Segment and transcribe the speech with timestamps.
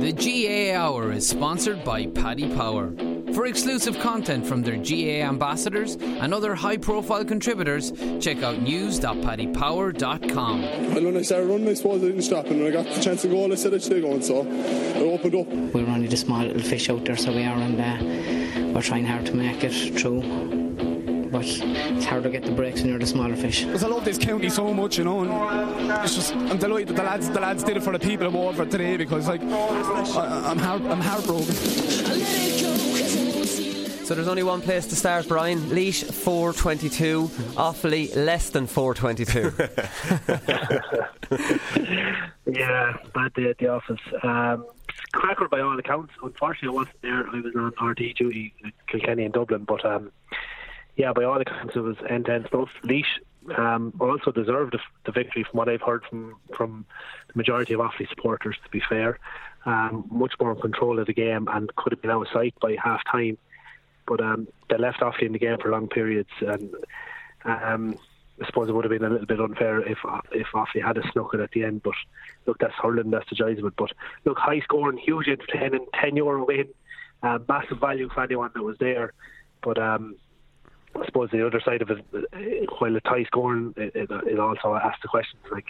[0.00, 2.90] The GAA Hour is sponsored by Paddy Power.
[3.34, 10.64] For exclusive content from their GAA ambassadors and other high profile contributors, check out news.paddypower.com.
[10.64, 12.46] And when I started running, I suppose I didn't stop.
[12.46, 14.22] And when I got the chance to go, I said I'd stay going.
[14.22, 15.48] So I opened up.
[15.48, 17.98] We were only the small little fish out there, so we are, and uh,
[18.72, 20.89] we're trying hard to make it through.
[21.30, 23.64] But it's hard to get the breaks when you're the smaller fish.
[23.64, 25.20] Because I love this county so much, you know.
[25.20, 28.26] And it's just I'm delighted that the lads the lads did it for the people
[28.26, 31.54] of Waterford today because like I, I'm heart, I'm heartbroken.
[34.10, 35.60] So there's only one place to start, Brian.
[35.70, 39.52] Laois 422, Offaly less than 422.
[42.50, 44.00] yeah, bad day at the office.
[44.24, 44.66] Um,
[45.12, 46.12] cracker by all accounts.
[46.24, 47.24] Unfortunately, I wasn't there.
[47.28, 50.10] I was on RTÉ duty at Kilkenny in Dublin, but um,
[51.00, 52.68] yeah, by all accounts, it was end-to-end stuff.
[52.84, 53.06] Laois
[53.56, 56.84] um, also deserved the, victory, from what I've heard from from
[57.28, 58.56] the majority of Offaly supporters.
[58.62, 59.18] To be fair,
[59.64, 62.54] um, much more in control of the game and could have been out of sight
[62.60, 63.38] by half time.
[64.06, 66.74] But um, they left Offaly in the game for long periods, and
[67.46, 67.98] um,
[68.42, 70.00] I suppose it would have been a little bit unfair if
[70.32, 71.82] if Offaly had a snuck it at the end.
[71.82, 71.94] But
[72.44, 73.74] look, that's hurling, that's the joys of it.
[73.74, 73.92] But
[74.26, 76.68] look, high scoring, huge entertaining, ten euro win,
[77.22, 79.14] uh, massive value for anyone that was there.
[79.62, 80.16] But um,
[80.94, 84.38] I suppose the other side of it, uh, while it's high scoring, it, it, it
[84.38, 85.66] also asks the questions like,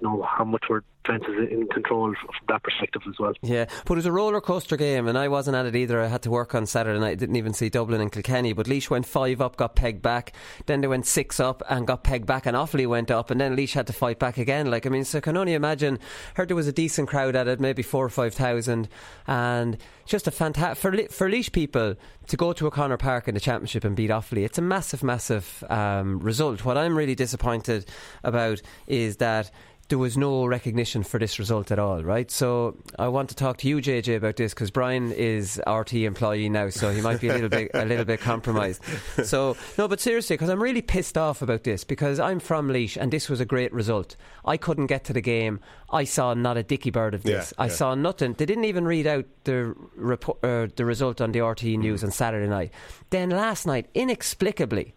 [0.00, 3.32] you know, how much were defences in control from that perspective as well.
[3.42, 6.00] Yeah, but it was a roller coaster game, and I wasn't at it either.
[6.00, 7.18] I had to work on Saturday night.
[7.18, 10.32] Didn't even see Dublin and Kilkenny, but Laois went five up, got pegged back.
[10.66, 13.56] Then they went six up and got pegged back, and Offaly went up, and then
[13.56, 14.70] Laois had to fight back again.
[14.70, 15.98] Like I mean, so I can only imagine.
[16.34, 18.88] Heard there was a decent crowd at it, maybe four or five thousand,
[19.26, 23.40] and just a fantastic for for Laois people to go to O'Connor Park in the
[23.40, 24.44] championship and beat Offaly.
[24.44, 26.64] It's a massive, massive um, result.
[26.64, 27.86] What I'm really disappointed
[28.22, 29.50] about is that
[29.88, 32.30] there was no recognition for this result at all, right?
[32.30, 36.50] So I want to talk to you, JJ, about this because Brian is RTÉ employee
[36.50, 38.82] now, so he might be a little bit a little bit compromised.
[39.24, 42.96] So no, but seriously, because I'm really pissed off about this because I'm from Laois
[42.96, 44.16] and this was a great result.
[44.44, 45.60] I couldn't get to the game.
[45.90, 47.52] I saw not a dicky bird of this.
[47.56, 47.72] Yeah, I yeah.
[47.72, 48.34] saw nothing.
[48.34, 52.10] They didn't even read out the report, uh, the result on the RTÉ news on
[52.10, 52.72] Saturday night.
[53.10, 54.94] Then last night, inexplicably,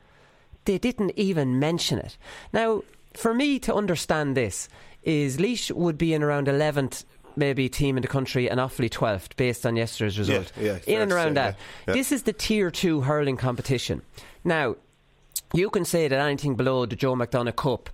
[0.65, 2.17] they didn't even mention it.
[2.53, 2.83] Now,
[3.13, 4.69] for me to understand this,
[5.03, 7.05] is Laois would be in around 11th
[7.35, 10.51] maybe team in the country and Offaly 12th based on yesterday's result.
[10.59, 11.57] Yeah, yeah, in and around that.
[11.87, 11.93] Yeah.
[11.93, 14.01] This is the tier 2 hurling competition.
[14.43, 14.75] Now,
[15.53, 17.89] you can say that anything below the Joe McDonagh Cup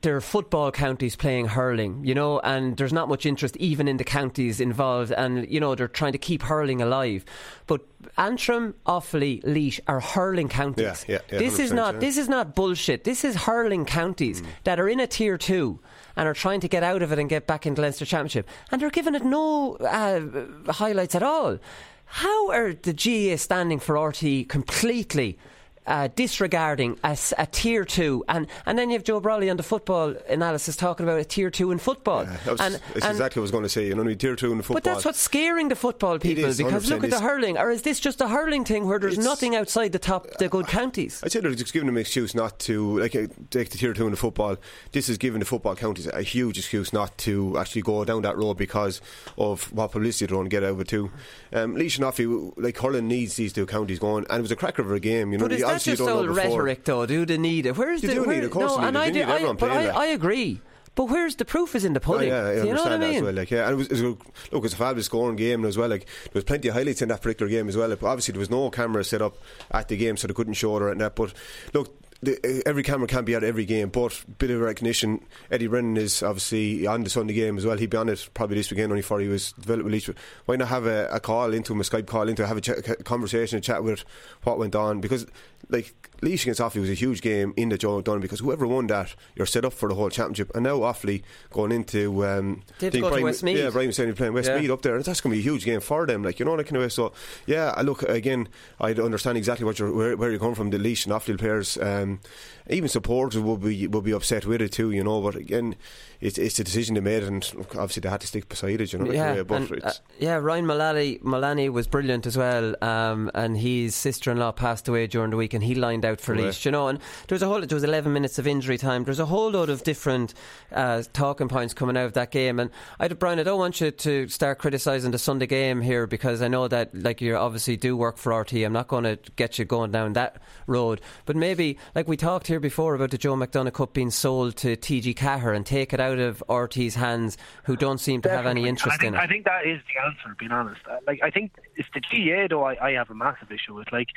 [0.00, 3.98] there are football counties playing hurling, you know, and there's not much interest even in
[3.98, 7.24] the counties involved, and you know they're trying to keep hurling alive.
[7.66, 7.82] But
[8.16, 11.04] Antrim, Offaly, Laois are hurling counties.
[11.06, 13.04] Yeah, yeah, yeah, this is not this is not bullshit.
[13.04, 14.46] This is hurling counties Mm.
[14.64, 15.78] that are in a tier two
[16.16, 18.80] and are trying to get out of it and get back into Leinster Championship, and
[18.80, 21.58] they're giving it no uh, highlights at all.
[22.06, 25.38] How are the GAA standing for RTÉ completely?
[25.84, 27.16] Uh, disregarding a
[27.50, 31.18] tier two, and, and then you have Joe Brolly on the football analysis talking about
[31.18, 32.24] a tier two in football.
[32.24, 33.88] That was, and, that's and- exactly what I was going to say.
[33.88, 34.74] You know, tier two in football.
[34.74, 37.58] but that's what's scaring the football people is, because look at the hurling.
[37.58, 40.68] Or is this just a hurling thing where there's nothing outside the top, the good
[40.68, 41.20] counties?
[41.24, 43.92] I'd say they're just giving them an excuse not to, like, uh, take the tier
[43.92, 44.58] two in the football.
[44.92, 48.36] This is giving the football counties a huge excuse not to actually go down that
[48.36, 49.00] road because
[49.36, 51.10] of what publicity they're going to get out of it too.
[51.52, 54.56] Um, Laois and Offaly, like hurling needs these two counties going, and it was a
[54.56, 55.32] cracker of a game.
[55.32, 57.06] You know, You just know rhetoric, though?
[57.06, 57.76] Do they need it?
[57.76, 58.98] Where's You the do where, need of course no, need and.
[58.98, 59.86] I, do, I, but I.
[59.88, 60.60] I agree.
[60.94, 61.74] But where's the proof?
[61.74, 62.28] Is in the Oh, pudding.
[62.28, 63.16] yeah, I you know what I understand that mean?
[63.16, 63.32] as well.
[63.32, 65.78] Like, yeah, and it was, it was a, look, it's a fabulous scoring game as
[65.78, 65.88] well.
[65.88, 67.88] Like, there was plenty of highlights in that particular game as well.
[67.88, 69.38] Like, obviously, there was no camera set up
[69.70, 71.16] at the game, so they couldn't show it like that.
[71.16, 71.32] But
[71.72, 71.96] look.
[72.24, 75.24] The, eh, every camera can't be at every game, but bit of recognition.
[75.50, 77.76] Eddie Brennan is obviously on the Sunday game as well.
[77.76, 80.14] He'd be on it probably this weekend, only before he was developed with Laois.
[80.44, 82.68] Why not have a, a call into him, a Skype call into, have a, ch-
[82.68, 84.04] a conversation, a chat with
[84.44, 85.00] what went on?
[85.00, 85.26] Because
[85.68, 88.86] like Laois against Offaly was a huge game in the Joe Dunn because whoever won
[88.88, 90.50] that, you're set up for the whole championship.
[90.54, 93.58] And now Offaly going into um, They have to I think to Brian- Westmeath.
[93.58, 94.72] Yeah, Brian was saying playing Westmeath Yeah.
[94.72, 96.22] up there, and that's going to be a huge game for them.
[96.22, 96.88] Like you know, that kind of way.
[96.90, 97.12] So
[97.46, 98.48] yeah, I look again.
[98.80, 100.70] I understand exactly what you're where, where you're coming from.
[100.70, 102.20] The Laois and Offaly players, um,
[102.68, 104.90] even supporters will be will be upset with it too.
[104.90, 105.76] You know, but again,
[106.20, 108.92] it's it's a decision they made, and obviously they had to stick beside it.
[108.92, 110.36] You know, that kind of Yeah, way, but and, uh, yeah.
[110.36, 115.54] Ryan Mullaney was brilliant as well, um, and his sister-in-law passed away during the week,
[115.54, 116.34] and he lined out for.
[116.34, 116.64] Laois.
[116.64, 116.98] You know, and
[117.28, 119.04] there was a whole, there was 11 minutes of injury time.
[119.04, 120.34] There's a whole load of different
[120.70, 122.70] uh, talking points coming out of that game, and
[123.00, 126.48] I, Brian, I don't want you to start criticising the Sunday game here because I
[126.48, 128.64] know that, like, you obviously do work for RTÉ.
[128.64, 132.46] I'm not going to get you going down that road, but maybe, like we talked
[132.52, 136.00] here before about the Joe McDonagh Cup being sold to TG Ceathair and take it
[136.00, 139.18] out of RTÉ's hands, who don't seem to have any interest think, in it.
[139.18, 140.36] I think that is the answer.
[140.38, 142.64] Being honest, Uh, like I think it's the GAA though.
[142.64, 144.08] I, I have a massive issue with like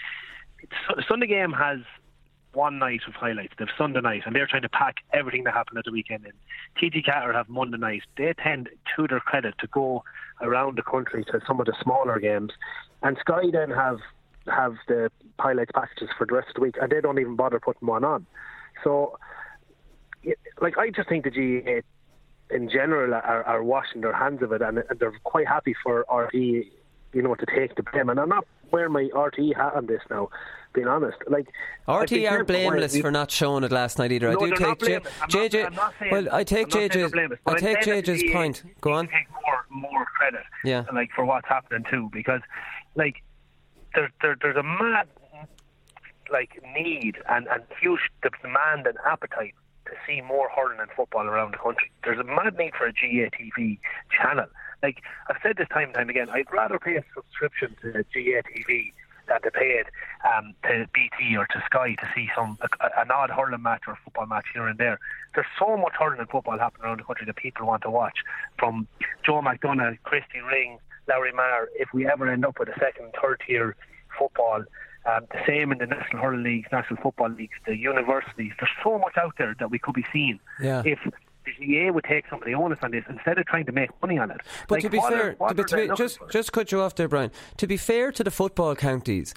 [1.08, 1.80] Sunday game has
[2.52, 3.54] one night of highlights.
[3.58, 6.34] They've Sunday night, and they're trying to pack everything that happened at the weekend in.
[6.78, 8.02] TG Ceathair have Monday night.
[8.18, 8.68] They tend,
[8.98, 10.04] to their credit, to go
[10.42, 12.52] around the country to some of the smaller games,
[13.02, 14.00] and Sky then have
[14.47, 17.59] have the highlights packages for the rest of the week, and they don't even bother
[17.59, 18.25] putting one on.
[18.83, 19.18] So,
[20.62, 24.62] like, I just think the GAA in general are, are washing their hands of it,
[24.62, 26.69] and, and they're quite happy for RTÉ,
[27.13, 28.09] you know, to take the blame.
[28.09, 30.30] And I'm not wearing my RTÉ hat on this now,
[30.74, 31.18] being honest.
[31.27, 31.48] Like
[31.88, 34.31] I'd RTÉ are careful when blameless for not showing it last night either.
[34.31, 34.95] No, I do take not J-.
[34.95, 35.65] I'm not- JJ.
[35.65, 37.12] I'm not saying- well, I take not JJ's.
[37.12, 38.63] blameless, I take JJ's point.
[38.81, 39.07] Go on.
[39.07, 40.86] take more more credit, Yeah.
[40.94, 42.41] like for what's happening too, because
[42.95, 43.21] like
[43.95, 45.07] there, there there's a mad
[46.31, 48.01] like need and and huge
[48.42, 49.53] demand and appetite
[49.86, 51.92] to see more hurling and football around the country.
[52.03, 54.47] There's a mad need for a GAA TV channel.
[54.81, 58.42] Like I've said this time and time again, I'd rather pay a subscription to GAA
[58.50, 58.94] TV
[59.27, 59.88] than to pay it
[60.25, 63.98] um, to BT or to Sky to see some a, an odd hurling match or
[64.03, 65.00] football match here and there.
[65.33, 68.18] There's so much hurling and football happening around the country that people want to watch.
[68.57, 68.88] From
[69.24, 71.66] Joe McDonagh, Christy Ring, Lory Meagher.
[71.75, 73.75] If we ever end up with a second, third tier
[74.18, 74.63] football.
[75.07, 78.52] Um, the same in the National Hurling Leagues, National Football Leagues, the universities.
[78.60, 80.81] There's so much out there that we could be seeing Yeah.
[80.84, 80.98] if
[81.46, 83.92] the GAA would take some of the onus on this instead of trying to make
[84.02, 84.42] money on it.
[84.68, 86.28] But Like, to be are- fair, to be, to be, just for?
[86.30, 87.30] just cut you off there, Brian.
[87.58, 89.36] To be fair to the football counties,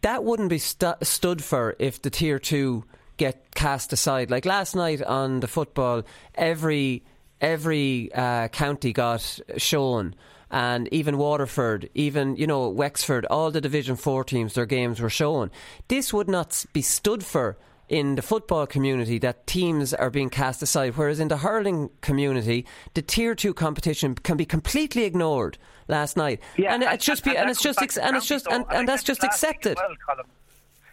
[0.00, 2.84] that wouldn't be stu- stood for if the tier two
[3.18, 4.30] get cast aside.
[4.30, 6.02] Like last night on the football,
[6.34, 7.02] every
[7.42, 10.14] every uh, county got shown.
[10.50, 15.10] And even Waterford, even you know Wexford, all the Division Four teams, their games were
[15.10, 15.50] shown.
[15.88, 17.56] This would not be stood for
[17.88, 22.64] in the football community that teams are being cast aside, whereas in the hurling community,
[22.94, 25.58] the tier two competition can be completely ignored.
[25.88, 28.46] Last night, Yeah, and it's just be, and that it's just ex- and it's just
[28.46, 28.76] and, though.
[28.76, 29.76] and that's just this last week accepted.
[29.76, 30.24] well,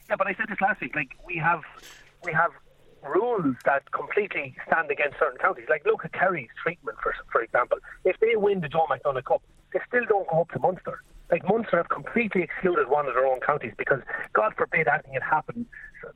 [0.09, 0.95] Yeah, but I said this last week.
[0.95, 1.61] Like we have,
[2.23, 2.49] we have
[3.13, 5.65] rules that completely stand against certain counties.
[5.69, 7.77] Like look at Kerry's treatment, for for example.
[8.05, 9.41] If they win the Joe McDonough Cup,
[9.73, 11.03] they still don't go up to Munster.
[11.31, 13.99] Like Munster have completely excluded one of their own counties because
[14.33, 15.65] God forbid anything had happened.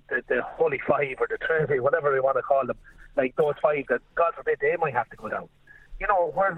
[0.10, 2.78] The, the Holy Five or the Trinity, whatever we want to call them,
[3.18, 5.50] like those five that God forbid they might have to go down.
[6.00, 6.58] You know, where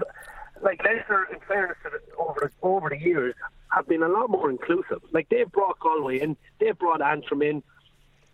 [0.62, 3.34] like Leinster, in fairness to the, over over the years,
[3.70, 5.00] have been a lot more inclusive.
[5.12, 7.62] Like they've brought Galway in, they've brought Antrim in,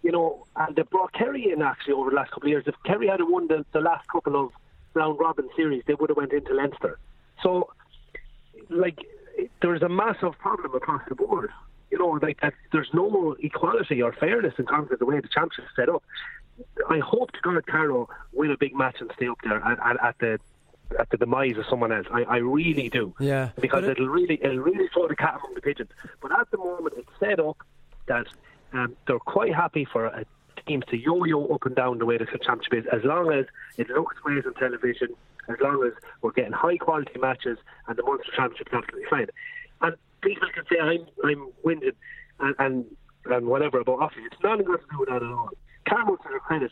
[0.02, 2.64] you know, and they brought Kerry in actually over the last couple of years.
[2.66, 4.52] If Kerry had won the, the last couple of
[4.94, 6.98] round robin series, they would have went into Leinster.
[7.42, 7.70] So,
[8.68, 8.98] like,
[9.62, 11.50] there's a massive problem across the board.
[11.90, 15.28] You know, like that, there's no equality or fairness in terms of the way the
[15.28, 16.02] championship is set up.
[16.88, 20.04] I hope to God Carlow win a big match and stay up there at, at,
[20.04, 20.38] at the
[20.98, 22.06] at the demise of someone else.
[22.12, 23.14] I, I really do.
[23.20, 25.90] Yeah, because it- it'll really it'll really throw the cat among the pigeons.
[26.20, 27.58] But at the moment, it's set up
[28.06, 28.26] that
[28.72, 30.24] um, they're quite happy for a
[30.66, 33.46] teams to yo-yo up and down the way the championship is, as long as
[33.78, 35.08] it looks great on television,
[35.48, 37.58] as long as we're getting high-quality matches,
[37.88, 39.26] and the Munster Championship is absolutely fine.
[39.80, 41.96] And people can say I'm I'm winded
[42.38, 42.84] and and,
[43.26, 44.26] and whatever about Offaly.
[44.26, 45.50] It's nothing got to do with that at all.
[45.88, 46.70] Carmel, to their credit,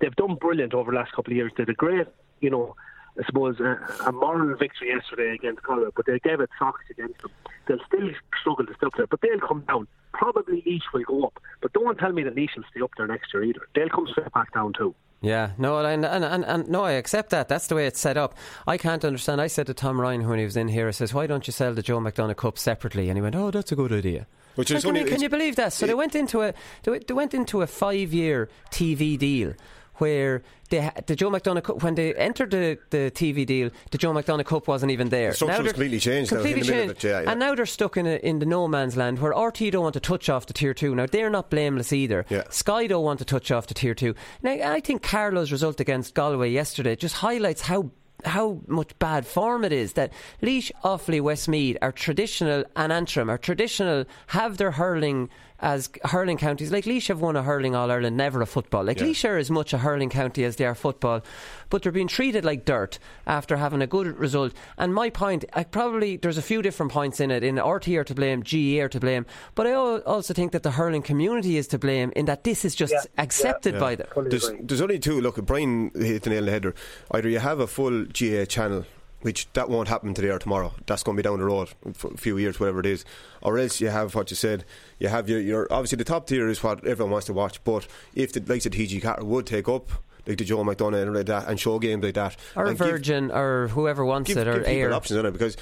[0.00, 1.52] they've done brilliant over the last couple of years.
[1.56, 2.06] They did a great,
[2.40, 2.76] you know,
[3.20, 3.76] I suppose, uh,
[4.06, 7.30] a moral victory yesterday against Galway, but they gave it socks against them.
[7.66, 8.08] They'll still
[8.40, 9.86] struggle to stay up there, but they'll come down.
[10.12, 13.06] Probably Laois will go up, but don't tell me that Laois will stay up there
[13.06, 13.60] next year either.
[13.74, 14.94] They'll come straight back down too.
[15.20, 17.48] Yeah, no, and, and, and, and no, I accept that.
[17.48, 18.34] That's the way it's set up.
[18.66, 19.40] I can't understand.
[19.40, 21.52] I said to Tom Ryan when he was in here, I says, "Why don't you
[21.52, 24.26] sell the Joe McDonagh Cup separately?" And he went, "Oh, that's a good idea."
[24.56, 25.72] Which Like, is can, only, you, can you believe that?
[25.72, 26.52] So they went into a
[26.82, 29.54] they, they went into a five year TV deal
[29.96, 34.12] where they, the Joe McDonagh Cup when they entered the, the TV deal, the Joe
[34.12, 35.30] McDonagh Cup wasn't even there.
[35.30, 37.04] The structure was completely changed now, Completely changed.
[37.04, 37.30] yeah, yeah.
[37.30, 39.94] And now they're stuck in a, in the no man's land where RTÉ don't want
[39.94, 40.94] to touch off the tier two.
[40.94, 42.24] Now they're not blameless either.
[42.30, 42.44] Yeah.
[42.50, 44.14] Sky don't want to touch off the tier two.
[44.42, 47.90] Now I think Carlow's result against Galway yesterday just highlights how
[48.24, 53.36] how much bad form it is that Laois, Offaly, Westmeath are traditional and Antrim are
[53.36, 55.28] traditional, have their hurling
[55.62, 56.70] as hurling counties.
[56.72, 58.84] Like Laois have won a hurling All Ireland, never a football.
[58.84, 59.06] Like Yeah.
[59.06, 61.22] Laois are as much a hurling county as they are football,
[61.70, 64.52] but they're being treated like dirt after having a good result.
[64.76, 67.42] And my point, I probably there's a few different points in it.
[67.44, 70.72] In RTÉ are to blame, GE are to blame, but I also think that the
[70.72, 73.80] hurling community is to blame in that this is just Yeah, accepted yeah.
[73.80, 74.08] by them.
[74.16, 75.20] There's, there's only two.
[75.20, 76.74] Look, Brian hit the nail on the header.
[77.12, 78.84] Either you have a full GA channel,
[79.22, 80.72] which that won't happen today or tomorrow.
[80.86, 83.04] That's going to be down the road for a few years, whatever it is.
[83.40, 84.64] Or else you have what you said.
[84.98, 87.62] You have your, your obviously the top tier is what everyone wants to watch.
[87.64, 89.88] But if the likes of TG Ceathair would take up.
[90.24, 92.86] Like the Joe McDonagh and like that, and show games like that, Or and give-
[92.86, 94.92] Virgin, or whoever wants give, it, or give people Air.
[94.92, 95.56] options on it because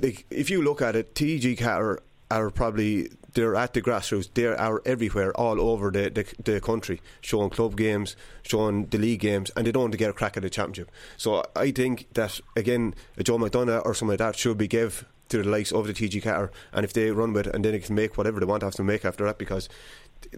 [0.00, 1.98] like, if you look at it, TG Ceathair
[2.30, 4.28] are probably they're at the grassroots.
[4.32, 9.20] They are everywhere, all over the, the the country, showing club games, showing the league
[9.20, 10.90] games, and they don't want to get a crack at the championship.
[11.16, 15.04] So I think that again, a Joe McDonagh or something like that should be give
[15.28, 17.72] to the likes of the TG Ceathair, and if they run with it, and then
[17.72, 19.68] they can make whatever they want to make after that because.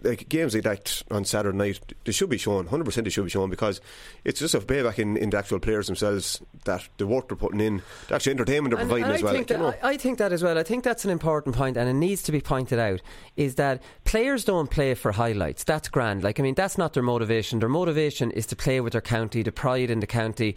[0.03, 2.67] Like games like that on Saturday night, they should be shown.
[2.67, 3.81] Hundred percent, they should be shown because
[4.23, 7.59] it's just a payback in, in the actual players themselves that the work they're putting
[7.61, 9.33] in, the actual entertainment they're And- providing and as I well.
[9.33, 9.87] Think you that, know.
[9.87, 10.57] I, I think that as well.
[10.57, 13.01] I think that's an important point, and it needs to be pointed out.
[13.35, 15.63] Is that players don't play for highlights.
[15.63, 16.23] That's grand.
[16.23, 17.59] Like I mean, that's not their motivation.
[17.59, 20.55] Their motivation is to play with their county, the pride in the county.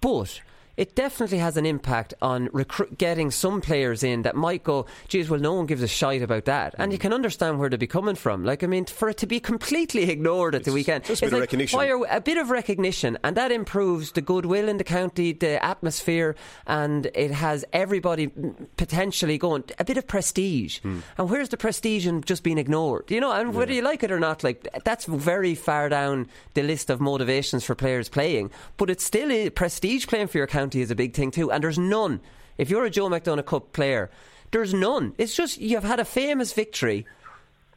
[0.00, 0.40] But
[0.76, 5.30] it definitely has an impact on recru- getting some players in that might go, geez,
[5.30, 6.74] well, no one gives a shite about that.
[6.78, 8.44] And you can understand where they'd be coming from.
[8.44, 11.28] Like, I mean, for it to be completely ignored at the weekend, just a bit
[11.28, 11.78] it's of recognition.
[11.80, 16.34] are a bit of recognition, and that improves the goodwill in the county, the atmosphere,
[16.66, 20.80] and it has everybody mm, potentially going a bit of prestige.
[20.80, 21.00] Hmm.
[21.18, 23.10] And where's the prestige in just being ignored?
[23.10, 26.62] You know, and whether you like it or not, like that's very far down the
[26.62, 28.50] list of motivations for players playing.
[28.76, 31.62] But it's still a prestige playing for your county is a big thing too, and
[31.62, 32.20] there's none.
[32.58, 34.10] If you're a Joe McDonagh Cup player,
[34.52, 35.14] there's none.
[35.18, 37.06] It's just you've had a famous victory,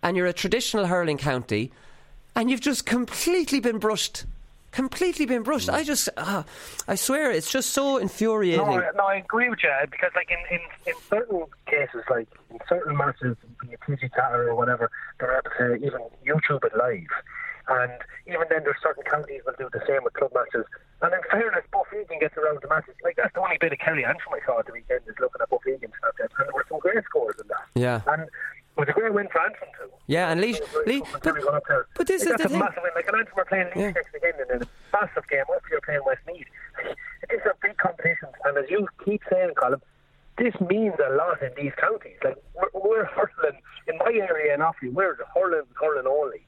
[0.04, 1.72] and you're a traditional hurling county,
[2.36, 4.26] and you've just completely been brushed.
[4.72, 5.70] Completely been brushed.
[5.70, 6.44] I just, uh,
[6.88, 8.64] I swear, it's just so infuriating.
[8.64, 12.28] No, I- no, I agree with you because, like, in, in, in certain cases, like
[12.52, 16.78] in certain matches, be it TG Ceathair or whatever, they're able to even YouTube it
[16.78, 17.08] live.
[17.68, 17.92] And
[18.28, 20.66] even then, there's certain counties that will do the same with club matches.
[21.02, 22.96] And in fairness, Buff Egan gets around the matches.
[23.04, 25.42] Like, that's the only bit of Kelly Antrim I saw at the weekend is looking
[25.42, 26.32] at Buff Egan Snapchat.
[26.40, 27.68] And there were some great scores in that.
[27.76, 28.02] Yeah.
[28.08, 28.30] And it
[28.78, 29.92] was a great win for Antrim, too.
[30.08, 31.36] Yeah, and Laois, but,
[31.96, 32.60] but this like, is the that's a thing.
[32.60, 32.92] massive win.
[32.96, 35.44] Like, an Antrim are playing Laois next again in a massive game.
[35.50, 36.48] West you're playing Westmeath.
[37.30, 38.32] These are big competitions.
[38.46, 39.82] And as you keep saying, Colin,
[40.38, 42.18] this means a lot in these counties.
[42.24, 46.46] Like, we're, we're hurling, in my area in Offaly, we're hurling, hurling only.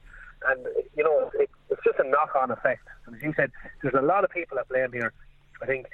[0.48, 0.66] And,
[0.96, 2.86] you know, it, it's just a knock-on effect.
[3.06, 3.50] And as you said,
[3.82, 5.12] there's a lot of people that blame here.
[5.62, 5.86] I think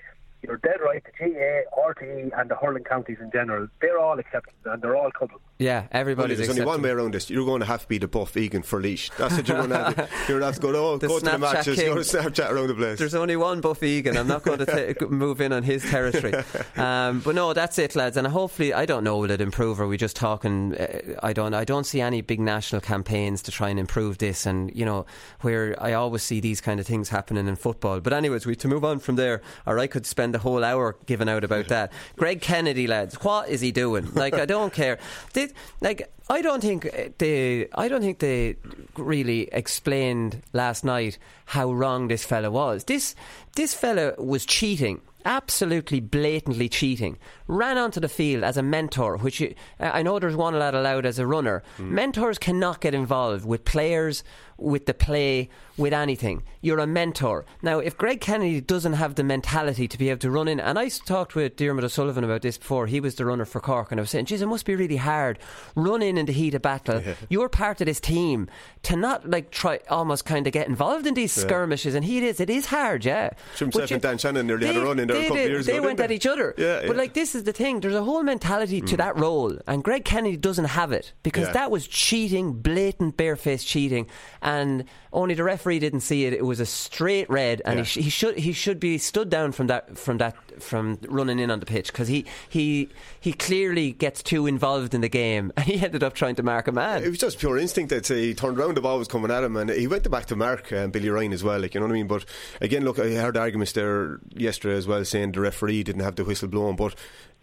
[0.42, 1.02] you're dead right.
[1.04, 5.10] The GAA, RTE, and the hurling counties in general, they're all accepted and they're all
[5.10, 5.40] covered.
[5.58, 7.30] Yeah, Well, there's only one way around this.
[7.30, 9.10] You're going to have to be the buff Egan for Laois.
[9.16, 9.94] That's what you're going to have.
[9.96, 11.86] To, you're going to have to go, oh, The go to the Snapchat matches, king.
[11.86, 12.98] go to Snapchat around the place.
[12.98, 14.18] There's only one Buff Egan.
[14.18, 16.34] I'm not going to ta move in on his territory.
[16.76, 18.18] Um, but no, that's it, lads.
[18.18, 19.80] And hopefully, I don't know will it improve.
[19.80, 20.75] Are we just talking?
[20.76, 21.54] Uh, I don't.
[21.54, 24.44] I don't see any big national campaigns to try and improve this.
[24.44, 25.06] And you know,
[25.40, 28.00] where I always see these kind of things happening in football.
[28.00, 29.40] But anyways, we to move on from there.
[29.64, 31.92] Or I could spend a whole hour giving out about that.
[32.16, 34.12] Greg Kennedy, lads, what is he doing?
[34.12, 34.98] Like, I don't care.
[35.46, 36.12] Did like.
[36.28, 37.68] I don't think uh, they.
[37.74, 38.56] I don't think they
[38.96, 42.84] really explained last night how wrong this fella was.
[42.84, 43.14] This
[43.54, 49.40] this fella was cheating, absolutely blatantly cheating, ran onto the field as a mentor, which
[49.40, 51.62] you, I know there's one lad allowed as a runner.
[51.78, 54.24] Mentors cannot get involved with players,
[54.58, 56.42] with the play, with anything.
[56.62, 57.44] You're a mentor.
[57.62, 60.78] Now, if Greg Kennedy doesn't have the mentality to be able to run in, and
[60.78, 64.00] I talked with Dermot O'Sullivan about this before, he was the runner for Cork, and
[64.00, 65.38] I was saying, geez, it must be really hard.
[65.75, 67.02] Run in in the heat of battle.
[67.28, 68.48] You're part of this team.
[68.84, 71.42] To not like try almost kind of get involved in these Yeah.
[71.44, 73.30] skirmishes, and he is, it is hard, yeah.
[73.60, 75.36] But you- and Dan Shannon nearly had a they- run in there a they couple
[75.36, 75.50] did.
[75.50, 76.14] years They ago, went at they?
[76.14, 76.54] each other.
[76.56, 77.02] Yeah, But yeah.
[77.02, 77.80] like this is the thing.
[77.80, 78.98] There's a whole mentality to mm.
[78.98, 81.52] that role, and Greg Kennedy doesn't have it because Yeah.
[81.54, 84.06] that was cheating, blatant, barefaced cheating,
[84.46, 86.32] and only the referee didn't see it.
[86.32, 87.84] It was a straight red, and Yeah.
[87.84, 91.38] he, sh- he should he should be stood down from that from that from running
[91.38, 92.88] in on the pitch because he he
[93.20, 96.68] he clearly gets too involved in the game, and he ended up trying to mark
[96.68, 97.02] a man.
[97.02, 97.92] It was just pure instinct.
[97.92, 100.36] I'd he turned around, the ball was coming at him, and he went back to
[100.36, 101.58] Mark and Billy Ryan as well.
[101.60, 102.06] Like you know what I mean.
[102.06, 102.24] But
[102.60, 106.24] again, look, I heard arguments there yesterday as well, saying the referee didn't have the
[106.24, 106.94] whistle blown, but.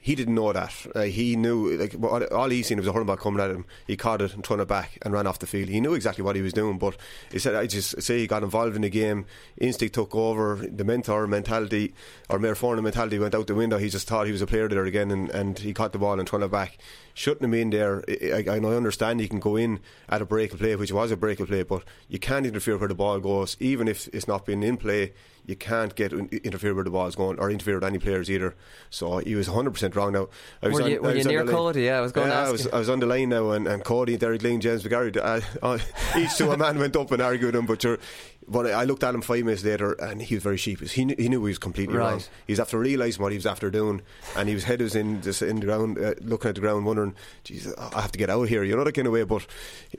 [0.04, 0.74] He didn't know that.
[0.94, 1.96] Uh, he knew, like,
[2.34, 3.64] all he seen was a hurling ball coming at him.
[3.88, 5.70] He caught it and turned it back and ran off the field.
[5.70, 6.98] He knew exactly what he was doing, but
[7.32, 9.26] he said, I just say he got involved in the game.
[9.58, 10.58] Instinct took over.
[10.58, 11.94] The mentor mentality,
[12.30, 13.78] or maor foirne mentality, went out the window.
[13.78, 16.20] He just thought he was a player there again, and, and he caught the ball
[16.20, 16.78] and turned it back.
[17.16, 18.04] Shouldn't have been there.
[18.08, 19.80] I, I, I understand you can go in
[20.10, 22.78] at a break of play, which was a break of play, but you can't interfere
[22.78, 25.14] where the ball goes, even if it's not being in play.
[25.46, 28.56] You can't get interfere where the ball's going, or interfere with any players either.
[28.90, 30.14] So he was 100% wrong.
[30.14, 30.30] Now,
[30.62, 31.82] I was Were on, you- were I you on near Cody?
[31.84, 32.68] Yeah, I was going to Yeah, ask I was.
[32.68, 35.78] I was on the line now, and, and Cody, Derek Lyng, James McGarry, uh, uh,
[36.18, 37.66] each to a man went up and argued him.
[37.66, 38.00] But you're,
[38.48, 40.92] but I looked at him five minutes later, and he was very sheepish.
[40.94, 42.12] He knew, he knew he was completely Right.
[42.12, 42.22] wrong.
[42.48, 44.02] He was after realising what he was after doing,
[44.36, 46.86] and he was head was in just in the ground, uh, looking at the ground,
[46.86, 49.24] wondering, "Jesus, I have to get out of here." You know that kind of way.
[49.24, 49.46] But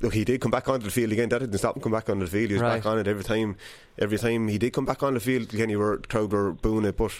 [0.00, 1.28] look, he did come back onto the field again.
[1.28, 2.48] That didn't stop him come back onto the field.
[2.50, 2.76] He was Right.
[2.82, 3.56] back on it every time.
[3.98, 6.96] Every time he did come back on the field, Kenny were crowd were booing it,
[6.96, 7.12] but.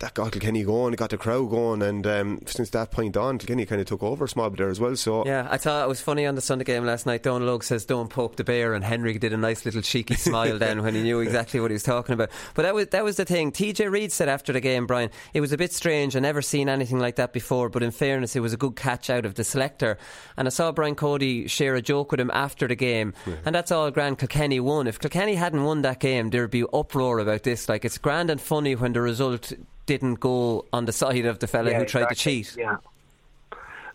[0.00, 3.38] That got Kilkenny going, it got the crowd going, and um, since that point on,
[3.38, 4.96] Kilkenny kind of took over a small bit there as well.
[4.96, 7.22] So Yeah, I thought it was funny on the Sunday game last night.
[7.22, 10.58] Donal Óg says, "Don't poke the bear," and Henry did a nice little cheeky smile
[10.58, 12.30] then when he knew exactly what he was talking about.
[12.54, 13.52] But that was that was the thing.
[13.52, 16.16] TJ Reid said after the game, Brian, it was a bit strange.
[16.16, 17.68] I never seen anything like that before.
[17.68, 19.96] But in fairness, it was a good catch out of the selector.
[20.36, 23.70] And I saw Brian Cody share a joke with him after the game, and that's
[23.70, 24.18] all grand.
[24.18, 24.88] Kilkenny won.
[24.88, 27.68] If Kilkenny hadn't won that game, there'd be uproar about this.
[27.68, 29.52] Like it's grand and funny when the result
[29.86, 32.42] didn't go on the side of the fella Yeah, who tried exactly.
[32.42, 32.56] to cheat.
[32.58, 32.76] Yeah.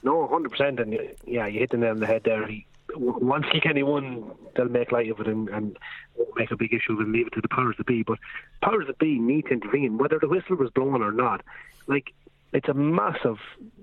[0.04, 2.48] No, hundred percent, and yeah, you hit the nail on the head there.
[2.48, 5.78] He, once Kilkenny won, they'll make light of it and, and
[6.16, 8.04] won't make a big issue of it and leave it to the powers that be.
[8.04, 8.18] But
[8.62, 11.42] powers that be need to intervene, whether the whistle was blown or not.
[11.88, 12.14] Like
[12.54, 13.38] it's a massive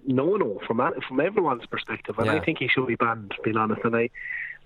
[0.07, 3.33] no-no from from everyone's perspective, and I think he should be banned.
[3.37, 4.11] To be honest, and I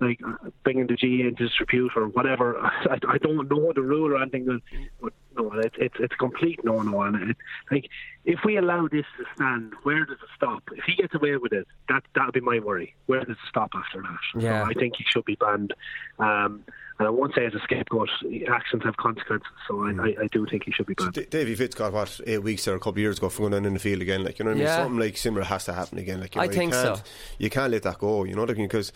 [0.00, 0.20] like
[0.64, 2.58] bringing the G into disrepute or whatever.
[2.60, 4.62] I, I don't know the rule or anything, but-
[5.00, 7.02] but no, it's it's it's a complete no-no.
[7.02, 7.36] And it,
[7.70, 7.88] like
[8.24, 10.62] if we allow this to stand, where does it stop?
[10.72, 12.94] If he gets away with it, that that would be my worry.
[13.06, 14.42] Where does it stop after that?
[14.42, 14.64] Yeah.
[14.64, 15.72] So I think he should be banned.
[16.18, 16.64] Um,
[16.98, 18.10] and I won't say as a scapegoat,
[18.52, 19.46] actions have consequences.
[19.68, 21.14] So I, I, I do think he should be banned.
[21.14, 23.52] D- Davy Fitz got what eight weeks or a couple of years ago for going
[23.52, 24.24] down in the field again.
[24.24, 24.76] Like you know, what I mean, Yeah.
[24.82, 26.20] something like similar has to happen again.
[26.20, 27.02] Like you I know, think can't, so.
[27.38, 28.24] You can't let that go.
[28.24, 28.64] You know what I mean?
[28.66, 28.92] Because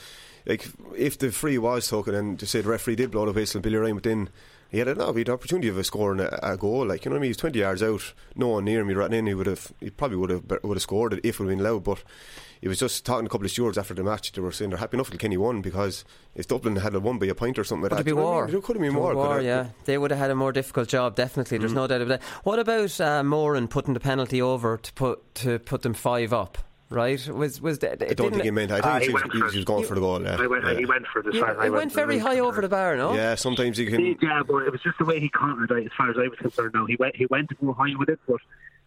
[0.46, 3.58] like if the free was taken and to say the referee did blow the whistle,
[3.58, 4.28] and Billy Ryan went in.
[4.70, 6.86] He had, he opportunity of scoring a, a goal.
[6.86, 8.94] Like you know what I mean, he was twenty yards out, no one near me,
[8.94, 9.28] right in.
[9.28, 11.58] He would have, he probably would have, would have scored it if it would have
[11.58, 11.84] been allowed.
[11.84, 12.02] But
[12.60, 14.32] he was just talking to a couple of stewards after the match.
[14.32, 16.04] They were saying they're happy enough that Kenny won because
[16.34, 18.26] if Dublin had a won by a point or something like Could that, be what
[18.26, 18.50] I mean?
[18.50, 19.14] There could have been more.
[19.14, 19.68] war, yeah.
[19.84, 21.58] They would have had a more difficult job, definitely.
[21.58, 22.28] There's no doubt about that.
[22.42, 26.58] What about uh, Moran putting the penalty over to put to put them five up?
[26.94, 27.28] Right?
[27.28, 28.70] Was was the, I don't think he meant.
[28.70, 30.22] I think Ah, he, he was, he, was, for he was going for the goal.
[30.22, 30.74] Yeah, I went, yeah.
[30.74, 33.14] He went for the Yeah, far- I it went very high over the bar, no?
[33.14, 34.16] Yeah, sometimes you can.
[34.22, 36.38] Yeah, but it was just the way he countered it, as far as I was
[36.38, 36.72] concerned.
[36.74, 38.40] Now he went, he went to go high with it, but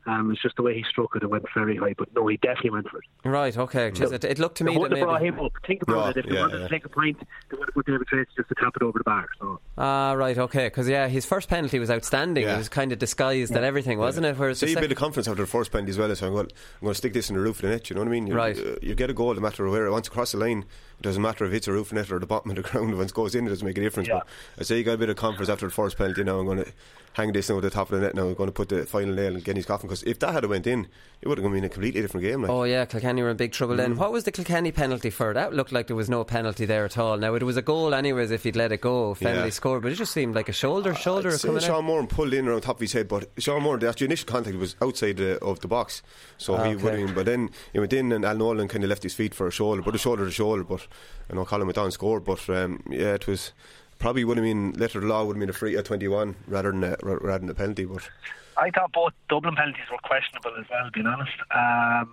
[0.08, 1.22] um, it's just the way he struck it.
[1.24, 3.04] It went very high, but no, he definitely went for it.
[3.30, 3.92] Right, okay.
[3.92, 5.36] 'cause it, it looked to me They that wouldn't have brought maybe.
[5.38, 5.52] him up.
[5.66, 6.18] Think about No, it.
[6.18, 6.68] If they yeah, wanted yeah.
[6.68, 7.18] to take a point,
[7.50, 9.28] they would have put David Treacy just to tap it over the bar.
[9.40, 10.68] So Ah, right, okay.
[10.68, 12.44] Because, yeah, his first penalty was outstanding.
[12.46, 12.56] Yeah.
[12.56, 14.38] It was kind of disguised and everything, wasn't it?
[14.38, 16.16] Whereas So you sec- build a confidence after the first penalty as well.
[16.16, 17.90] So I'm going, I'm going to stick this in the roof of the net.
[17.90, 18.28] You know what I mean?
[18.28, 18.58] You, Right.
[18.58, 19.86] uh, you get a goal, no matter where.
[19.88, 20.66] It once across the line,
[21.00, 22.96] it doesn't matter if it's a roof net or the bottom of the ground.
[22.98, 24.08] Once it goes in, it doesn't make a difference.
[24.08, 24.20] Yeah.
[24.56, 26.24] But I say you got a bit of confidence after the first penalty.
[26.24, 26.72] Now I'm going to
[27.18, 28.14] hang this now at the top of the net.
[28.16, 30.46] Now We're going to put the final nail in Kenny's coffin because if that had
[30.46, 30.88] went in,
[31.22, 32.44] it would have been a completely different game.
[32.44, 32.52] Like.
[32.52, 33.78] Oh yeah, Kilkenny were in big trouble Mm.
[33.78, 33.96] then.
[33.98, 35.34] What was the Kilkenny penalty for?
[35.34, 37.18] That looked like there was no penalty there at all.
[37.18, 39.16] Now it was a goal anyways if he'd let it go.
[39.16, 39.50] Fennelly Yeah.
[39.50, 41.86] scored, but it just seemed like a shoulder, shoulder say coming Sean.
[41.86, 44.76] Moore pulled in around top of his head, but Sean Moore, the initial contact was
[44.82, 46.04] outside the, of the box,
[46.38, 47.16] so Ah, he would have been.
[47.16, 49.52] But then he went in, and Al Nolan kind of left his feet for a
[49.52, 50.64] shoulder, but a shoulder to shoulder.
[50.64, 50.86] But
[51.32, 53.54] I know Colin went on and scored, but um, yeah, it was
[54.00, 56.72] probably would have been letter of law would have been a free at 21 rather
[56.72, 57.86] than a, rather than a penalty.
[57.86, 58.10] But
[58.58, 60.90] I thought both Dublin penalties were questionable as well.
[60.94, 62.10] Being honest, um,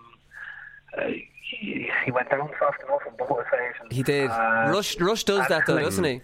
[0.97, 1.09] uh,
[1.41, 3.89] he, he went down soft enough on both occasions.
[3.91, 4.31] He did.
[4.31, 6.21] Uh, Rushe Rushe does that though, like, doesn't he?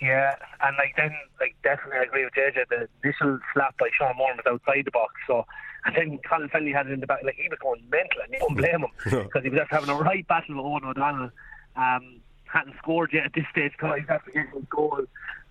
[0.00, 2.68] Yeah, and like then, like definitely, I agree with JJ.
[2.68, 5.46] The initial slap by Sean Moore was outside the box, so
[5.84, 7.20] and then Colin Fennelly had it in the back.
[7.24, 8.90] Like he was going mental, and you don't blame him
[9.24, 11.30] because he was just having a right battle with Eoghan O'Donnell.
[11.76, 12.20] Um,
[12.54, 15.00] hadn't scored yet at this stage, thought he'd have to get his goal,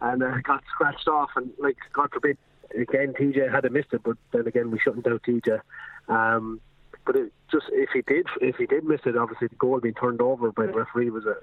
[0.02, 1.30] and uh, got scratched off.
[1.36, 2.38] And like God forbid,
[2.76, 5.60] again TJ had missed it, but then again we shouldn't doubt TJ.
[6.08, 6.62] Um,
[7.06, 9.94] but it just if he did, if he did miss it, obviously the goal being
[9.94, 11.36] turned over by the referee was a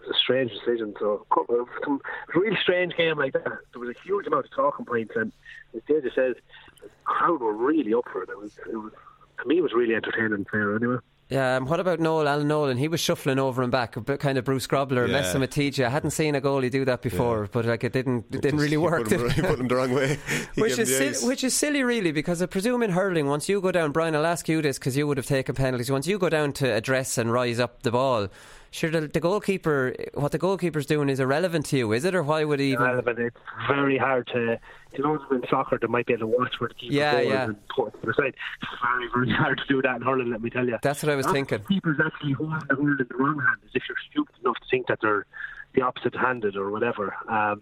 [0.00, 0.94] was a strange decision.
[0.98, 3.44] So a really strange game like that.
[3.72, 5.32] There was a huge amount of talking points, and
[5.74, 6.36] as JJ says,
[6.82, 8.28] the crowd were really up for it.
[8.28, 8.92] It was, it was
[9.40, 10.98] to me, it was really entertaining and fair anyway.
[11.28, 12.76] Yeah, um, what about Noel, Alan Nolan?
[12.76, 15.12] He was shuffling over and back, a bit kind of Bruce Grobbelaar, Yeah.
[15.14, 15.84] messing with TJ.
[15.84, 18.54] I hadn't seen a goalie do that before, but like it didn't, it didn't Just-
[18.54, 19.08] really he work.
[19.08, 20.18] Put him, he put him the wrong way.
[20.54, 20.86] Which is
[21.18, 24.14] sil- which is silly, really, because I presume in hurling, once you go down, Brian,
[24.14, 25.90] I'll ask you this because you would have taken penalties.
[25.90, 28.28] Once you go down to address and rise up the ball,
[28.70, 32.22] sure, the, the goalkeeper, what the goalkeeper's doing is irrelevant to you, is it, or
[32.22, 32.84] why would he even?
[32.84, 33.18] Irrelevant.
[33.18, 33.36] It's
[33.68, 34.58] very hard to.
[34.96, 37.28] You know, in soccer, they might be able to watch where the keeper Yeah, goes
[37.30, 37.44] yeah.
[37.44, 38.34] and put it to the side.
[38.62, 40.30] It's very, very hard to do that in hurling.
[40.30, 40.78] Let me tell you.
[40.82, 41.58] That's what I was Lots thinking.
[41.68, 44.66] Keepers actually hold the hurl in the wrong hand, as if you're stupid enough to
[44.70, 45.26] think that they're
[45.74, 47.14] the opposite-handed or whatever.
[47.28, 47.60] Um,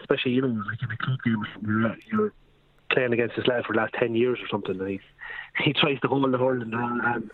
[0.00, 2.32] especially you know, like in a club game, you're, you're
[2.94, 5.00] playing against this lad for the last ten years or something, and he
[5.62, 7.30] he tries to hold the hurl in the wrong hand.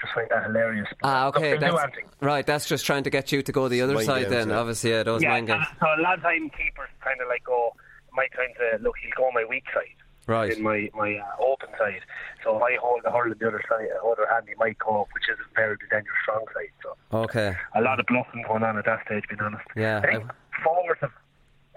[0.00, 0.88] Just find that hilarious.
[1.02, 2.46] Ah, okay, Look, they'll do that's right.
[2.46, 4.20] That's just trying to get you to go the other Mind side.
[4.24, 4.58] games, then, yeah.
[4.58, 5.66] obviously, yeah, those yeah, mind games.
[5.80, 7.72] So a lot of time keepers kind of like go,
[8.12, 9.96] my time to look, he'll go my weak side.
[10.26, 10.56] Right.
[10.56, 12.00] In my my uh, open side.
[12.42, 14.76] So if I hold the hurl in the other side, uh, other hand, he might
[14.78, 16.72] go, up, which is very then your strong side.
[16.82, 17.56] So Okay.
[17.76, 19.64] a lot of bluffing going on at that stage, being honest.
[19.76, 20.30] Yeah, I think
[20.64, 21.12] forwards have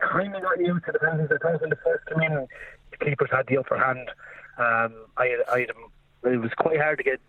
[0.01, 1.29] kind of got used to the penalties.
[1.31, 2.47] I think when the first came in, the
[2.99, 4.09] keepers had the upper hand.
[4.57, 5.65] Um, I, I
[6.23, 7.19] it was quite hard to get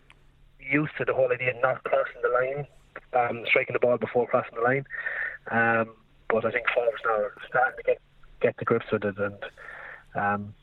[0.59, 2.67] used to the whole idea of not crossing the line,
[3.13, 4.85] um, striking the ball before crossing the line.
[5.51, 5.95] Um,
[6.29, 7.99] but I think forwards now are starting to get
[8.41, 9.37] get to grips with it, and
[10.15, 10.55] um,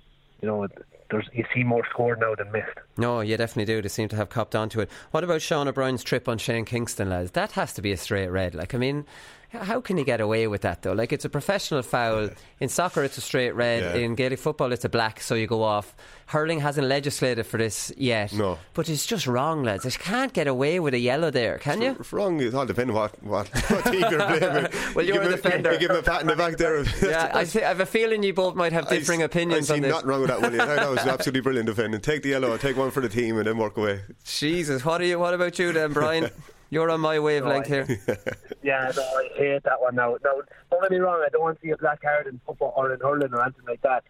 [0.41, 0.67] you know,
[1.09, 2.77] there's you see more scored now than missed.
[2.97, 3.81] No, you definitely do.
[3.81, 4.89] They seem to have copped onto it.
[5.11, 7.31] What about Sean O'Brien's trip on Shane Kingston, lads?
[7.31, 8.55] That has to be a straight red.
[8.55, 9.05] Like, I mean,
[9.49, 10.93] how can he get away with that though?
[10.93, 12.29] Like, it's a professional foul.
[12.59, 13.95] In soccer, it's a straight red.
[13.95, 14.01] Yeah.
[14.01, 15.95] In Gaelic football, it's a black, so you go off.
[16.25, 18.33] Hurling hasn't legislated for this yet.
[18.33, 18.57] No.
[18.73, 19.85] but it's just wrong, lads.
[19.85, 21.95] You can't get away with a yellow there, can you?
[21.99, 24.71] If wrong, it all depends what what, what team you're blaming.
[24.95, 25.71] Well, You you're a defender.
[25.73, 26.83] You give him a pat in the back there.
[27.01, 29.81] yeah, I, I have a feeling you both might have differing opinions I on see
[29.83, 29.91] this.
[29.93, 30.57] nothing wrong with that, Willie.
[30.57, 32.01] That was absolutely brilliant defending.
[32.01, 34.01] Take the yellow, take one for the team, and then work away.
[34.25, 35.19] Jesus, what are you?
[35.19, 36.29] What about you then, Brian?
[36.69, 37.87] You're on my wavelength here.
[38.63, 40.17] Yeah, no, I hate that one now.
[40.25, 42.73] No, don't get me wrong, I don't want to see a black card in football
[42.75, 44.03] or in hurling or anything like that.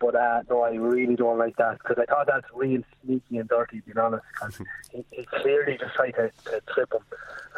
[0.00, 3.48] But uh, no, I really don't like that because I thought that's real sneaky and
[3.48, 4.24] dirty, being honest.
[4.40, 4.60] Because
[4.92, 7.02] he, he clearly just tried to, to trip him.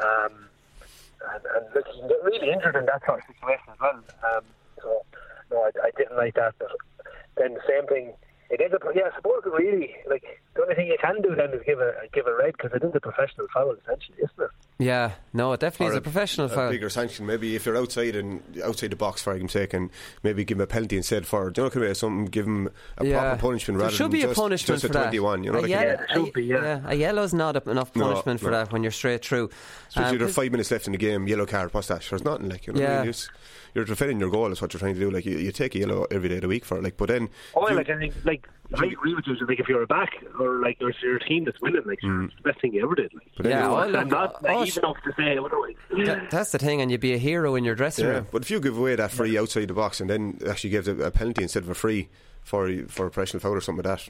[0.02, 0.32] Um,
[1.34, 4.02] and, and look, you can get really injured in that sort of situation as well.
[4.36, 4.44] Um,
[4.82, 5.02] so,
[5.52, 6.54] no, I, I didn't like that.
[6.58, 6.72] But
[7.36, 8.14] then the same thing.
[8.50, 9.02] It is a yeah.
[9.12, 11.92] I suppose it really like the only thing you can do then is give a
[12.12, 14.50] give a red because it is a professional foul essentially, isn't it?
[14.78, 16.70] Yeah, no, it definitely Or is a professional a foul.
[16.70, 17.26] bigger sanction.
[17.26, 19.90] Maybe if you're outside and outside the box, for argument's sake, and
[20.22, 22.70] maybe give him a penalty instead for, do you know, could be something, give him
[22.98, 23.20] a Yeah.
[23.20, 25.08] proper punishment There rather should than be a just, punishment just for a that.
[25.10, 25.44] 21.
[25.44, 26.80] You know, a, like yellow, Yeah, it should be, yeah.
[26.86, 28.52] a yellow's not a, enough No, punishment for no.
[28.52, 29.50] that when you're straight through.
[29.88, 32.02] Especially Um, there's five minutes left in the game, yellow card, what's that?
[32.02, 33.00] Sure, it's nothing like, you know, what I Yeah.
[33.00, 33.08] mean?
[33.10, 33.28] It's-
[33.74, 35.10] you're defending your goal, is what you're trying to do.
[35.12, 37.06] Like, you, you take a yellow every day of the week for it, like, but
[37.08, 37.28] then.
[37.54, 38.14] Oh, you- like I think,
[38.70, 39.34] like I agree with you.
[39.46, 42.26] Like if you're a back or like there's your team that's winning, like mm.
[42.26, 43.12] it's the best thing you ever did.
[43.12, 45.74] Like, Yeah, you- oh, I'm look, not oh, naive enough to say otherwise.
[46.06, 48.26] that- that's the thing, and you'd be a hero in your dressing Yeah, room.
[48.30, 51.06] but if you give away that free outside the box and then actually give a,
[51.06, 52.08] a penalty instead of a free
[52.42, 54.08] for for a professional foul or something like that,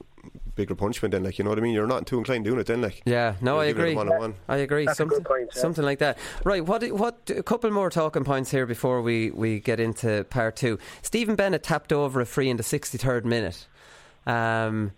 [0.54, 1.74] bigger punishment, then like you know what I mean.
[1.74, 3.02] You're not too inclined doing it then, like.
[3.04, 3.94] Yeah, no, I agree.
[3.94, 4.34] one-on-one.
[4.48, 4.84] I agree.
[4.84, 5.60] That's a something, good point, yeah.
[5.60, 6.18] something like that.
[6.44, 6.64] Right.
[6.64, 6.86] What?
[6.92, 7.30] What?
[7.34, 10.78] A couple more talking points here before we, we get into part two.
[11.02, 13.66] Stephen Bennett tapped over a free in the sixty third minute.
[14.26, 14.92] Um,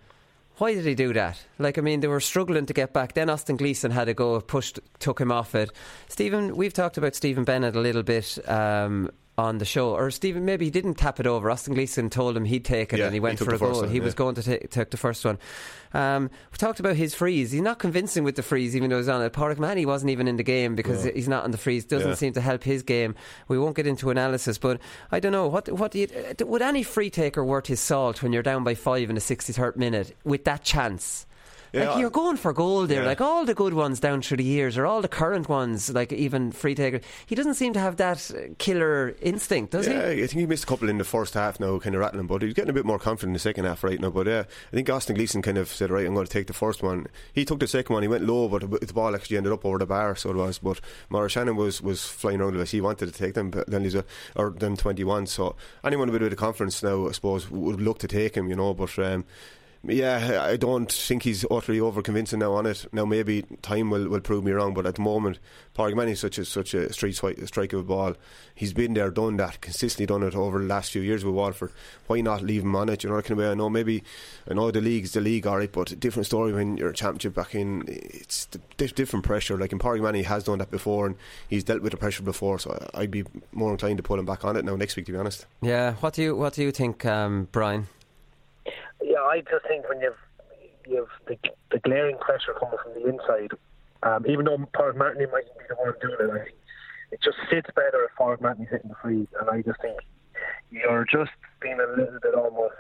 [0.58, 1.42] why did he do that?
[1.58, 3.14] Like, I mean, they were struggling to get back.
[3.14, 5.70] Then Austin Gleeson had a go, pushed, took him off it.
[6.08, 9.10] Stephen, we've talked about Stephen Bennett a little bit um,
[9.42, 9.90] on the show.
[9.90, 11.50] Or Stephen, maybe he didn't tap it over.
[11.50, 13.58] Austin Gleeson told him he'd take it Yeah, and he he went took for a
[13.58, 13.80] goal.
[13.82, 15.38] one, he was going to ta- take the first one.
[15.94, 17.52] Um, we talked about his freeze.
[17.52, 19.32] He's not convincing with the freeze, even though he's on it.
[19.32, 21.84] Pauric Mahony wasn't even in the game because he's not on the freeze.
[21.84, 22.14] Doesn't Yeah.
[22.14, 23.14] seem to help his game.
[23.48, 25.48] We won't get into analysis, but I don't know.
[25.48, 26.08] What, what you,
[26.40, 29.76] would any free taker worth his salt when you're down by five in the 63rd
[29.76, 31.26] minute with that chance?
[31.72, 33.02] Yeah, like you're going for gold there.
[33.02, 33.08] Yeah.
[33.08, 36.12] Like all the good ones down through the years, or all the current ones, like
[36.12, 37.00] even free taker.
[37.26, 39.92] He doesn't seem to have that killer instinct, does he?
[39.92, 40.22] yeah, he?
[40.22, 42.42] I think he missed a couple in the first half now, kind of rattling, but
[42.42, 44.10] he's getting a bit more confident in the second half right now.
[44.10, 46.52] But yeah, I think Austin Gleeson kind of said, right, I'm going to take the
[46.52, 47.06] first one.
[47.32, 49.78] He took the second one, he went low, but the ball actually ended up over
[49.78, 50.58] the bar, so it was.
[50.58, 52.70] But Maurice Shanahan was, was flying around with us.
[52.70, 54.04] He wanted to take them, but then he's a,
[54.36, 55.26] or them 21.
[55.26, 58.48] So anyone with a bit of confidence now, I suppose, would look to take him,
[58.48, 58.74] you know.
[58.74, 59.24] But um,
[59.84, 62.86] yeah, I don't think he's utterly over convincing now on it.
[62.92, 65.40] Now maybe time will, will prove me wrong, but at the moment,
[65.74, 68.14] Park is such a such a street strike of a ball.
[68.54, 71.72] He's been there, done that, consistently done it over the last few years with Waterford.
[72.06, 73.02] Why not leave him on it?
[73.02, 73.50] You know, of way.
[73.50, 74.04] I know maybe
[74.48, 77.34] I know the league's the league, all right, but different story when you're a championship
[77.34, 77.82] back in.
[77.88, 79.58] It's different pressure.
[79.58, 79.78] Like in
[80.14, 81.16] he has done that before, and
[81.48, 82.60] he's dealt with the pressure before.
[82.60, 85.12] So I'd be more inclined to pull him back on it now next week, to
[85.12, 85.46] be honest.
[85.60, 85.94] Yeah.
[85.94, 87.88] What do you What do you think, um, Brian?
[89.02, 90.14] Yeah, I just think when you've
[90.86, 91.36] you've the,
[91.70, 93.52] the glaring pressure coming from the inside,
[94.02, 96.56] um, even though Pauric Mahony might be the one doing it, I think
[97.12, 99.98] it just sits better if Pauric Mahony's hitting the freeze, and I just think
[100.70, 102.74] you're just being a little bit almost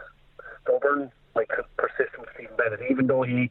[0.62, 3.50] stubborn, like persistent Stephen Bennett, even though he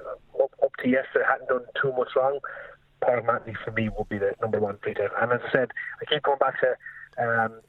[0.00, 2.38] uh, up, up to yesterday hadn't done too much wrong.
[3.00, 5.10] Pauric Mahony for me would be the number one taker.
[5.20, 6.76] And as I said, I keep going back to
[7.18, 7.60] um,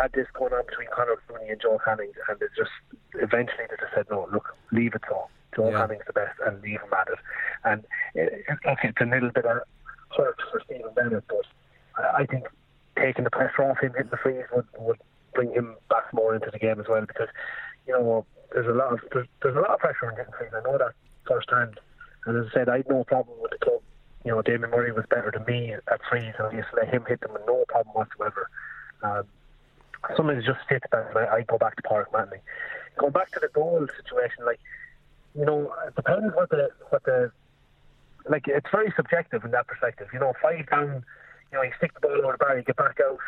[0.00, 2.70] had this going on between Conor Cooney and Joe Canning, and it just
[3.20, 5.28] eventually they just said, no, look, leave it so.
[5.54, 5.86] Joe Yeah.
[5.86, 7.18] Canning's the best, and leave him at it.
[7.64, 9.62] And it, it, look, it's a little bit of
[10.16, 11.46] hurt for Stephen Bennett, but
[12.14, 12.44] I think
[12.96, 14.98] taking the pressure off him, hitting the freeze would, would
[15.34, 17.00] bring him back more into the game as well.
[17.02, 17.28] Because
[17.86, 20.50] you know, there's a lot of there's, there's a lot of pressure on hitting freeze.
[20.54, 20.92] I know that
[21.26, 21.80] firsthand.
[22.26, 23.80] And as I said, I had no problem with the club.
[24.24, 26.92] You know, Damien Murray was better than me at freeze, and I used to let
[26.92, 28.50] him hit them with no problem whatsoever.
[29.02, 29.24] Um,
[30.16, 31.08] sometimes it just fits better.
[31.08, 32.38] and I, I go back to Pauric Mahony.
[32.96, 34.60] Going back to the goal situation, like
[35.36, 37.30] you know, it depends what the what the
[38.28, 38.44] like.
[38.48, 40.08] It's very subjective in that perspective.
[40.12, 41.04] You know, five down,
[41.52, 43.18] you know, you stick the ball over the bar, you get back out,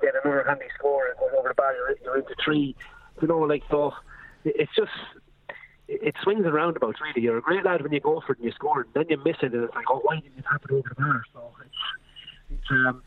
[0.00, 2.74] get another handy score, and goes over the bar, you're, you're into three.
[3.20, 3.92] You know, like so,
[4.44, 4.90] it's just
[5.86, 7.00] it swings and roundabouts.
[7.00, 9.04] Really, you're a great lad when you go for it and you score, and then
[9.08, 11.24] you miss it, and it's like, oh, why didn't it over the bar?
[11.32, 13.02] So it's, it's um,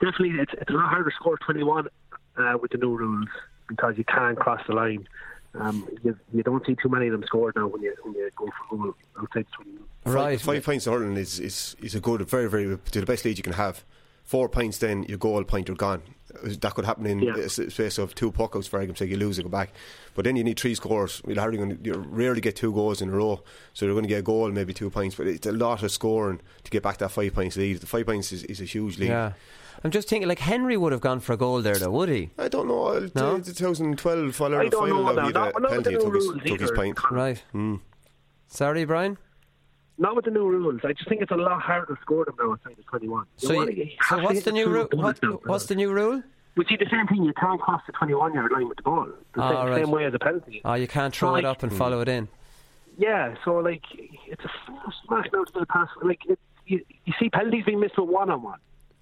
[0.00, 1.88] definitely it's, it's a lot harder to score 21
[2.36, 3.28] uh, with the new rules
[3.68, 5.06] because you can't cross the line.
[5.58, 8.28] Um, you, you don't see too many of them scored now when you when you
[8.36, 9.84] go for goal outside the 21.
[10.06, 10.38] Right.
[10.40, 13.24] Five, five points to hurling is, is, is a good, very, very, to the best
[13.24, 13.84] lead you can have.
[14.24, 16.02] Four points, then your goal point, you're gone.
[16.42, 17.36] That could happen in Yeah.
[17.36, 19.72] a s- space of two puckouts, for argument's sake, you lose, you go back.
[20.14, 21.22] But then you need three scores.
[21.26, 23.42] You're, hardly gonna, you rarely get two goals in a row,
[23.74, 25.14] so you're going to get a goal, maybe two points.
[25.14, 27.80] But it's a lot of scoring to get back that five points lead.
[27.80, 29.08] The five points is, is a huge lead.
[29.10, 29.32] Yeah.
[29.82, 32.30] I'm just thinking, like Henry would have gone for a goal there, though, would he?
[32.38, 32.86] I don't know.
[32.86, 33.38] uh, No?
[33.38, 35.20] t- 2012 final I don't know final, now.
[35.22, 36.76] he had a Not- not with penalty, the took new his, rules took his either.
[36.76, 37.10] point.
[37.10, 37.44] Right.
[37.52, 37.76] Hmm.
[38.46, 39.18] Sorry, Brian.
[39.98, 40.80] Not with the new rules.
[40.84, 43.26] I just think it's a lot harder to score them now outside the 21.
[43.40, 44.88] You So, you, you so what's the new rule?
[44.92, 46.22] What, what's the new rule?
[46.56, 49.06] But see, the same thing, you can't cross the 21 yard line with the ball.
[49.34, 49.84] The Ah, same, right.
[49.84, 50.60] same way as a penalty.
[50.64, 52.28] Oh, you can't throw So, it like- up and follow it in.
[52.96, 53.82] Yeah, so like
[54.28, 55.88] it's a forced smash now to the pass.
[56.02, 58.60] Like it, you, you see penalties being missed with one on one,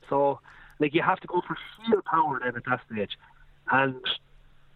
[0.08, 0.40] so
[0.82, 3.12] like you have to go for sheer power then at that stage,
[3.70, 4.00] and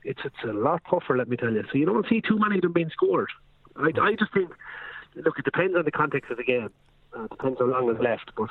[0.05, 1.17] it's it's a lot tougher.
[1.17, 1.65] Let me tell you.
[1.71, 3.31] So you don't see too many of them being scored.
[3.77, 4.51] I, I just think,
[5.17, 6.71] look, it depends on the context of the game.
[7.15, 8.49] Uh, it depends how long is left, but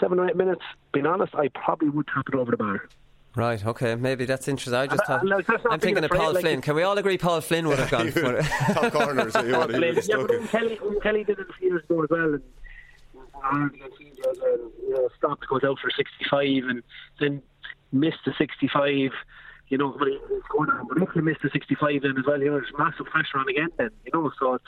[0.00, 0.62] seven or eight minutes.
[0.92, 2.88] Being honest, I probably would tap it over the bar.
[3.34, 4.74] Right, okay, maybe that's interesting.
[4.74, 6.62] I just thought, like, that's I'm thinking of Paul like, Flynn.
[6.62, 8.46] Can we all agree Paul Flynn would have gone for it?
[8.46, 10.48] Top corners, you want to yeah, but it.
[10.48, 12.42] Kelly, Kelly did it a few years ago as well, and
[13.44, 16.82] Ireland against Egypt, and uh, you know, stopped goes out for 65, and
[17.20, 17.42] then
[17.92, 19.10] missed the 65.
[19.68, 20.18] You know, but he
[20.48, 23.06] scored on, but if he missed the 65 then as well, you know, there's massive
[23.06, 23.68] pressure on again.
[23.76, 24.64] Then you know, so it's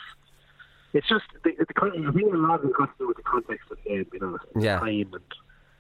[0.93, 3.17] it's just the, the con- I think a lot of it has to do with
[3.17, 4.79] the context of the game, you know, Yeah.
[4.81, 5.23] time and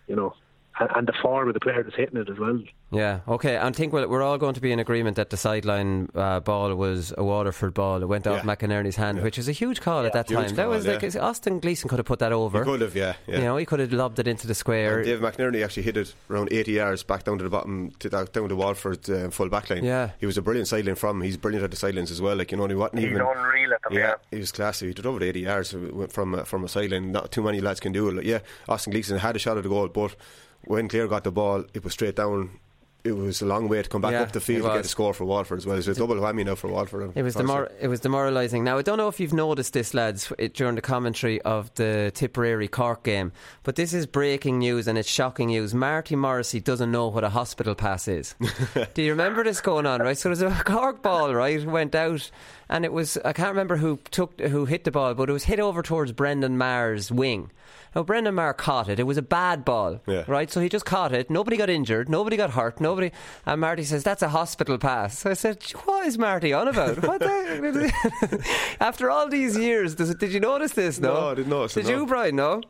[0.06, 0.34] you know,
[0.80, 2.60] and, and the form of the player that's hitting it as well.
[2.90, 3.58] Yeah, okay.
[3.58, 6.74] I think we're, we're all going to be in agreement that the sideline uh, ball
[6.74, 8.02] was a Waterford ball.
[8.02, 8.54] It went off Yeah.
[8.56, 10.54] McInerney's hand, which is a huge call at that Huge time.
[10.56, 11.16] that call, was like.
[11.16, 12.64] Austin Gleeson could have put that over.
[12.64, 13.14] He could have, yeah.
[13.26, 13.36] yeah.
[13.36, 14.98] You know, he could have lobbed it into the square.
[14.98, 18.08] And Dave McInerney actually hit it around 80 yards back down to the bottom, to
[18.08, 19.84] the, down to Waterford uh, full back line.
[19.84, 20.10] Yeah.
[20.18, 21.20] He was a brilliant sideline from.
[21.20, 22.36] He's brilliant at the sidelines as well.
[22.36, 23.20] Like, you know, he wasn't He's even.
[23.20, 24.14] unreal at them, yeah, yeah.
[24.30, 24.86] he was classy.
[24.88, 25.74] He did over 80 yards
[26.10, 27.12] from, uh, from a sideline.
[27.12, 28.14] Not too many lads can do it.
[28.16, 30.16] Like, yeah, Austin Gleeson had a shot at the goal, but
[30.64, 32.50] when Clare got the ball, it was straight down.
[33.04, 34.82] it was a long way to come back Yeah, up the field to get was.
[34.82, 35.78] the score for Waterford as well.
[35.78, 37.12] It's a double whammy now for Waterford.
[37.14, 38.64] It was demor- it was demoralising.
[38.64, 42.10] Now I don't know if you've noticed this, lads, it, during the commentary of the
[42.14, 45.72] Tipperary Cork game, but this is breaking news and it's shocking news.
[45.74, 48.34] Marty Morrissey doesn't know what a hospital pass is.
[48.94, 50.00] Do you remember this going on?
[50.02, 52.30] Right, so there's a Cork ball, right, went out,
[52.68, 55.44] and it was I can't remember who took who hit the ball, but it was
[55.44, 57.50] hit over towards Brendan Maher's wing.
[57.94, 59.00] Now Brendan Marr caught it.
[59.00, 60.24] It was a bad ball, Yeah.
[60.26, 60.50] right?
[60.50, 61.30] So he just caught it.
[61.30, 62.08] Nobody got injured.
[62.10, 62.80] Nobody got hurt.
[62.80, 63.10] Nobody.
[63.46, 65.18] And Marty says that's a hospital pass.
[65.20, 67.02] So I said, what is Marty on about?
[67.02, 68.46] What the?
[68.80, 71.00] After all these years, does it, did you notice this?
[71.00, 71.98] No, No, I didn't notice it, Did no.
[72.00, 72.36] you, Brian?
[72.36, 72.62] No.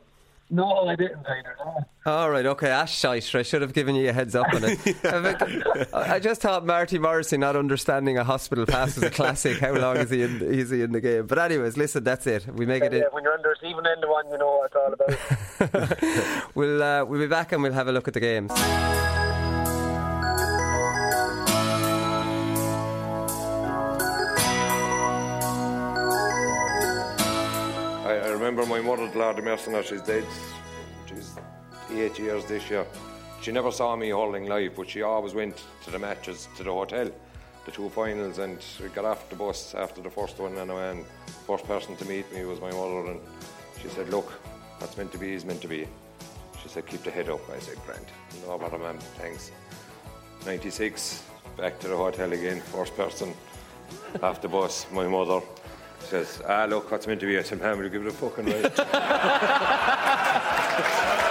[0.51, 1.55] No, I didn't either.
[1.63, 1.77] No.
[2.11, 3.35] All right, okay, Ash shite.
[3.35, 4.79] I should have given you a heads up on it.
[5.93, 9.59] I I just thought Marty Morrissey not understanding a hospital pass was a classic.
[9.59, 11.27] How long is he in, is he in the game?
[11.27, 12.47] But anyways, listen, that's it.
[12.47, 12.93] We make it.
[12.93, 13.05] Yeah, In.
[13.11, 16.49] when you're under the receiving end of one, you know what it's all about.
[16.55, 18.51] We'll uh, we'll be back and we'll have a look at the games.
[28.49, 30.25] Remember my mother, Gladys Mercener, she's dead.
[31.05, 31.35] She's
[31.91, 32.83] eight years this year.
[33.41, 36.73] She never saw me hurling live, but she always went to the matches to the
[36.73, 37.11] hotel,
[37.65, 40.95] the two finals, and we got off the bus after the first one, and uh,
[41.45, 43.19] first person to meet me was my mother, and
[43.83, 44.31] she said, "Look,
[44.79, 45.87] what's meant to be is meant to be."
[46.63, 48.07] She said, "Keep the head up." I said, grand.
[48.47, 49.51] no bother, man, thanks."
[50.47, 51.23] 96,
[51.55, 53.31] back to the hotel again, first person
[54.23, 55.39] off the bus, my mother
[56.01, 57.41] says, ah, look, what's meant to be?
[57.43, 58.79] Said, man, give it a fucking right?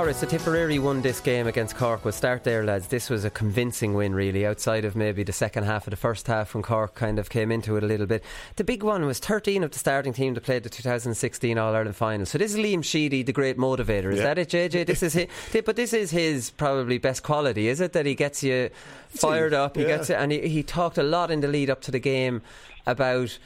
[0.00, 2.06] All right, so Tipperary won this game against Cork.
[2.06, 2.86] We'll start there, lads.
[2.86, 6.26] This was a convincing win, really, outside of maybe the second half of the first
[6.26, 8.24] half when Cork kind of came into it a little bit.
[8.56, 11.96] The big one was 13 of the starting team that played the 2016 All Ireland
[11.96, 12.24] final.
[12.24, 14.10] So this is Liam Sheedy, the great motivator.
[14.10, 14.32] Is Yeah.
[14.32, 14.86] that it, JJ?
[14.86, 15.28] This is his,
[15.66, 17.92] but this is his probably best quality, is it?
[17.92, 18.70] That he gets you
[19.10, 19.76] fired up.
[19.76, 19.88] He yeah.
[19.98, 22.40] gets it, and he, he talked a lot in the lead up to the game
[22.86, 23.38] about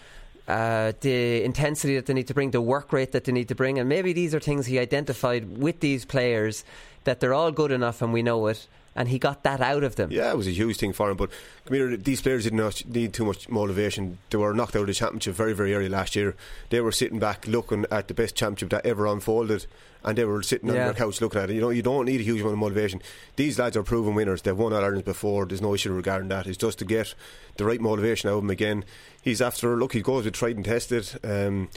[0.46, 3.54] uh, the intensity that they need to bring, the work rate that they need to
[3.54, 6.64] bring, and maybe these are things he identified with these players
[7.04, 9.96] that they're all good enough and we know it, and he got that out of
[9.96, 10.10] them.
[10.12, 11.16] Yeah, it was a huge thing for him.
[11.16, 11.30] But
[11.66, 14.18] come here, these players did not need too much motivation.
[14.30, 16.34] They were knocked out of the championship very, very early last year.
[16.70, 19.66] They were sitting back looking at the best championship that ever unfolded.
[20.06, 20.84] And they were sitting on Yeah.
[20.84, 21.54] their couch looking at it.
[21.54, 23.00] You know, you don't need a huge amount of motivation.
[23.36, 24.42] These lads are proven winners.
[24.42, 25.46] They've won All Ireland before.
[25.46, 26.46] There's no issue regarding that.
[26.46, 27.14] It's just to get
[27.56, 28.84] the right motivation out of him again.
[29.22, 29.94] He's after look.
[29.94, 31.10] He goes with tried and tested.
[31.24, 31.70] Um,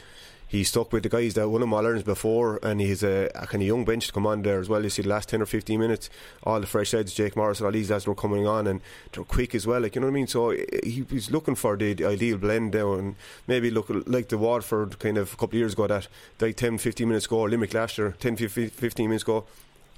[0.47, 3.45] he's stuck with the guys that won him All Irelands before, and he's a, a
[3.47, 4.83] kind of young bench to come on there as well.
[4.83, 6.10] You see the last ten or fifteen minutes,
[6.43, 8.81] all the fresh heads, Jake Morris, and all these lads were coming on, and
[9.12, 9.81] they're quick as well.
[9.81, 10.27] Like you know what I mean.
[10.27, 10.51] So
[10.83, 13.15] he was looking for the, ideal blend there, and
[13.47, 16.07] maybe look like the Waterford kind of a couple of years ago that
[16.39, 19.45] like 10, 15 minutes ago, Limerick last year, 10, 15 15 minutes ago.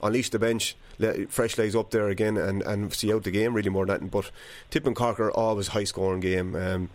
[0.01, 3.53] Unleash the bench, let fresh legs up there again, and, and see out the game
[3.53, 4.11] really more than that.
[4.11, 4.31] But
[4.69, 6.55] Tip and Cork are always high scoring game.
[6.55, 6.89] Um,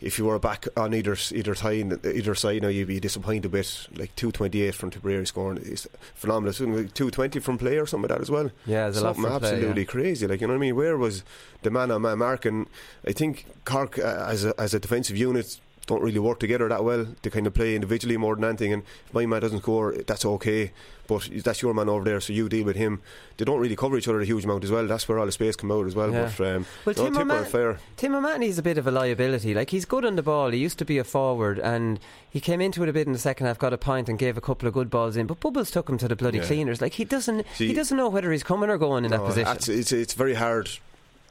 [0.00, 3.48] if you were back on either either side, either side now, you'd be disappointed a
[3.48, 3.88] bit.
[3.96, 5.60] like two twenty eight from Tipperary scoring.
[5.64, 6.86] It's phenomenal.
[6.88, 8.50] Two twenty from play or something like that as well.
[8.66, 9.88] Yeah, there's a lot something from play, absolutely yeah.
[9.88, 10.26] crazy.
[10.26, 10.76] Like you know what I mean?
[10.76, 11.24] Where was
[11.62, 12.44] the man on man mark?
[12.44, 12.66] And
[13.06, 15.60] I think Cork uh, as a, as a defensive unit
[15.90, 17.06] don't really work together that well.
[17.22, 18.72] They kind of play individually more than anything.
[18.72, 20.72] And if my man doesn't score, that's okay.
[21.08, 23.02] But that's your man over there, so you deal with him.
[23.36, 24.86] They don't really cover each other a huge amount as well.
[24.86, 26.12] That's where all the space come out as well.
[26.12, 26.30] Yeah.
[26.38, 27.78] But um, Well, no, Tim, fair.
[27.96, 29.52] Tim O'Mahony's a bit of a liability.
[29.52, 30.50] Like he's good on the ball.
[30.50, 31.98] He used to be a forward, and
[32.30, 34.36] he came into it a bit in the second half, got a point, and gave
[34.36, 35.26] a couple of good balls in.
[35.26, 36.44] But Bubbles took him to the bloody Yeah.
[36.44, 36.80] cleaners.
[36.80, 39.56] Like he doesn't, he doesn't know whether he's coming or going in that position.
[39.78, 40.70] It's, it's very hard.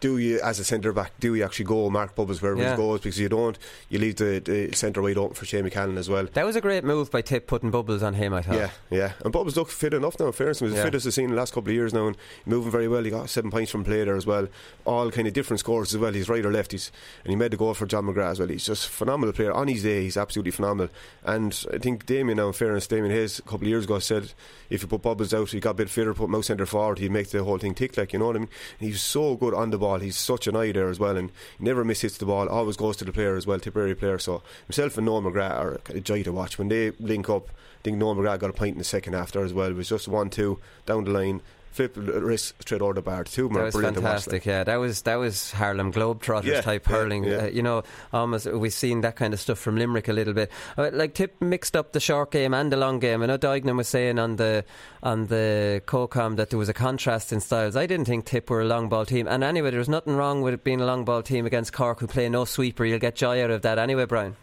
[0.02, 2.72] Do you, as a centre back, do you actually go Mark Bubbles wherever Yeah.
[2.72, 3.02] he goes?
[3.02, 3.58] Because you don't,
[3.90, 6.26] you leave the, the centre wide open for Shamey Callanan as well.
[6.34, 8.34] That was a great move by Tip putting Bubbles on him.
[8.34, 8.56] I thought.
[8.56, 9.12] Yeah, yeah.
[9.26, 10.28] And Bubbles look fit enough now.
[10.28, 10.80] in Fairness, he was Yeah.
[10.80, 13.04] the fittest I've seen in the last couple of years now, and moving very well.
[13.04, 14.48] He got seven points from play there as well.
[14.86, 16.14] All kind of different scores as well.
[16.14, 16.92] He's right or lefties,
[17.26, 18.48] and he made the goal for John McGrath as well.
[18.48, 20.04] He's just a phenomenal player on his day.
[20.04, 20.90] He's absolutely phenomenal.
[21.26, 24.32] And I think Damien, now in fairness, Damien Hayes a couple of years ago said
[24.70, 27.00] if you put Bubbles out, he got a bit fitter, put him out centre forward,
[27.00, 27.98] he'd make the whole thing tick.
[27.98, 28.50] Like you know what I mean?
[28.80, 29.89] And he's so good on the ball.
[29.98, 32.48] He's such an eye there as well, and never miss hits the ball.
[32.48, 34.20] Always goes to the player as well, Tipperary player.
[34.20, 37.50] So himself and Noel McGrath are a joy to watch when they link up.
[37.50, 39.72] I think Noel McGrath got a point in the second half there as well.
[39.72, 43.24] It was just one two down the line, flip wrist straight over the bar.
[43.24, 44.46] Two of them That was brilliant fantastic.
[44.46, 47.24] Yeah, that was that was Harlem Globetrotters Yeah, type yeah, hurling.
[47.24, 47.36] yeah.
[47.38, 50.52] Uh, you know, almost we've seen that kind of stuff from Limerick a little bit.
[50.78, 53.22] Uh, like Tip mixed up the short game and the long game.
[53.24, 54.66] I know Duignan was saying on the
[55.04, 57.76] on the co-com that there was a contrast in styles.
[57.76, 59.28] I didn't think Tip were a long ball team.
[59.28, 62.00] And anyway, there was nothing wrong with it being a long ball team against Cork
[62.00, 62.84] who play no sweeper.
[62.86, 64.36] You'll get joy out of that anyway, Brian.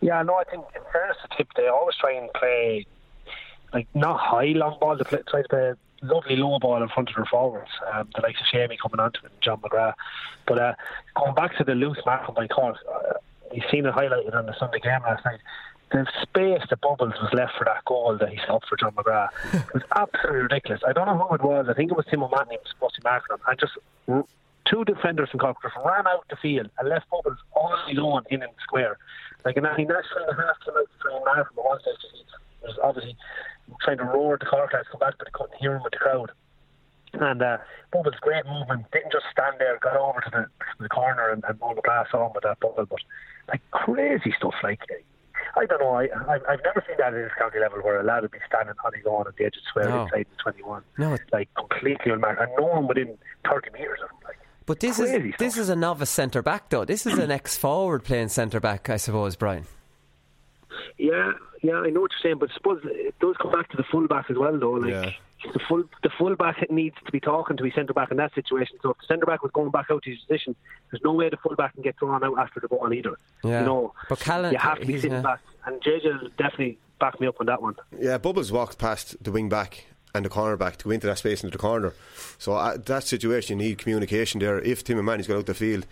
[0.00, 2.86] Yeah, no, I think in fairness to Tip, they always try and play
[3.72, 4.96] like not high long ball.
[4.96, 5.72] They play, try to play
[6.04, 7.70] lovely low ball in front of their forwards.
[7.92, 9.94] Um, the likes of Shamey coming onto it and John McGrath.
[10.46, 10.74] But uh,
[11.14, 13.14] going back to the loose marking by Cork, uh,
[13.52, 15.40] you've seen it highlighted on the Sunday game last night.
[15.92, 18.92] The space the bubbles was left for that goal that he set up for John
[18.92, 20.80] McGrath it was absolutely ridiculous.
[20.86, 21.66] I don't know who it was.
[21.68, 24.28] I think it was Tim O'Mahony was supposed to be marking him, and just
[24.66, 28.40] two defenders from Cork just ran out the field and left bubbles all alone in
[28.40, 28.98] the square.
[29.44, 31.58] Like and he naturally and a half came out to try and mark him.
[31.58, 33.16] It was just he was obviously
[33.82, 35.92] trying to roar at the Cork lads come back, but they couldn't hear him with
[35.92, 36.30] the crowd.
[37.14, 37.58] And uh,
[37.92, 41.44] Bubbles, great movement, didn't just stand there, got over to the, to the corner and,
[41.48, 42.86] and rolled the glass on with that bubble.
[42.90, 42.98] But
[43.48, 44.80] like crazy stuff, like
[45.56, 48.02] I don't know, I, I I've never seen that at this county level where a
[48.02, 50.02] lad would be standing on his own at the edge of the square No.
[50.04, 53.16] inside the 21, No, It's like completely unmarked, and no one within
[53.48, 54.16] 30 metres of him.
[54.24, 56.84] Like, But this is this is a novice centre back though.
[56.84, 59.66] This is an ex forward playing centre back, I suppose, Brian.
[60.98, 63.76] Yeah, yeah, I know what you're saying, but I suppose it does come back to
[63.76, 64.72] the fullback as well, though.
[64.72, 65.10] Like Yeah.
[65.52, 68.78] the full the fullback needs to be talking to his centre back in that situation.
[68.82, 70.54] So if the centre back was going back out to his position,
[70.90, 73.16] there's no way the fullback can get thrown out after the ball either.
[73.42, 73.60] Yeah.
[73.60, 75.22] You know, But Callan- you have to be he's- sitting yeah.
[75.22, 77.74] back, and JJ will definitely back me up on that one.
[77.98, 81.18] Yeah, Bubbles walked past the wing back and the corner back to go into that
[81.18, 81.92] space into the corner.
[82.38, 84.60] So uh, that situation, you need communication there.
[84.60, 85.86] If Tim and Manny's got out the field,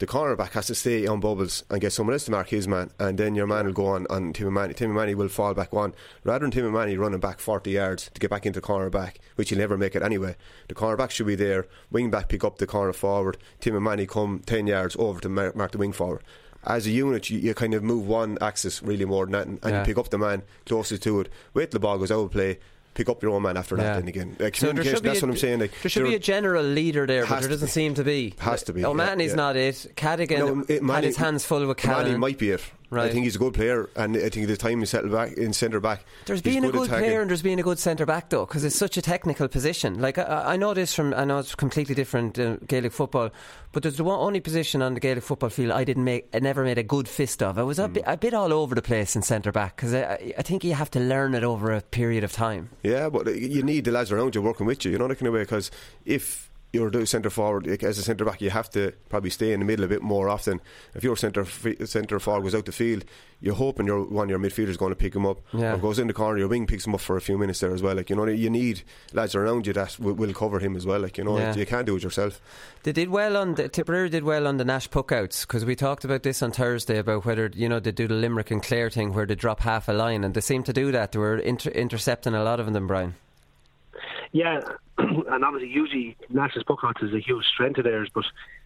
[0.00, 2.90] the cornerback has to stay on Bubbles and get someone else to mark his man,
[2.98, 4.74] and then your man will go on on Timmy Manny.
[4.74, 5.94] Tim Manny will fall back one.
[6.24, 9.50] Rather than Timmy Manny running back 40 yards to get back into the cornerback, which
[9.50, 10.36] he'll never make it anyway,
[10.68, 11.66] the cornerback should be there.
[11.90, 13.36] Wing back pick up the corner forward.
[13.60, 16.22] Timmy Manny come 10 yards over to mar- mark the wing forward.
[16.66, 19.58] As a unit, you, you kind of move one axis really more than that, and,
[19.62, 19.80] and Yeah.
[19.80, 21.28] you pick up the man closest to it.
[21.52, 22.58] Wait till the ball goes out of play.
[22.94, 23.82] Pick up your own man after that.
[23.82, 23.94] Yeah.
[23.96, 24.96] Then again, like, So there communication.
[24.96, 25.58] should be that's a- what I'm saying.
[25.60, 27.70] Like, There should be a general leader there, but there doesn't be.
[27.72, 28.34] seem to be.
[28.38, 29.34] Has to be, O'Mahony's yeah, yeah.
[29.34, 29.92] not it.
[29.96, 32.20] Cadogan No, it- had his hands full with Manny Callan.
[32.20, 32.62] might be it.
[33.02, 35.52] I think he's a good player, and I think the time he settled back in
[35.52, 36.04] centre back.
[36.26, 37.04] There's he's been a good attacking.
[37.04, 40.00] player and there's been a good centre back though, because it's such a technical position.
[40.00, 43.30] Like I, I know this from, I know it's completely different uh, Gaelic football,
[43.72, 46.38] but there's the one, only position on the Gaelic football field I didn't make, I
[46.38, 47.58] never made a good fist of.
[47.58, 50.34] I was a, bit, a bit all over the place in centre back because I,
[50.38, 52.70] I think you have to learn it over a period of time.
[52.82, 54.92] Yeah, but uh, you need the lads around you working with you.
[54.92, 55.70] You know that kind of way because
[56.04, 59.52] if you're the centre forward like, as a centre back, you have to probably stay
[59.52, 60.60] in the middle a bit more often.
[60.94, 63.04] If your centre f- centre forward goes out the field,
[63.40, 65.40] you're hoping your one of your midfielders going to pick him up.
[65.52, 65.74] Yeah.
[65.74, 67.72] Or goes in the corner, your wing picks him up for a few minutes there
[67.72, 67.94] as well.
[67.94, 71.00] Like you know, you need lads around you that will, will cover him as well.
[71.00, 71.54] Like you know, Yeah.
[71.54, 72.40] you can't do it yourself.
[72.82, 76.04] They did well on the Tipperary did well on the Nash puckouts because we talked
[76.04, 79.12] about this on Thursday about whether you know they do the Limerick and Clare thing
[79.14, 81.12] where they drop half a line and they seem to do that.
[81.12, 83.14] They were inter- intercepting a lot of them, Brian.
[84.34, 84.62] Yeah,
[84.98, 88.24] and obviously usually Nash's puckouts is a huge strength of theirs, but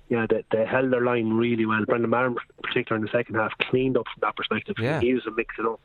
[0.08, 1.84] yeah, they, they held their line really well.
[1.84, 4.76] Brendan Maher, in particular in the second half, cleaned up from that perspective.
[4.80, 4.98] Yeah.
[4.98, 5.82] He was to mix it up.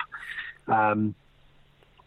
[0.69, 1.15] Um,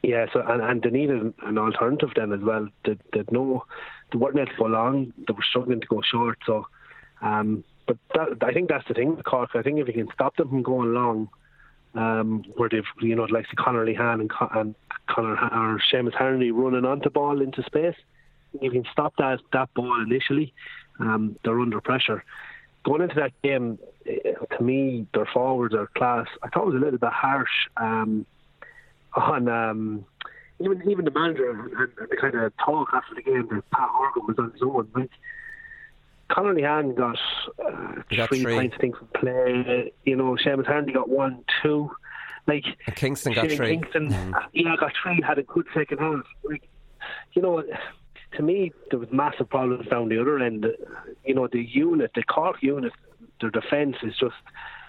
[0.03, 2.67] yeah, so and, and they needed an alternative then as well.
[2.87, 3.67] They, they'd no,
[4.11, 5.13] they weren't able to go long.
[5.29, 6.39] They were struggling to go short.
[6.47, 6.67] So,
[7.21, 9.51] um, but that, I think that's the thing with Cork.
[9.55, 11.29] I think if you can stop them from going long,
[11.97, 14.75] um, where they've you know like Conor Lehane and, and
[15.09, 17.97] Conor or Seamus Harnedy running onto ball into space.
[18.61, 20.53] You can stop that that ball initially,
[21.01, 22.25] um, they're under pressure.
[22.85, 26.27] Going into that game, eh, to me, their forwards are class.
[26.43, 28.25] I thought it was a little bit harsh um,
[29.15, 30.05] on um,
[30.61, 33.89] even even the manager and, and the kind of talk after the game that Pat
[33.91, 34.89] Horgan was on his own.
[34.95, 35.11] Like,
[36.29, 37.17] Conor Lehane got,
[37.65, 38.55] uh, got three, three.
[38.55, 39.93] points, I think, from play.
[40.05, 41.91] You know, Seamus Harnedy got one, two.
[42.49, 43.69] Like And Kingston got Shane three.
[43.77, 44.33] Kingston, Mm.
[44.53, 45.21] yeah, got three.
[45.27, 46.23] Had a good second half.
[46.45, 46.63] Like,
[47.33, 47.63] you know,
[48.37, 50.67] to me, there was massive problems down the other end.
[51.25, 52.93] You know, the unit, the Cork unit,
[53.41, 54.35] their defence is just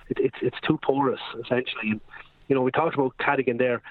[0.09, 1.91] it, it's it's too porous essentially.
[1.91, 2.01] And
[2.47, 3.81] you know, we talked about Cadogan there.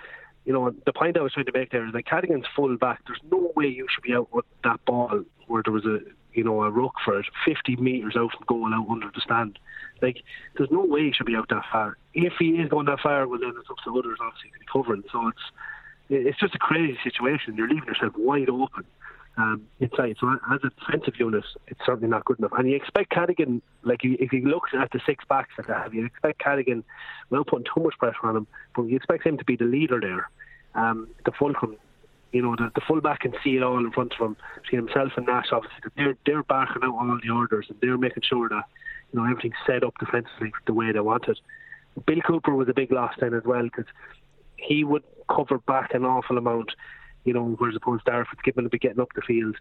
[0.44, 3.02] You know, the point I was trying to make there is that Cadogan's full back.
[3.06, 5.98] There's no way you should be out with that ball where there was a
[6.36, 9.58] you know a ruck for it, 50 metres out from goal out under the stand.
[10.02, 10.18] Like,
[10.56, 11.96] there's no way he should be out that far.
[12.14, 14.66] If he is going that far, well then it's up to others obviously to be
[14.70, 15.04] covering.
[15.10, 15.40] So it's
[16.08, 17.56] it's just a crazy situation.
[17.56, 18.84] You're leaving yourself wide open
[19.36, 20.16] um, inside.
[20.20, 22.52] So as a defensive unit, it's certainly not good enough.
[22.56, 25.94] And you expect Cadogan, like if you look at the six backs that they have,
[25.94, 26.84] you expect Cadogan,
[27.30, 30.00] without putting too much pressure on him, but you expect him to be the leader
[30.00, 30.30] there.
[30.74, 31.76] Um, the fulcrum
[32.32, 34.36] you know, the, the fullback can see it all in front of him.
[34.62, 38.24] Between himself and Nash, obviously, they're they're barking out all the orders and they're making
[38.28, 38.64] sure that
[39.12, 41.38] you know everything's set up defensively the way they want it.
[42.06, 43.86] Bill Cooper was a big loss then as well because
[44.56, 46.72] he would cover back an awful amount,
[47.24, 49.56] you know, whereas opposed to Darragh Fitzgibbon would be getting up the field.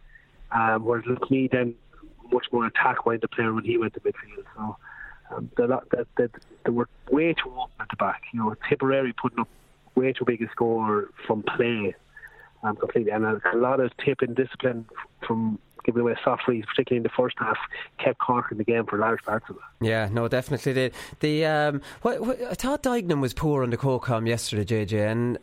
[0.52, 1.76] Um, whereas look me then
[2.32, 4.44] much more attack minded player when he went to midfield.
[4.56, 4.78] So
[5.36, 6.28] um, they, they,
[6.66, 8.24] they were way too open at the back.
[8.34, 9.50] You know, Tipperary putting up
[9.96, 11.96] way too big a score from play
[12.66, 13.12] um, completely.
[13.12, 14.86] And a, a lot of tip and discipline
[15.26, 17.58] from giving away soft particularly in the first half,
[18.00, 19.86] kept Cork in the game for large parts of it.
[19.86, 20.94] Yeah, no, definitely did.
[21.20, 22.84] The um, what, what, I thought
[23.22, 25.38] was poor on the co-com yesterday, JJ, and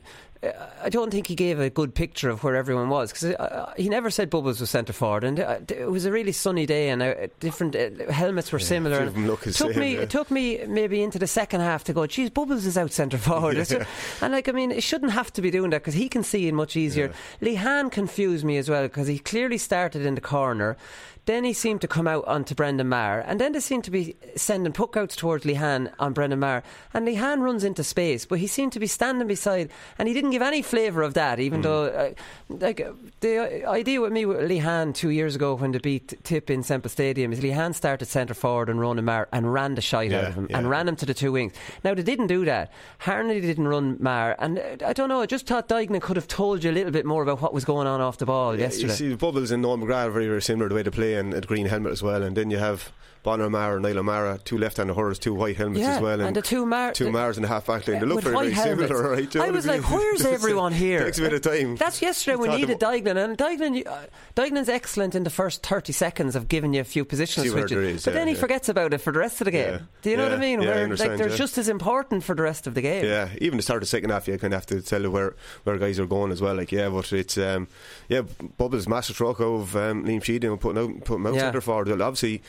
[0.82, 3.88] I don't think he gave a good picture of where everyone was because uh, he
[3.88, 7.01] never said Bubbles was centre forward, and uh, it was a really sunny day, and
[7.01, 7.74] uh, different
[8.11, 8.99] helmets were yeah, similar.
[8.99, 10.01] And it took same, me, yeah.
[10.01, 12.09] it took me maybe into the second half to go.
[12.09, 13.86] Geez, Bubbles is out centre forward, yeah.
[14.20, 16.49] and like I mean, it shouldn't have to be doing that because he can see
[16.49, 17.12] it much easier.
[17.40, 20.76] Lehane confused me as well because he clearly started in the corner.
[21.25, 24.16] Then he seemed to come out onto Brendan Maher, and then they seemed to be
[24.35, 28.73] sending puckouts towards Lehane on Brendan Maher, and Lehane runs into space, but he seemed
[28.73, 31.62] to be standing beside, and he didn't give any flavour of that, even mm.
[31.62, 32.11] though, uh,
[32.49, 32.85] like,
[33.20, 36.91] the idea with me with Lehane two years ago when they beat Tip in Semple
[36.91, 40.25] Stadium is Lehane started centre forward and Ronan Maher and ran the shite yeah, out
[40.25, 40.59] of him yeah.
[40.59, 41.53] and ran him to the two wings.
[41.85, 42.73] Now, they didn't do that.
[43.03, 46.27] Harnedy didn't run Maher, and uh, I don't know, I just thought Duignan could have
[46.27, 48.62] told you a little bit more about what was going on off the ball yeah,
[48.62, 48.89] yesterday.
[48.89, 51.35] You see, Bubbles and Noel McGrath are very, very similar the way they play, and
[51.35, 52.93] at green helmet as well, and then you have
[53.23, 56.37] Bonner Maher, Niall O'Meara, two left-handed hurlers, two white helmets yeah, as well, and, and,
[56.37, 58.01] the two Mar- two Mars in the half back line.
[58.01, 58.89] They look very, very helmets.
[58.89, 59.37] similar, right?
[59.37, 61.05] I was like, where's everyone here?
[61.05, 61.77] takes a bit of time.
[61.77, 66.35] That's yesterday we needed Duignan, and Duignan, uh, Duignan's excellent in the first 30 seconds
[66.35, 68.41] of giving you a few positional See switches, is, but yeah, then he yeah.
[68.41, 69.89] forgets about it for the rest of the game.
[70.03, 70.59] Do you know what I mean?
[70.59, 73.05] Where I like they're just as important for the rest of the game.
[73.05, 75.37] Yeah, even the start of the second half, you kind of have to tell where,
[75.62, 76.57] where guys are going as well.
[76.57, 77.68] Like, yeah, but it's um,
[78.09, 78.23] yeah,
[78.59, 81.41] Bubbles master stroke of um, Liam Sheedy putting out putting out Yeah.
[81.43, 81.87] centre forward.
[81.87, 82.43] Well, obviously.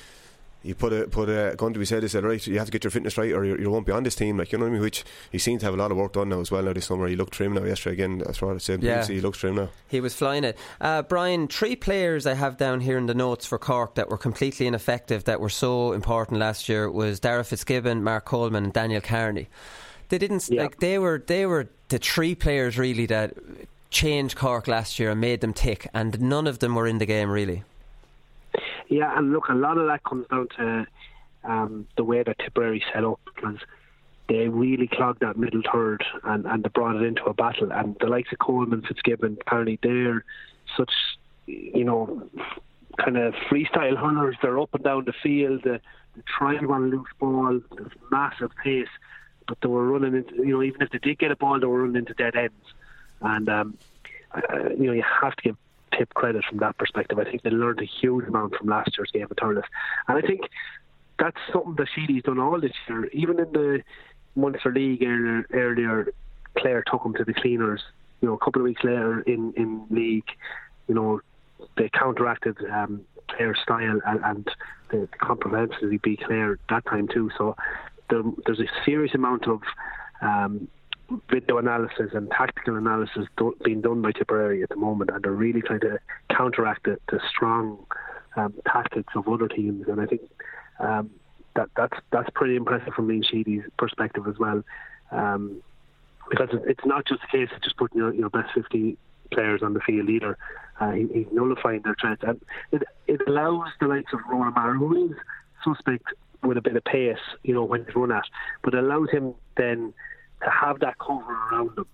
[0.65, 2.03] You put a put a gun to be said.
[2.03, 3.91] He said, right, you have to get your fitness right, or you, you won't be
[3.91, 4.37] on this team.
[4.37, 4.81] Like you know what I mean.
[4.81, 6.63] Which he seems to have a lot of work done now as well.
[6.63, 7.63] Now this summer, he looked trim now.
[7.65, 8.81] Yesterday again, that's what I said.
[8.81, 9.05] Yeah.
[9.05, 9.69] He looks trim now.
[9.89, 10.57] He was flying it.
[10.79, 14.17] Uh, Brian, three players I have down here in the notes for Cork that were
[14.17, 19.01] completely ineffective, that were so important last year was Darragh Fitzgibbon, Mark Coleman, and Daniel
[19.01, 19.49] Kearney.
[20.07, 20.63] They didn't Yeah.
[20.63, 23.33] like they were they were the three players really that
[23.89, 27.05] changed Cork last year and made them tick, and none of them were in the
[27.05, 27.63] game really.
[28.93, 30.85] Yeah, and look, a lot of that comes down to
[31.43, 33.57] um, the way that Tipperary set up because
[34.29, 37.71] they really clogged that middle third and, and they brought it into a battle.
[37.71, 40.23] And the likes of Coleman, Fitzgibbon, apparently they're
[40.77, 40.91] such,
[41.47, 42.29] you know,
[43.03, 44.35] kind of freestyle hunters.
[44.43, 45.61] They're up and down the field.
[45.63, 45.79] They,
[46.15, 47.61] they try and run loose ball.
[47.75, 48.93] There's massive pace,
[49.47, 51.65] but they were running into, you know, even if they did get a ball, they
[51.65, 52.53] were running into dead ends.
[53.21, 53.77] And, um,
[54.35, 55.57] uh, you know, you have to give
[55.97, 57.19] Tip credit from that perspective.
[57.19, 59.63] I think they learned a huge amount from last year's game of Thurles.
[60.07, 60.41] And I think
[61.19, 63.05] that's something that Sheedy's done all this year.
[63.07, 63.83] Even in the
[64.35, 66.13] Munster League earlier, earlier
[66.57, 67.81] Clare took him to the cleaners.
[68.21, 70.29] You know, a couple of weeks later in, in league,
[70.87, 71.21] you know,
[71.77, 74.47] they counteracted um, Clare's style and, and
[74.89, 77.29] the comprehensively beat Clare that time too.
[77.37, 77.55] So
[78.09, 79.61] there, there's a serious amount of
[80.21, 80.67] um,
[81.29, 85.31] video analysis and tactical analysis do, being done by Tipperary at the moment, and they're
[85.31, 85.99] really trying to
[86.29, 87.85] counteract the, the strong
[88.35, 89.87] um, tactics of other teams.
[89.87, 90.21] And I think
[90.79, 91.09] um,
[91.55, 94.63] that that's that's pretty impressive from Liam Sheedy's perspective as well,
[95.11, 95.61] um,
[96.29, 98.97] because it's not just a case of just putting your, your best 50
[99.31, 100.37] players on the field either.
[100.79, 102.41] Uh, he, he's nullifying their threats, and
[102.71, 105.17] it it allows the likes of Ronan Maher, who is
[105.63, 106.05] suspect
[106.43, 108.25] with a bit of pace, you know, when he's run at,
[108.63, 109.93] but allows him then
[110.43, 111.87] to have that cover around them.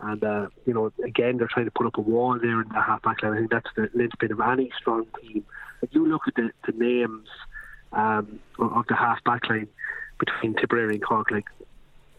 [0.00, 2.80] And uh, you know, again, they're trying to put up a wall there in the
[2.80, 3.32] half back line.
[3.32, 5.44] I think that's the linchpin of any strong team.
[5.82, 7.28] If you look at the, the names
[7.92, 9.68] um, of the half back line
[10.18, 11.46] between Tipperary and Cork, like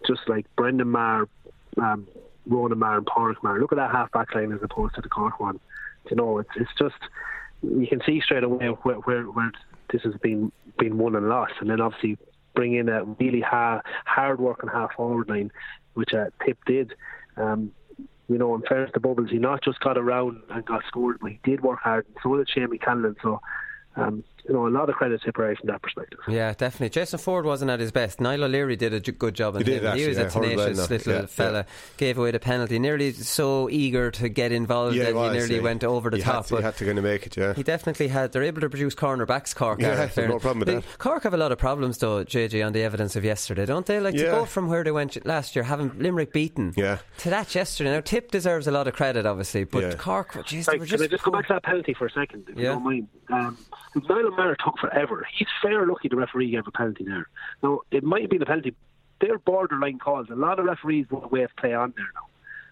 [0.08, 1.28] just like Brendan Maher,
[1.78, 2.08] um,
[2.48, 3.60] Ronan Maher, and Pádraic Maher.
[3.60, 5.60] Look at that half back line as opposed to the Cork one.
[6.10, 6.96] You know, it's it's just
[7.62, 9.52] you can see straight away where where, where
[9.92, 12.18] this has been been won and lost, and then obviously
[12.56, 15.52] bring in a really ha- hard working half forward line,
[15.94, 16.94] which uh, Tip did.
[17.38, 17.72] Um,
[18.28, 21.32] you know, in fairness to Bubbles, he not just got around and got scored, but
[21.32, 22.06] he did work hard.
[22.08, 23.16] And so did Shamey Callanan.
[23.22, 23.40] So
[23.96, 26.20] um, you know, a lot of credit to Tipperary from that perspective.
[26.28, 26.90] Yeah, definitely.
[26.90, 28.22] Jason Forde wasn't at his best.
[28.22, 29.98] Niall O'Leary did a good job on He did, him.
[29.98, 31.66] he was yeah, a tenacious little Yeah, fella.
[31.98, 32.78] Gave away the penalty.
[32.80, 36.24] Nearly so eager to get involved Yeah, that he he nearly went over the He
[36.24, 36.36] top.
[36.36, 37.54] Had to, he but had to kind of make it, yeah.
[37.54, 38.32] he definitely had.
[38.32, 39.56] They're able to produce cornerbacks.
[39.56, 39.80] Cork.
[39.82, 40.98] Yeah, are, in no problem with They- that.
[41.00, 44.00] Cork have a lot of problems though, JJ, on the evidence of yesterday, don't they?
[44.00, 44.32] Like to Yeah.
[44.32, 47.00] go from where they went last year, having Limerick beaten, Yeah.
[47.20, 47.92] to that yesterday.
[47.92, 49.94] Now Tip deserves a lot of credit, obviously, but Yeah.
[49.96, 51.04] Cork, jeez, they Sorry, were can just.
[51.04, 53.08] I just go back to that penalty for a second, if you don't mind?
[53.32, 53.58] Um,
[53.96, 55.26] Niall O'Meara took forever.
[55.38, 57.28] He's fair lucky the referee gave a penalty there.
[57.64, 58.76] Now, it might have been a penalty.
[59.22, 60.30] They're borderline calls.
[60.30, 62.08] A lot of referees want to wave play on there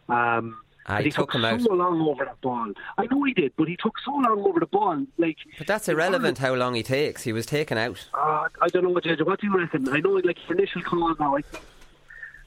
[0.10, 0.38] now.
[0.40, 1.62] Um, Ah, and he he took took him out.
[1.62, 2.74] so long over that ball.
[2.98, 5.06] I know he did, but he took so long over the ball.
[5.18, 7.24] Like, But that's irrelevant how long he takes.
[7.24, 8.06] He was taken out.
[8.14, 9.26] uh, I don't know what JJ.
[9.26, 9.88] What do you reckon?
[9.88, 11.38] I know, like your initial call now.
[11.38, 11.64] I think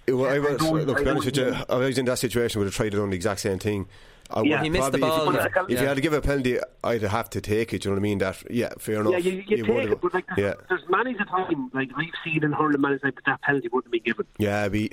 [0.07, 2.19] It, wa- I was, I look, I honest with know- you, I was in that
[2.19, 3.89] situation would have tried to done the exact same thing.
[4.31, 4.63] I Yeah.
[4.63, 5.65] He missed the ball, If, though.
[5.65, 5.81] if Yeah.
[5.83, 7.83] you had to give a penalty, I'd have to take it.
[7.83, 8.19] Do You know what I mean?
[8.19, 9.13] That yeah, fair enough.
[9.13, 11.91] Yeah, you, you, would take it, but like yeah, there's, there's many a time like
[11.97, 14.27] I've seen in hurling many times that that penalty wouldn't be given.
[14.39, 14.69] yeah.
[14.69, 14.91] Be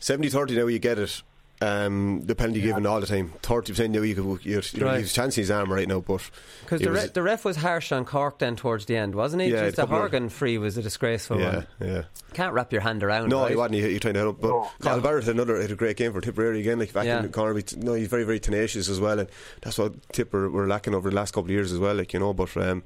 [0.00, 0.66] 70-30 now.
[0.66, 1.22] You get it.
[1.62, 3.32] Um, the penalty given all the time.
[3.42, 4.02] Thirty percent now.
[4.02, 5.00] You could you're, you're, Right.
[5.00, 6.20] he's chancing his arm right now, but
[6.62, 9.48] Because the, re- the ref was harsh on Cork then towards the end, wasn't he?
[9.50, 11.66] Yeah, Just the couple of- Horgan free was a disgraceful yeah, one.
[11.80, 12.02] yeah.
[12.34, 13.50] Can't wrap your hand around No, right?
[13.50, 13.74] he wasn't.
[13.74, 14.40] He, he trying to help.
[14.40, 14.70] But No.
[14.80, 15.02] Cathal No.
[15.02, 17.18] Barrett had another had a great game for Tipperary again, like back Yeah.
[17.18, 17.58] in the corner.
[17.58, 19.28] He- No, he's very very tenacious as well, and
[19.60, 21.94] that's what Tipper were lacking over the last couple of years as well.
[21.94, 22.82] Like you know, but um,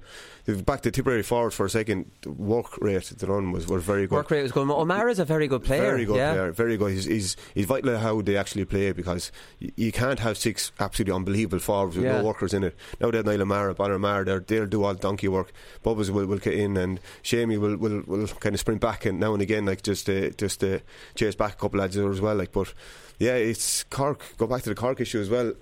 [0.64, 2.10] back to Tipperary forward for a second.
[2.22, 4.16] The work rate the run was was very good.
[4.16, 4.68] Work rate was good.
[4.68, 5.82] O'Meara's a very good player.
[5.82, 6.32] Very good yeah.
[6.32, 6.92] player, very good.
[6.92, 11.14] He's, he's he's vital how they actually play because you, you can't have six absolutely
[11.14, 12.18] unbelievable forwards with Yeah.
[12.18, 12.76] no workers in it.
[13.00, 15.52] Now they have Niall O'Meara, Bonner O'Mara, they'll do all donkey work.
[15.84, 19.18] Bubbas will, will get in and Shamey will, will, will kind of sprint back and
[19.20, 20.78] now and again, like just uh, just uh,
[21.14, 22.34] chase back a couple lads as well.
[22.36, 22.74] Like, but
[23.18, 24.22] yeah, it's Cork.
[24.36, 25.54] Go back to the Cork issue as well.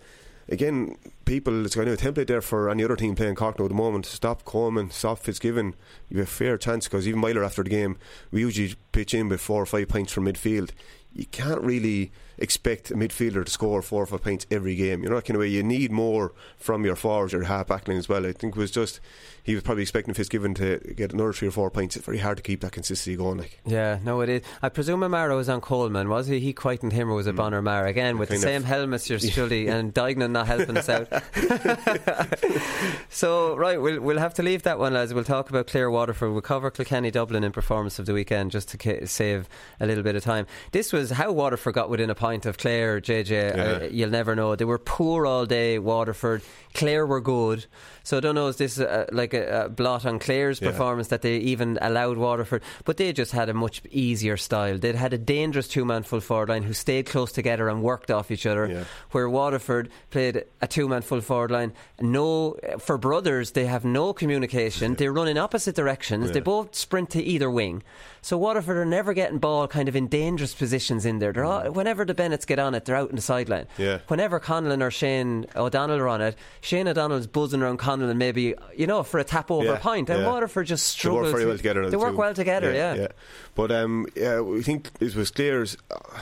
[0.50, 3.64] Again, people, it's kind of a template there for any other team playing Cork now
[3.64, 4.04] at the moment.
[4.04, 5.74] Stop Coleman, stop Fitzgibbon.
[6.10, 7.96] You have a fair chance because even Meyler after the game,
[8.30, 10.72] we usually pitch in with four or five points from midfield.
[11.14, 15.02] You can't really expect a midfielder to score four or five points every game.
[15.02, 15.48] You know that kind of way.
[15.48, 18.26] You need more from your forwards, your half back line as well.
[18.26, 19.00] I think it was just
[19.42, 21.96] he was probably expecting Fitzgibbon to get another three or four points.
[21.96, 23.38] It's very hard to keep that consistency going.
[23.38, 24.42] Like Yeah, no, it is.
[24.62, 26.40] I presume O'Meara was on Coleman, was he?
[26.40, 28.42] He quietened him, or was it Bonner O'Mara again with the Mm.
[28.42, 29.08] Kind same helmets?
[29.10, 31.08] You're Shully and Duignan not helping us out.
[33.10, 35.12] so right, we'll we'll have to leave that one, lads.
[35.14, 36.32] We'll talk about Clare Waterford.
[36.32, 39.48] We'll cover Kilkenny Dublin in performance of the weekend just to save
[39.80, 40.46] a little bit of time.
[40.72, 43.00] This was how Waterford got within a point of Clare.
[43.00, 43.62] JJ, Yeah.
[43.62, 44.56] uh, you'll never know.
[44.56, 45.78] They were poor all day.
[45.78, 46.42] Waterford.
[46.72, 47.66] Clare were good.
[48.04, 48.46] So I don't know.
[48.46, 50.70] Is this uh, like a, a blot on Clare's Yeah.
[50.70, 52.62] performance that they even allowed Waterford?
[52.84, 54.78] But they just had a much easier style.
[54.78, 58.30] They'd had a dangerous two-man full forward line who stayed close together and worked off
[58.30, 58.68] each other.
[58.68, 58.84] Yeah.
[59.10, 61.72] Where Waterford played a two-man full forward line.
[62.00, 64.94] No, for brothers they have no communication.
[64.94, 66.30] They run in opposite directions.
[66.30, 67.82] They both sprint to either wing.
[68.20, 71.32] So Waterford are never getting ball kind of in dangerous positions in there.
[71.32, 73.66] They're all, whenever the Bennetts get on it, they're out in the sideline.
[73.76, 73.98] Yeah.
[74.08, 78.86] Whenever Conlon or Shane O'Donnell are on it, Shane O'Donnell's buzzing around Conlon maybe you
[78.86, 80.26] know for a tap over Yeah, point, and yeah.
[80.30, 81.24] Waterford just struggled.
[81.24, 81.90] they work very well together.
[81.90, 82.16] They work too.
[82.18, 83.08] well together, yeah.
[83.54, 85.76] But um, yeah, we think it was Clare's.
[85.90, 86.20] Uh,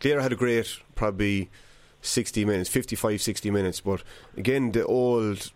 [0.00, 1.48] Clare had a great probably
[2.02, 3.80] 60 minutes, 55, 60 minutes.
[3.80, 4.02] But
[4.36, 5.50] again, the old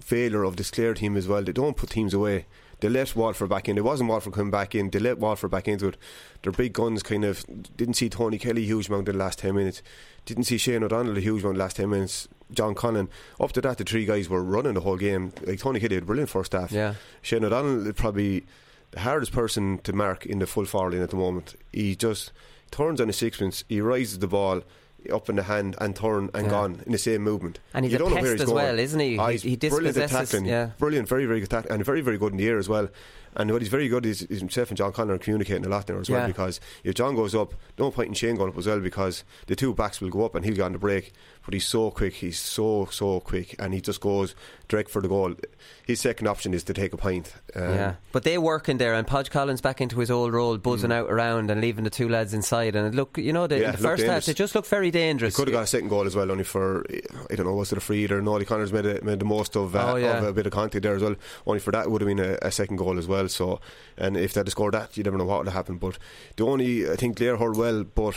[0.00, 1.42] failure of this Clare team as well.
[1.42, 2.46] They don't put teams away.
[2.80, 3.78] They let Watford back in.
[3.78, 4.90] It wasn't Watford coming back in.
[4.90, 5.96] They let Watford back into it.
[6.42, 7.44] Their big guns kind of
[7.76, 9.82] didn't see Tony Kelly a huge amount in the last 10 minutes.
[10.24, 12.28] Didn't see Shane O'Donnell a huge amount in the last 10 minutes.
[12.52, 13.08] John Conlon.
[13.40, 15.32] Up to that, the three guys were running the whole game.
[15.42, 16.72] Like Tony Kelly had a brilliant first half.
[16.72, 16.94] Yeah.
[17.22, 18.46] Shane O'Donnell probably
[18.90, 21.56] the hardest person to mark in the full forward line at the moment.
[21.72, 22.32] He just
[22.70, 24.62] turns on his sixpence, he rises the ball
[25.12, 26.50] up in the hand and turn and Yeah.
[26.50, 27.58] gone in the same movement.
[27.74, 28.56] And he's you a don't know where he's as going.
[28.64, 29.16] well, isn't he?
[29.16, 30.44] He- he's he brilliant at tackling.
[30.46, 30.70] yeah.
[30.78, 32.88] Brilliant, very, very good tackling, and very, very good in the air as well.
[33.36, 35.86] And what he's very good is, is himself and John Conlon are communicating a lot
[35.86, 36.18] there as Yeah.
[36.18, 39.24] well because if John goes up, no point in Shane going up as well because
[39.46, 41.12] the two backs will go up and he'll go on the break.
[41.44, 44.34] But he's so quick, he's so, so quick, and he just goes
[44.66, 45.34] direct for the goal.
[45.86, 47.34] His second option is to take a pint.
[47.54, 50.56] Um, yeah, but they work in there, and Podge Collins back into his old role,
[50.56, 52.74] buzzing out around and leaving the two lads inside.
[52.76, 53.60] And look, you know, the, Mm.
[53.60, 55.36] Yeah, in the it looked first half, they just look very He dangerous.
[55.36, 56.86] could have got a second goal as well, only for
[57.30, 58.42] I don't know, was it a free or no?
[58.44, 60.16] Connors made a, made the most of, uh, Oh, yeah.
[60.20, 61.14] of a bit of contact there as well.
[61.46, 63.23] Only for that would have been a, a second goal as well.
[63.28, 63.60] So,
[63.96, 65.80] and if they'd scored that, you never know what would have happened.
[65.80, 65.98] But
[66.36, 68.16] the only I think Clare hurled well, but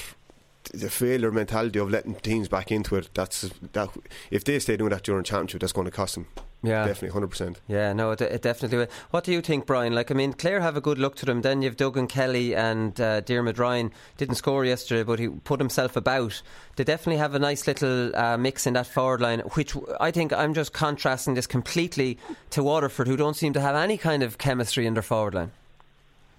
[0.73, 3.09] the failure mentality of letting teams back into it.
[3.13, 3.89] That's that.
[4.31, 6.27] If they stay doing that during championship, that's going to cost them.
[6.63, 7.61] Yeah, definitely, hundred percent.
[7.67, 8.87] Yeah, no, it, it, definitely will.
[9.11, 9.93] What do you think, Brian?
[9.93, 11.41] Like, I mean, Clare have a good look to them.
[11.41, 15.95] Then you've Duggan Kelly and uh, Diarmuid Ryan didn't score yesterday, but he put himself
[15.95, 16.41] about.
[16.75, 20.33] They definitely have a nice little uh, mix in that forward line, which I think
[20.33, 22.17] I'm just contrasting this completely
[22.49, 25.51] to Waterford, who don't seem to have any kind of chemistry in their forward line.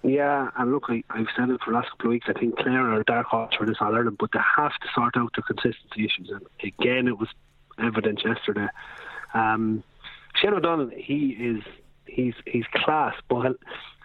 [0.03, 2.27] Yeah, and look, I, I've said it for the last couple of weeks.
[2.29, 4.87] I think Clare are a dark horse for this All Ireland, but they have to
[4.93, 6.29] sort out their consistency issues.
[6.29, 7.29] And again, it was
[7.77, 8.67] evident yesterday.
[9.33, 9.83] Um,
[10.41, 11.63] Shane O'Donnell, he is
[12.05, 13.57] he's he's class, but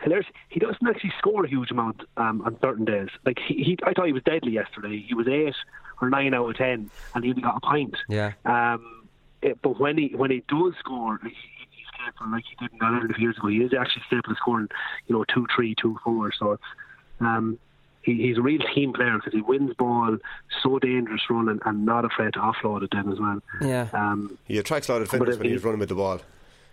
[0.03, 0.27] hilarious.
[0.49, 3.09] He doesn't actually score a huge amount um, on certain days.
[3.25, 5.05] Like he, he, I thought he was deadly yesterday.
[5.07, 5.55] He was eight
[6.01, 7.97] or nine out of ten, and he only got a pint.
[8.09, 8.33] Yeah.
[8.45, 9.09] Um,
[9.43, 12.83] it, but when he when he does score, he, he's capable like he did in
[12.83, 13.49] Ireland a few years ago.
[13.49, 14.69] He is actually capable of scoring,
[15.07, 16.33] you know, two, three, two, four.
[16.39, 16.59] So.
[17.21, 17.59] Um,
[18.05, 20.17] he, he's a real team player because he wins ball,
[20.63, 23.41] so dangerous running, and not afraid to offload it then as well.
[23.61, 23.89] Yeah.
[23.93, 26.21] Um, he attracts a lot of defenders when he's running with the ball.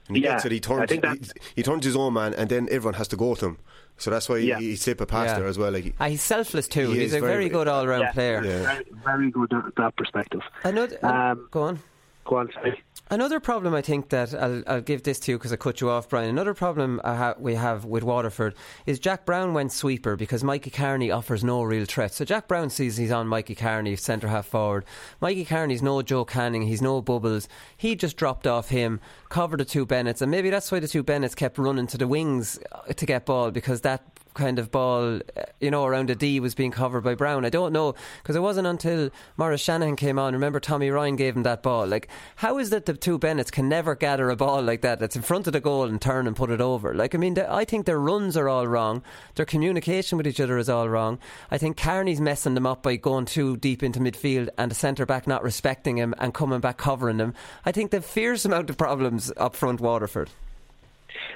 [0.08, 2.14] And he Yeah, gets it, he turns, I think that- he, he turns his own
[2.14, 3.58] man, and then everyone has to go to him.
[3.98, 4.60] So that's why Yeah.
[4.60, 5.40] he, he slip a pass Yeah.
[5.40, 5.72] there as well.
[5.72, 6.90] Like, Ah, he's selfless too.
[6.92, 8.12] He he's a very, very- good all round Yeah.
[8.12, 8.42] player.
[8.42, 10.42] very, very good at that perspective.
[10.64, 11.80] Another, Um, go on.
[12.26, 12.82] Go on, sorry.
[13.12, 15.90] Another problem, I think that I'll, I'll give this to you because I cut you
[15.90, 16.30] off, Brian.
[16.30, 18.56] Another problem ha- we have with Waterford
[18.86, 22.14] is Jack Browne went sweeper because Mikey Kearney offers no real threat.
[22.14, 24.86] So Jack Browne sees he's on Mikey Kearney, centre half forward.
[25.20, 27.50] Mikey Kearney's no Joe Canning, he's no Bubbles.
[27.76, 31.04] He just dropped off him, covered the two Bennetts, and maybe that's why the two
[31.04, 32.60] Bennetts kept running to the wings
[32.96, 36.56] to get ball because that kind of ball, uh, you know, around a D was
[36.56, 37.46] being covered by Browne.
[37.46, 40.34] I don't know because it wasn't until Maurice Shanahan came on.
[40.34, 41.88] Remember, Tommy Ryan gave him that ball.
[41.88, 45.16] Like, how is that the two Bennetts can never gather a ball like that that's
[45.16, 46.94] in front of the goal and turn and put it over?
[46.94, 49.04] Like, I mean, the, I think their runs are all wrong.
[49.36, 51.20] Their communication with each other is all wrong.
[51.50, 55.06] I think Kearney's messing them up by going too deep into midfield and the centre
[55.06, 57.34] back not respecting him and coming back covering him.
[57.66, 60.30] I think they've fierce amount of problems up front, Waterford.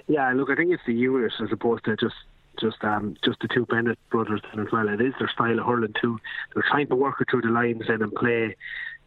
[0.08, 2.16] Yeah, look, I think it's the unit as opposed to just
[2.60, 4.88] just um just the two Bennett brothers as well.
[4.90, 6.20] It is their style of hurling too.
[6.54, 8.56] They're trying to work it through the lines then and play,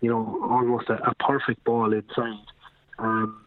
[0.00, 2.46] you know, almost a, a perfect ball inside.
[2.98, 3.44] Um,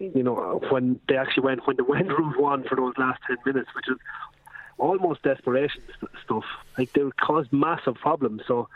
[0.00, 3.36] you know, when they actually went when the wind route won for those last ten
[3.44, 3.98] minutes, which is
[4.78, 6.44] almost desperation st- stuff.
[6.76, 8.42] Like they would cause massive problems.
[8.46, 8.68] So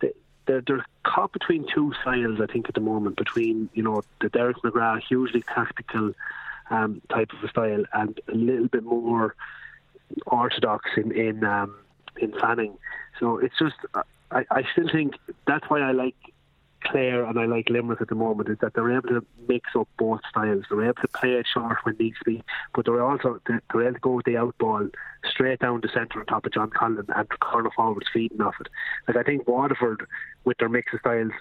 [0.00, 0.12] they,
[0.46, 2.40] they're they're caught between two styles.
[2.40, 6.12] I think at the moment between you know the Derek McGrath hugely tactical
[6.70, 9.34] um, type of a style and a little bit more
[10.26, 11.76] orthodox in in um,
[12.18, 12.76] in Fanning.
[13.18, 13.76] So it's just
[14.30, 15.14] I, I still think
[15.46, 16.16] that's why I like
[16.84, 19.88] Clare and I like Limerick at the moment is that they're able to mix up
[19.98, 20.64] both styles.
[20.68, 22.42] They're able to play it short when needs be,
[22.74, 24.88] but they're also they're able to go with the out ball
[25.30, 28.68] straight down the centre on top of John Conlon and corner forwards feeding off it.
[29.06, 30.06] Like I think Waterford
[30.44, 31.32] with their mix of styles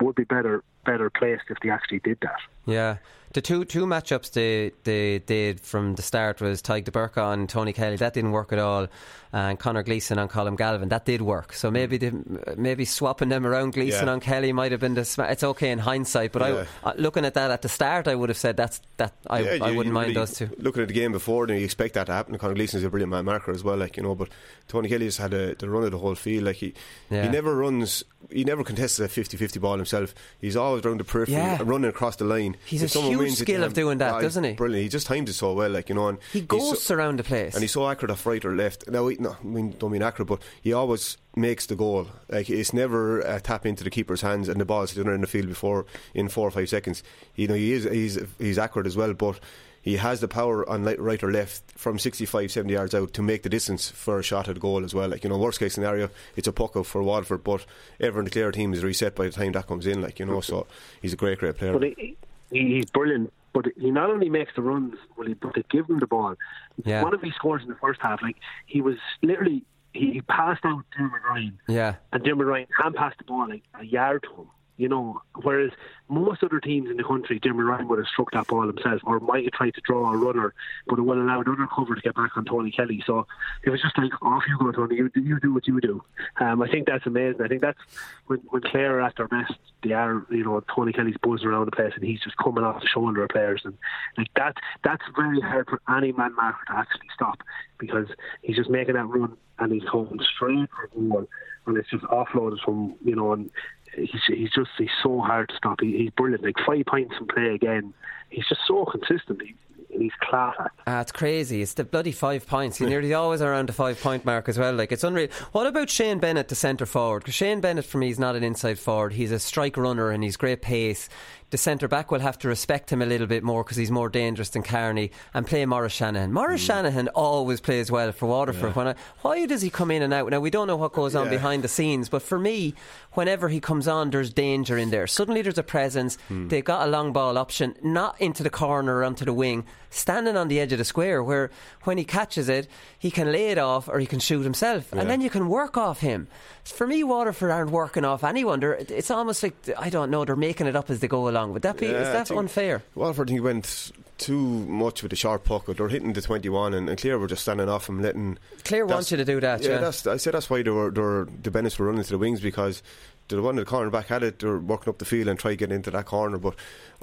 [0.00, 2.38] would be better better placed if they actually did that.
[2.66, 2.96] Yeah.
[3.32, 7.48] The two two matchups they they did from the start was Tadhg de Búrca on
[7.48, 7.96] Tony Kelly.
[7.96, 8.86] That didn't work at all.
[9.32, 10.90] And Conor Gleeson on Colm Galvin.
[10.90, 11.52] That did work.
[11.54, 12.12] So maybe they,
[12.56, 14.12] maybe swapping them around Gleeson Yeah.
[14.12, 16.64] on Kelly might have been the sma- it's okay in hindsight, but Yeah.
[16.84, 19.40] I uh, looking at that at the start I would have said that's that I,
[19.40, 20.50] Yeah, I you- wouldn't you mind really- those two.
[20.58, 22.38] Looking at the game before, then you expect that to happen.
[22.38, 24.14] Conor Gleeson's a brilliant man marker as well, like you know.
[24.14, 24.28] But
[24.68, 26.44] Tony Kelly has had a, the run of the whole field.
[26.44, 26.72] Like he,
[27.10, 27.24] Yeah.
[27.24, 28.04] he never runs.
[28.30, 30.14] He never contests a 50-50 ball himself.
[30.40, 31.60] He's always around the periphery, Yeah.
[31.64, 32.56] running across the line.
[32.64, 34.52] He's If a huge wins it, skill of um, doing that, doesn't he?
[34.54, 34.82] Brilliant.
[34.84, 36.08] He just times it so well, like you know.
[36.08, 37.54] And He goes so- around the place.
[37.54, 38.88] and he's so accurate off right or left.
[38.88, 42.06] Now, he, no, I mean, don't mean accurate, but he always makes the goal.
[42.28, 45.26] Like it's never a tap into the keeper's hands and the ball's sitting in the
[45.26, 47.02] field before in four or five seconds.
[47.34, 49.40] You know, he is he's he's accurate as well, but.
[49.84, 53.42] He has the power on right or left from 65, 70 yards out to make
[53.42, 55.10] the distance for a shot at goal as well.
[55.10, 57.66] Like, you know, worst case scenario, it's a puck out for Waterford, but
[58.00, 60.40] everyone in clear team is reset by the time that comes in, like, you know,
[60.40, 60.66] so
[61.02, 61.74] he's a great, great player.
[61.74, 62.16] But he,
[62.50, 63.30] he, he's brilliant.
[63.52, 66.34] But he not only makes the runs, well, he, but they give him the ball.
[66.82, 67.02] Yeah.
[67.02, 70.82] One of his scores in the first half, like he was literally he passed out
[70.96, 71.96] Dermot Ryan, Yeah.
[72.10, 74.48] and Dermot Ryan hand passed the ball like a yard to him.
[74.76, 75.70] You know, whereas
[76.08, 79.20] most other teams in the country, Dermot Ryan would have struck that ball himself, or
[79.20, 80.52] might have tried to draw a runner,
[80.86, 83.02] but it would allow another cover to get back on Tony Kelly.
[83.06, 83.26] So
[83.62, 84.96] it was just like, off you go, Tony.
[84.96, 86.02] You, you do what you do.
[86.40, 87.40] Um, I think that's amazing.
[87.42, 87.78] I think that's
[88.26, 89.54] when when Clare are at their best.
[89.82, 92.80] They are, you know, Tony Kelly's buzzing around the place, and he's just coming off
[92.80, 93.78] the shoulder of players, and
[94.18, 94.56] like that.
[94.82, 97.38] That's very hard for any man marker to actually stop
[97.78, 98.08] because
[98.42, 101.28] he's just making that run and he's going straight for goal,
[101.66, 103.50] and it's just offloaded from you know, and
[103.96, 105.80] he's he's just he's so hard to stop.
[105.80, 106.44] He, he's brilliant.
[106.44, 107.94] Like five points in play again.
[108.30, 109.42] He's just so consistent.
[109.42, 109.54] He,
[109.90, 110.54] he's class.
[110.86, 111.62] Ah, it's crazy.
[111.62, 112.78] It's the bloody five points.
[112.78, 114.74] He nearly always around the five point mark as well.
[114.74, 115.28] Like it's unreal.
[115.52, 117.20] What about Shane Bennett, the centre forward?
[117.20, 119.12] Because Shane Bennett for me is not an inside forward.
[119.12, 121.08] He's a strike runner and he's great pace.
[121.54, 124.08] The centre back will have to respect him a little bit more because he's more
[124.08, 126.32] dangerous than Kearney and play Maurice Shanahan.
[126.32, 126.66] Maurice Mm.
[126.66, 128.74] Shanahan always plays well for Waterford.
[128.74, 130.28] When I, why does he come in and out?
[130.30, 131.30] Now we don't know what goes on Yeah.
[131.30, 132.74] behind the scenes, but for me,
[133.12, 135.06] whenever he comes on, there's danger in there.
[135.06, 136.18] Suddenly there's a presence.
[136.26, 136.48] Hmm.
[136.48, 139.64] They've got a long ball option, not into the corner or onto the wing,
[139.94, 141.50] standing on the edge of the square where
[141.84, 142.68] when he catches it,
[142.98, 144.88] he can lay it off or he can shoot himself.
[144.92, 145.00] Yeah.
[145.00, 146.26] And then you can work off him.
[146.64, 148.60] For me, Waterford aren't working off anyone.
[148.60, 151.52] They're, it's almost like, I don't know, they're making it up as they go along.
[151.52, 152.82] Would that be, Yeah, is that unfair?
[152.94, 155.66] Waterford, think, went too much with the sharp puck.
[155.66, 158.38] They're hitting the 21, and, and Clare were just standing off and letting.
[158.64, 159.78] Clare wants you to do that, yeah.
[159.78, 162.18] that's, I said that's why they were, they were, the Bennetts were running to the
[162.18, 162.82] wings because
[163.28, 165.38] the one in the corner back had it, they were working up the field and
[165.38, 166.38] try to get into that corner.
[166.38, 166.54] But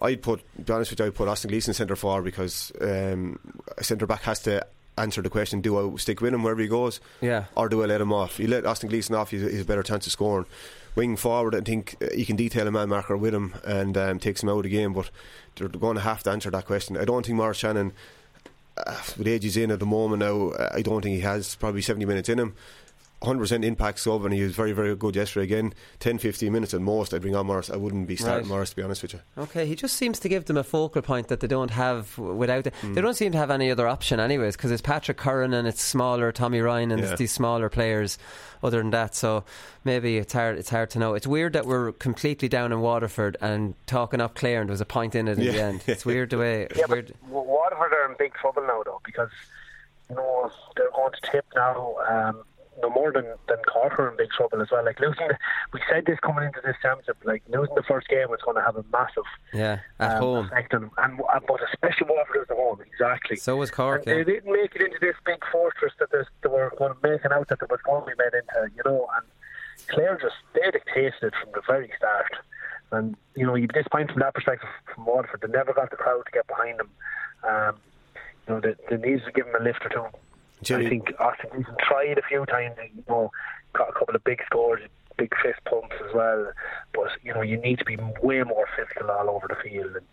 [0.02, 3.40] I'd put, to be honest with you, I'd put Austin Gleeson centre forward because um,
[3.78, 4.66] a centre back has to
[4.98, 7.46] answer the question do I stick with him wherever he goes Yeah.
[7.56, 8.40] or do I let him off?
[8.40, 10.46] You let Austin Gleeson off, he's, he's a better chance of scoring.
[10.96, 14.20] Wing forward, I think uh, he can detail a man marker with him and um,
[14.20, 15.10] takes him out of the game, but
[15.56, 16.98] they're going to have to answer that question.
[16.98, 17.94] I don't think Maurice Shanahan,
[18.78, 21.56] uh, with age he's in at the moment now, uh, I don't think he has
[21.56, 22.54] probably 70 minutes in him.
[23.22, 25.74] 100% impact sub, and he was very, very good yesterday again.
[26.00, 27.70] 10 15 minutes at most, I'd bring on Maurice.
[27.70, 28.50] I wouldn't be starting Right.
[28.50, 29.20] Maurice, to be honest with you.
[29.38, 32.66] Okay, he just seems to give them a focal point that they don't have without
[32.68, 32.74] it.
[32.82, 32.94] Hmm.
[32.94, 35.82] They don't seem to have any other option, anyways, because it's Patrick Curran and it's
[35.84, 37.10] smaller Tommy Ryan and Yeah.
[37.12, 38.18] it's these smaller players.
[38.64, 39.44] Other than that, so
[39.84, 40.56] maybe it's hard.
[40.60, 41.16] It's hard to know.
[41.16, 44.82] It's weird that we're completely down in Waterford and talking up Clare, and there was
[44.82, 45.82] a point in it in the end.
[45.88, 46.68] It's weird the way.
[46.76, 47.12] Yeah, weird.
[47.24, 49.32] but Waterford are in big trouble now, though, because
[50.12, 51.96] you know they're going to tip now.
[52.08, 52.44] Um,
[52.82, 54.84] no more than than Cork are in big trouble as well.
[54.86, 55.38] Like losing, the,
[55.74, 57.18] we said this coming into this championship.
[57.24, 60.46] Like losing the first game was going to have a massive Yeah, at um, home.
[60.46, 63.36] effect on them, and uh, but especially Waterford at home, exactly.
[63.36, 64.06] So was Cork.
[64.06, 64.24] And Yeah.
[64.24, 67.48] They didn't make it into this big fortress that they were going to make out
[67.50, 69.08] that there was going to be made into, you know.
[69.18, 69.26] And
[69.88, 72.34] Clare just they dictated it from the very start.
[72.92, 75.42] And you know, you disappoint from that perspective from Waterford.
[75.42, 76.90] They never got the crowd to get behind them.
[77.48, 77.76] Um,
[78.48, 80.06] you know, they, they needed to give them a lift or two.
[80.62, 82.76] Jimmy- I think Austin Gleeson tried a few times.
[82.96, 83.32] You know,
[83.74, 84.82] got a couple of big scores,
[85.18, 86.52] big fist pumps as well.
[86.94, 90.06] But you know, you need to be way more physical all over the field and,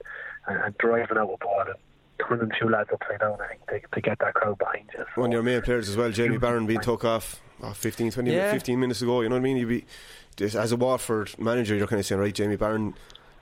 [0.46, 1.76] and, and driving out a ball and
[2.26, 3.38] turning two lads upside down.
[3.40, 5.05] I think to, to get that crowd behind you.
[5.14, 8.32] One of your main players as well, Jamie Barron, being took off oh, 15, 20,
[8.32, 8.53] Yeah.
[8.53, 9.20] 15 minutes ago.
[9.20, 9.57] You know what I mean?
[9.57, 9.84] You'd be,
[10.36, 12.94] just, as a Watford manager, you're kind of saying, right, Jamie Barron,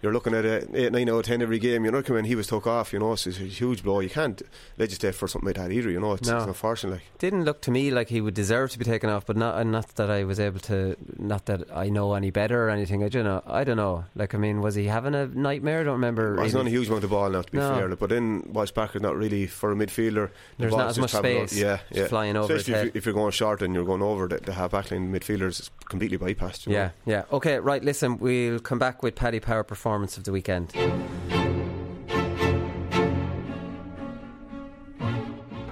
[0.06, 1.84] you're looking at a 8, 9 out of 10 every game.
[1.84, 3.98] You know, when he was took off, you know, it's, it's a huge blow.
[3.98, 4.40] You can't
[4.78, 6.12] legislate for something like that either, you know.
[6.12, 6.36] It's, No.
[6.38, 6.92] it's unfortunate.
[6.92, 7.02] Like.
[7.18, 9.88] Didn't look to me like he would deserve to be taken off, but not not
[9.96, 13.02] that I was able to, not that I know any better or anything.
[13.02, 13.42] I don't know.
[13.46, 14.04] I don't know.
[14.14, 15.80] Like, I mean, was he having a nightmare?
[15.80, 16.36] I don't remember.
[16.36, 17.74] Well, it's not a huge amount of ball now, to be No.
[17.74, 17.88] fair.
[17.88, 20.28] like, But then Walsh Barker's not really for a midfielder.
[20.28, 22.06] the There's not as much out- space Yeah, yeah.
[22.06, 24.52] flying over Especially if, you, if you're going short and you're going over the, the
[24.52, 26.66] half back line midfielders, completely bypassed.
[26.66, 26.90] You Yeah, know?
[27.06, 27.22] yeah.
[27.32, 27.82] Okay, right.
[27.82, 30.74] Listen, we'll come back with Paddy Power performance of the weekend.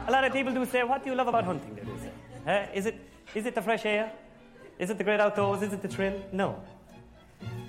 [0.07, 2.11] A lot of people do say, "What do you love about hunting?" They do say,
[2.47, 2.97] uh, "Is it
[3.35, 4.11] is it the fresh air?
[4.79, 5.62] Is it the great outdoors?
[5.62, 6.57] Is it the thrill?" No,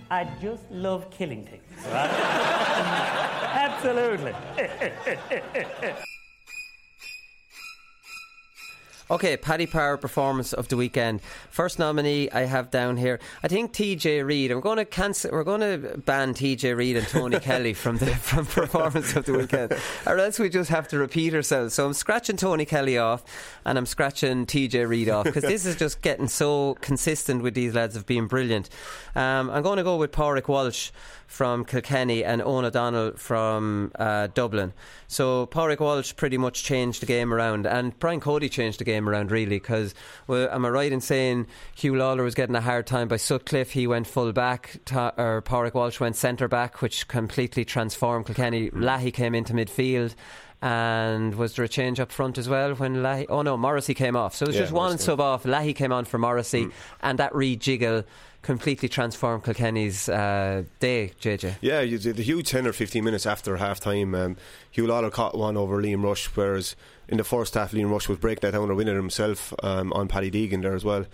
[0.10, 1.64] I just love killing things.
[1.92, 2.10] Right?
[3.68, 4.34] Absolutely.
[9.12, 11.22] Okay, Paddy Power performance of the weekend.
[11.52, 13.20] First nominee I have down here.
[13.44, 14.50] I think TJ Reid.
[14.50, 15.30] I'm going to cancel.
[15.32, 19.34] We're going to ban TJ Reid and Tony Kelly from the from performance of the
[19.34, 19.76] weekend,
[20.08, 21.76] or else we just have to repeat ourselves.
[21.76, 23.24] So I'm scratching Tony Kelly off,
[23.64, 27.76] and I'm scratching TJ Reid off because this is just getting so consistent with these
[27.76, 28.70] lads of being brilliant.
[29.14, 30.90] Um, I'm going to go with Pádraig Walsh
[31.28, 34.74] from Kilkenny and Eoghan O'Donnell from uh, Dublin.
[35.08, 39.08] So Pádraig Walsh pretty much changed the game around, and Brian Cody changed the game
[39.10, 39.58] around really.
[39.58, 39.94] Because
[40.28, 41.48] well, am I right in saying
[41.78, 43.72] Huw Lawlor was getting a hard time by Sutcliffe?
[43.72, 48.70] He went full back, ta- or Pádraig Walsh went centre back, which completely transformed Kilkenny.
[48.72, 50.16] Lahey came into midfield.
[50.62, 53.28] And was there a change up front as well when Lahey?
[53.30, 54.34] Oh no, Morrissey came off.
[54.36, 55.44] So it was Yeah, just one sub off.
[55.44, 56.70] Lahey came on for Morrissey,
[57.04, 58.04] and that rejiggle
[58.46, 61.12] completely transformed Kilkenny's uh, day.
[61.20, 61.56] JJ.
[61.62, 64.38] Yeah, you did the huge 10 or 15 minutes after half time, um,
[64.76, 66.76] Huw Lawlor caught one over Liam Rushe, whereas
[67.08, 70.08] in the first half, Liam Rushe was breaking that down or winning himself um, on
[70.08, 71.06] Paddy Deegan there as well.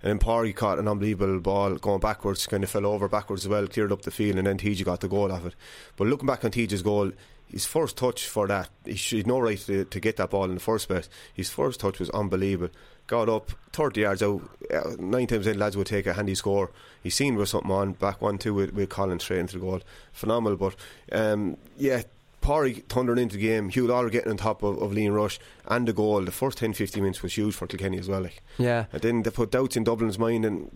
[0.00, 3.48] And then Parry caught an unbelievable ball going backwards, kind of fell over backwards as
[3.48, 5.54] well, cleared up the field, and then TJ got the goal off it.
[5.96, 7.12] But looking back on TJ's goal,
[7.50, 10.54] his first touch for that, he should no right to, to get that ball in
[10.54, 11.08] the first place.
[11.34, 12.74] His first touch was unbelievable.
[13.08, 14.42] Got up 30 yards out.
[14.72, 16.70] Uh, nine times in, lads would take a handy score.
[17.02, 19.80] He's seen with something on, back one two with, with Colin straight into the goal.
[20.12, 20.56] Phenomenal.
[20.56, 20.76] But
[21.10, 22.02] um, yeah,
[22.40, 25.88] Parry thundering into the game, Huw Lawlor getting on top of, of Liam Rushe and
[25.88, 26.22] the goal.
[26.22, 28.22] The first 10 15 minutes was huge for Kilkenny as well.
[28.22, 28.42] Like.
[28.58, 28.84] Yeah.
[28.92, 30.70] And then they put doubts in Dublin's mind, and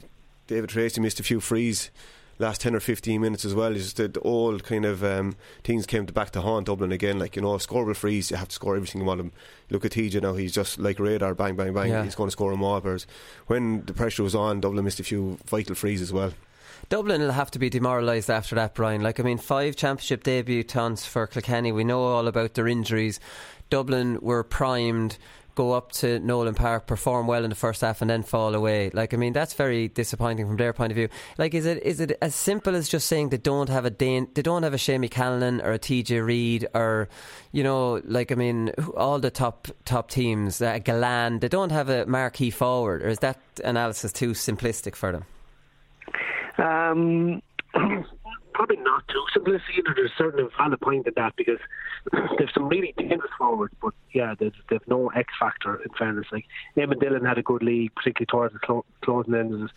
[0.46, 1.90] David Treacy missed a few frees
[2.38, 3.74] last 10 or 15 minutes as well.
[3.74, 6.92] It's just that the old kind of um, things came to back to haunt Dublin
[6.92, 7.18] again.
[7.18, 9.32] Like, you know, a scoreable frees, you have to score every single one of them.
[9.70, 11.90] Look at TJ now, he's just like radar, bang, bang, bang.
[11.90, 12.04] Yeah.
[12.04, 12.80] He's going to score them all.
[12.80, 13.06] Whereas
[13.46, 16.32] when the pressure was on, Dublin missed a few vital frees as well.
[16.88, 19.02] Dublin will have to be demoralised after that, Brian.
[19.02, 21.72] Like, I mean, five championship debutants for Kilkenny.
[21.72, 23.20] We know all about their injuries.
[23.70, 25.16] Dublin were primed,
[25.54, 28.90] go up to Nowlan Park, perform well in the first half, and then fall away.
[28.92, 31.08] Like, I mean, that's very disappointing from their point of view.
[31.38, 34.28] Like, is it is it as simple as just saying they don't have a Dane,
[34.34, 37.08] they don't have a Shamie Callanan or a TJ Reid or,
[37.52, 41.88] you know, like I mean, all the top top teams, uh, Galan, they don't have
[41.88, 45.24] a marquee forward, or is that analysis too simplistic for them?
[46.58, 47.42] Um,
[48.54, 49.82] probably not too simplistic.
[49.96, 51.58] There's certainly a valid point in that because
[52.10, 56.26] they've some really dangerous forwards, but yeah, they've, they've no X factor in fairness.
[56.32, 56.46] Like
[56.76, 59.70] Eamon Dillon had a good league, particularly towards the clo- closing end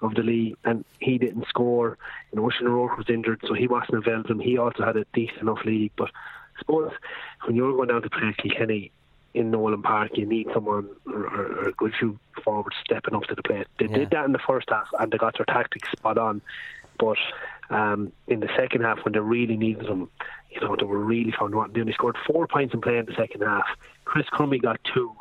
[0.00, 1.98] of the- league, and he didn't score.
[2.32, 4.32] You know, Oisín O'Rorke was injured, so he wasn't available.
[4.32, 6.92] And he also had a decent enough league, but I suppose
[7.46, 8.90] when you're going down to play Kilkenny
[9.34, 13.22] in Nowlan Park, you need someone or, or, or a good few forwards stepping up
[13.24, 13.66] to the plate.
[13.78, 13.98] They Yeah.
[13.98, 16.42] did that in the first half, and they got their tactics spot on.
[16.98, 17.16] But
[17.70, 20.10] um, in the second half, when they really needed them,
[20.54, 21.84] you know, they were really found what to do.
[21.84, 23.66] They scored four points in play in the second half.
[24.04, 25.12] Chris Crummey got two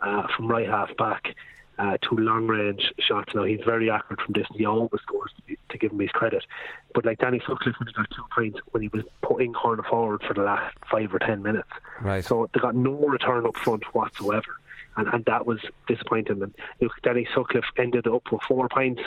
[0.00, 1.34] uh, from right half back,
[1.78, 3.34] uh, two long range shots.
[3.34, 4.58] Now he's very accurate from distance.
[4.58, 6.44] He always scores to, to give him his credit.
[6.94, 10.22] But like Danny Sutcliffe, when he got two points when he was putting corner forward
[10.26, 11.68] for the last five or ten minutes.
[12.00, 12.24] Right.
[12.24, 14.56] So they got no return up front whatsoever.
[14.96, 16.42] And, and that was disappointing.
[16.42, 19.02] And look, Danny Sutcliffe ended up with four points.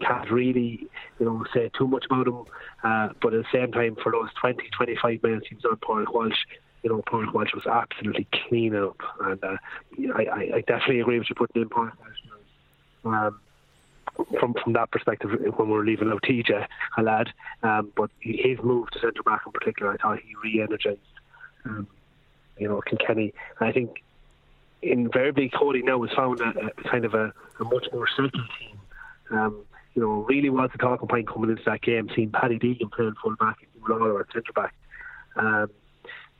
[0.00, 0.88] Can't really,
[1.18, 2.44] you know, say too much about him.
[2.82, 6.12] Uh, but at the same time, for those 20, 25 minutes he was on Pádraig
[6.12, 6.38] Walsh,
[6.82, 9.00] you know, Pádraig Walsh was absolutely cleaning up.
[9.20, 9.56] And uh,
[10.14, 12.18] I, I, I definitely agree with you putting in Pádraig Walsh.
[13.04, 13.40] Um,
[14.38, 16.66] from from that perspective, when we were leaving out TJ,
[16.98, 17.28] a lad,
[17.62, 21.00] um, but his move to centre back in particular, I thought he re-energised,
[21.64, 21.86] um,
[22.58, 23.32] you know, Kilkenny.
[23.60, 24.02] I think
[24.82, 28.78] invariably Cody now has found a, a kind of a, a much more settled team.
[29.30, 29.64] Um,
[29.94, 33.14] you know, really was the talking point coming into that game, seeing Paddy Deegan playing
[33.22, 34.74] full back and Lawlor at centre back.
[35.36, 35.70] Um,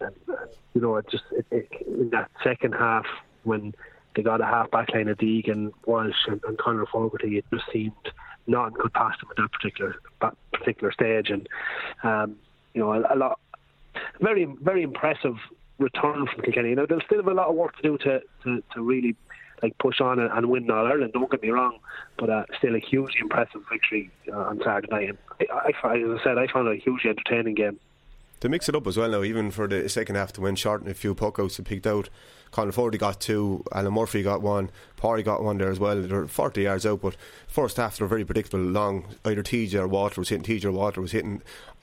[0.00, 3.05] and, and, you know, it just it, it, in that second half
[3.44, 3.74] when
[4.14, 7.64] they got a half back line of Deegan, Walsh, and, and Conor Fogarty, it just
[7.72, 7.92] seemed
[8.46, 9.96] nothing could pass them at that particular
[10.53, 11.30] particular stage.
[11.30, 11.48] And
[12.03, 12.36] um,
[12.74, 13.38] you know, a, a lot,
[14.20, 15.36] very very impressive
[15.78, 16.70] return from Kilkenny.
[16.70, 19.16] You know, they'll still have a lot of work to do to to, to really
[19.62, 21.12] like push on and, and win All Ireland.
[21.12, 21.78] Don't get me wrong,
[22.18, 25.08] but uh, still a hugely impressive victory uh, on Saturday night.
[25.10, 25.18] And
[25.50, 27.78] I, I, as I said, I found it a hugely entertaining game.
[28.40, 30.82] To mix it up as well now, even for the second half to win short
[30.82, 32.08] and a few puckouts and picked out.
[32.50, 36.02] Conor Fordy got two, Alan Murphy got one, Parry got one there as well.
[36.02, 38.64] They were 40 yards out, but first half they were very predictable.
[38.64, 41.40] Long, either TJ or Walter was hitting, TJ or Walter was hitting.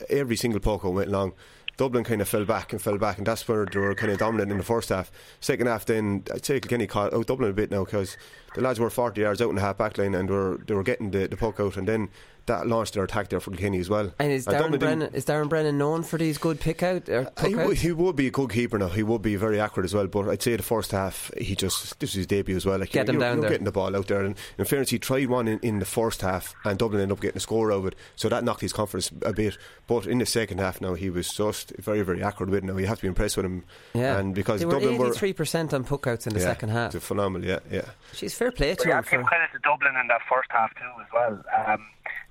[0.10, 1.34] Every single puckout went long.
[1.80, 4.18] Dublin kind of fell back and fell back, and that's where they were kind of
[4.18, 5.10] dominant in the first half.
[5.40, 8.18] Second half, then I'd say Kilkenny caught Dublin a bit now because
[8.54, 10.84] the lads were 40 yards out in the half back line and were they were
[10.84, 12.10] getting the, the puck out, and then
[12.50, 14.12] that launched their attack there for Kilkenny as well.
[14.20, 17.32] And is Uh, Darren Brennan is Darren Brennan known for these good puck out or
[17.38, 18.90] Uh, he, would, he would be a good keeper now.
[18.90, 20.08] He would be very accurate as well.
[20.08, 22.78] But I'd say the first half, he just this was his debut as well.
[22.80, 23.50] Like Get you're, him you're, down you're there.
[23.52, 24.22] getting the ball out there.
[24.24, 27.22] And in fairness, he tried one in, in the first half, and Dublin ended up
[27.22, 27.96] getting a score out of it.
[28.18, 29.58] So that knocked his confidence a bit.
[29.88, 32.68] But in the second half, now he was just very, very accurate with it.
[32.68, 33.64] Now you have to be impressed with him.
[33.94, 36.40] Yeah, and because they were Dublin were eighty three percent on puck outs in the
[36.40, 36.96] yeah, second half.
[36.96, 37.48] it's phenomenal.
[37.48, 37.86] Yeah, yeah.
[38.14, 39.28] She's fair play But to yeah, him give for.
[39.28, 41.44] credit to Dublin in that first half too, as well.
[41.74, 41.86] Um,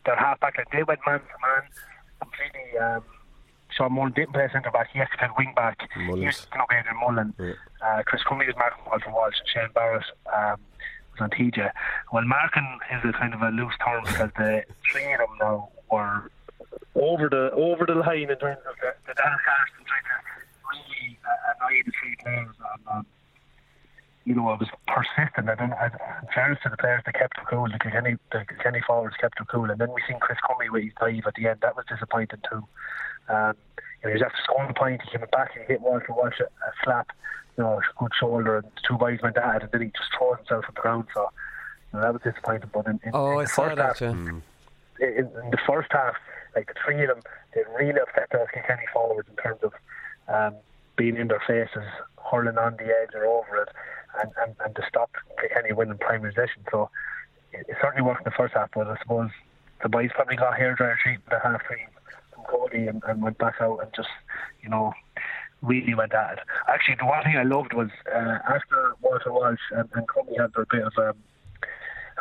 [0.09, 1.69] their half back, like, they went man for man,
[2.21, 2.79] completely.
[2.79, 3.05] Um,
[3.71, 5.77] Sean Mullen didn't play centre back; he had to play wing back.
[5.95, 6.47] He Mullins.
[6.51, 7.35] to know Adrian Mullen.
[7.39, 10.05] Uh, Chris Crummey was marking Walter Walsh, and Shane Barrett
[10.35, 10.57] um,
[11.13, 11.71] was on TJ.
[12.11, 15.69] Well, marking is a kind of a loose term because the three of them now
[15.93, 16.31] were
[16.95, 20.17] over the over the line in terms of the, the Darren Carson trying to
[20.73, 22.57] really uh, annoy the three players
[22.89, 22.99] on.
[22.99, 23.07] Um,
[24.29, 25.49] you know, I was persistent.
[25.49, 27.67] And then, as in fairness to the players, they kept it cool.
[27.69, 29.71] The Kilkenny, the Kilkenny forwards kept it cool.
[29.71, 31.59] And then we seen Chris Crummey with his dive at the end.
[31.63, 32.63] That was disappointing too.
[33.29, 33.55] Um,
[34.01, 35.01] you know, he was after scoring a point.
[35.03, 37.09] He came back and he hit Walter Walsh a, a slap.
[37.57, 39.89] You know, a good shoulder, and the two guys went at it, and then he
[39.89, 41.05] just threw himself on the ground.
[41.13, 41.27] So,
[41.93, 42.71] you know, that was disappointing.
[42.73, 43.99] But in, in, Oh, in I the saw first that.
[43.99, 44.43] half, Mm.
[45.01, 46.15] in, in the first half,
[46.55, 47.23] like the three of them,
[47.55, 49.73] they really upset those Kilkenny forwards in terms of
[50.29, 50.55] um,
[50.97, 51.83] being in their faces,
[52.31, 53.69] hurling on the edge or over it,
[54.23, 55.11] and, and, and to stop
[55.41, 56.65] Kilkenny winning prime position.
[56.71, 56.91] So
[57.53, 59.31] it, it certainly worked in the first half, but I suppose
[59.83, 61.89] the boys probably got hairdryer treatment at half time
[62.35, 64.09] from Cody and, and went back out and just,
[64.63, 64.93] you know,
[65.63, 66.39] really went at it.
[66.69, 70.53] Actually, the one thing I loved was uh, after Walter Walsh and, and Crummey had
[70.55, 71.17] their bit of um,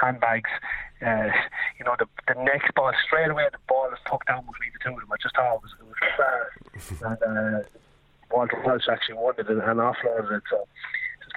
[0.02, 0.50] handbags.
[1.06, 1.30] Uh,
[1.78, 4.80] you know, the, the next ball straight away, the ball is tucked down between the
[4.84, 5.12] two of them.
[5.12, 7.22] I just thought it was, it was fast.
[7.24, 7.68] and uh,
[8.32, 10.44] Walter Walsh actually won it and, and offloaded it.
[10.50, 10.68] So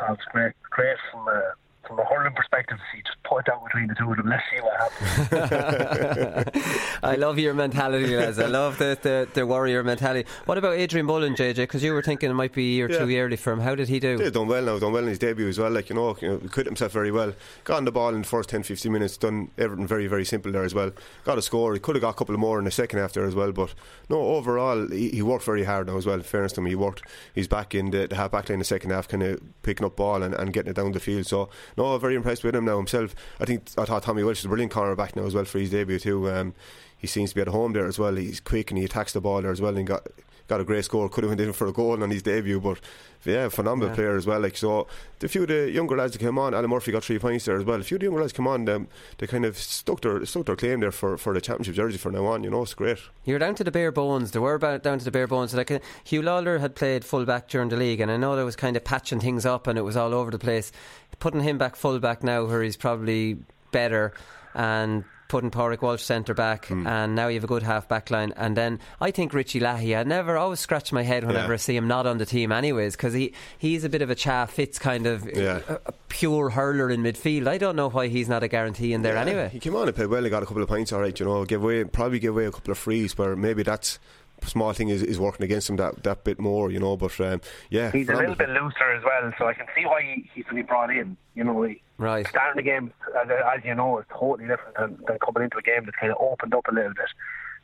[0.09, 1.28] was great, great from.
[1.28, 1.40] Uh,
[1.87, 4.28] from a hurling perspective, see just put it down between the two of them.
[4.28, 6.51] Let's see what happens.
[7.03, 8.39] I love your mentality, Les.
[8.39, 10.28] I love the, the, the warrior mentality.
[10.45, 11.57] What about Adrian Mullen, JJ?
[11.57, 12.99] Because you were thinking it might be a year Yeah.
[12.99, 13.61] too early for him.
[13.61, 14.18] How did he do?
[14.20, 15.70] Yeah, done well now, done well in his debut as well.
[15.70, 17.33] Like, you know, you know quit himself very well.
[17.64, 20.53] Got on the ball in the first 10 15 minutes, done everything very, very simple
[20.53, 20.93] there as well.
[21.24, 21.72] Got a score.
[21.74, 23.53] He could have got a couple more in the second half there as well.
[23.53, 23.74] But
[24.09, 26.16] no, overall, he, he worked very hard now as well.
[26.16, 27.03] In fairness to him, he worked.
[27.35, 29.87] He's back in the, the half back line in the second half, kind of picking
[29.87, 31.26] up ball and, and getting it down the field.
[31.26, 33.14] So, no, very impressed with him now himself.
[33.41, 35.71] I think I thought Tommy Walsh is a brilliant cornerback now as well for his
[35.71, 36.31] debut too.
[36.31, 36.55] Um,
[36.97, 38.14] he seems to be at home there as well.
[38.16, 40.07] He's quick and he attacks the ball there as well and got
[40.49, 41.09] got a great score.
[41.09, 42.81] Could have went in for a goal on his debut, but
[43.25, 43.95] yeah, phenomenal Yeah.
[43.95, 44.41] player as well.
[44.41, 44.89] Like so,
[45.21, 47.57] the few of the younger lads that came on, Alan Murphy got three points there
[47.57, 47.79] as well.
[47.81, 50.47] A few of the younger lads come on, them they kind of stuck their stuck
[50.47, 52.43] their claim there for, for the championship jersey for now on.
[52.43, 52.99] You know, it's great.
[53.25, 54.33] You're down to the bare bones.
[54.33, 55.55] They were about down to the bare bones.
[55.55, 58.45] Like uh, Huw Lawlor had played full back during the league, and I know there
[58.45, 60.73] was kind of patching things up, and it was all over the place.
[61.21, 63.39] Putting him back full back now, where he's probably
[63.73, 64.12] better,
[64.55, 66.85] and putting Pádraig Walsh centre back, Hmm.
[66.89, 68.33] and now you have a good half back line.
[68.37, 69.95] And then I think Richie Leahy.
[69.95, 71.53] I never always scratch my head whenever Yeah.
[71.55, 74.16] I see him not on the team, anyways, because he he's a bit of a
[74.16, 74.51] chaff.
[74.55, 75.61] Fitz kind of Yeah.
[75.68, 77.47] a, a pure hurler in midfield.
[77.47, 79.51] I don't know why he's not a guarantee in there Yeah, anyway.
[79.53, 80.25] He came on and played well.
[80.25, 81.16] He got a couple of points, all right.
[81.21, 84.01] You know, give away probably give away a couple of frees, where maybe that's
[84.45, 86.70] small thing is, is working against him that that bit more.
[86.70, 89.66] You know, but um, yeah, He's a little bit looser as well, so I can
[89.76, 91.16] see why he, he's been brought in.
[91.34, 92.26] You know, he, Right.
[92.26, 95.62] starting the game, as, as you know, is totally different than, than coming into a
[95.62, 97.09] game that's kind of opened up a little bit.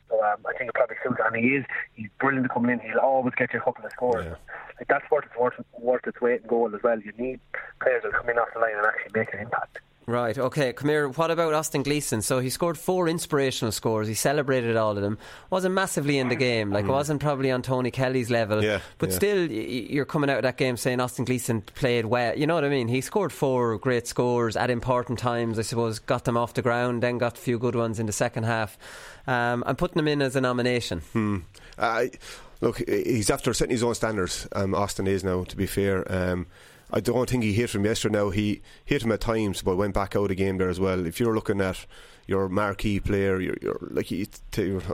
[0.09, 1.65] So um, I think it probably suits, and he is.
[1.95, 2.79] He's brilliant coming in.
[2.79, 4.25] He'll always get you a couple of scores.
[4.79, 6.99] Like that's worth its worth, worth its weight in goal as well.
[6.99, 7.39] You need
[7.81, 9.79] players that come in off the line and actually make an impact.
[10.09, 11.09] Right, okay, come here.
[11.09, 12.21] What about Austin Gleeson?
[12.21, 14.07] So he scored four inspirational scores.
[14.07, 15.17] He celebrated all of them.
[15.49, 18.59] Wasn't massively in the game, like wasn't probably on Tony Kelly's level.
[18.59, 18.63] Mm.
[18.63, 19.15] Yeah, but yeah.
[19.17, 22.37] still, you're coming out of that game saying Austin Gleeson played well.
[22.37, 22.87] You know what I mean?
[22.87, 25.59] He scored four great scores at important times.
[25.59, 28.13] I suppose got them off the ground, then got a few good ones in the
[28.13, 28.77] second half.
[29.27, 31.01] Um, I'm putting him in as a nomination.
[31.11, 31.39] Hmm.
[31.77, 32.11] I
[32.61, 34.47] look, he's after setting his own standards.
[34.53, 36.09] Um, Austin is now, to be fair.
[36.09, 36.47] Um,
[36.91, 38.17] I don't think he hit him yesterday.
[38.17, 41.05] Now he hit him at times, but went back out again there as well.
[41.05, 41.85] If you're looking at
[42.27, 44.25] your marquee player, you're, you're like you,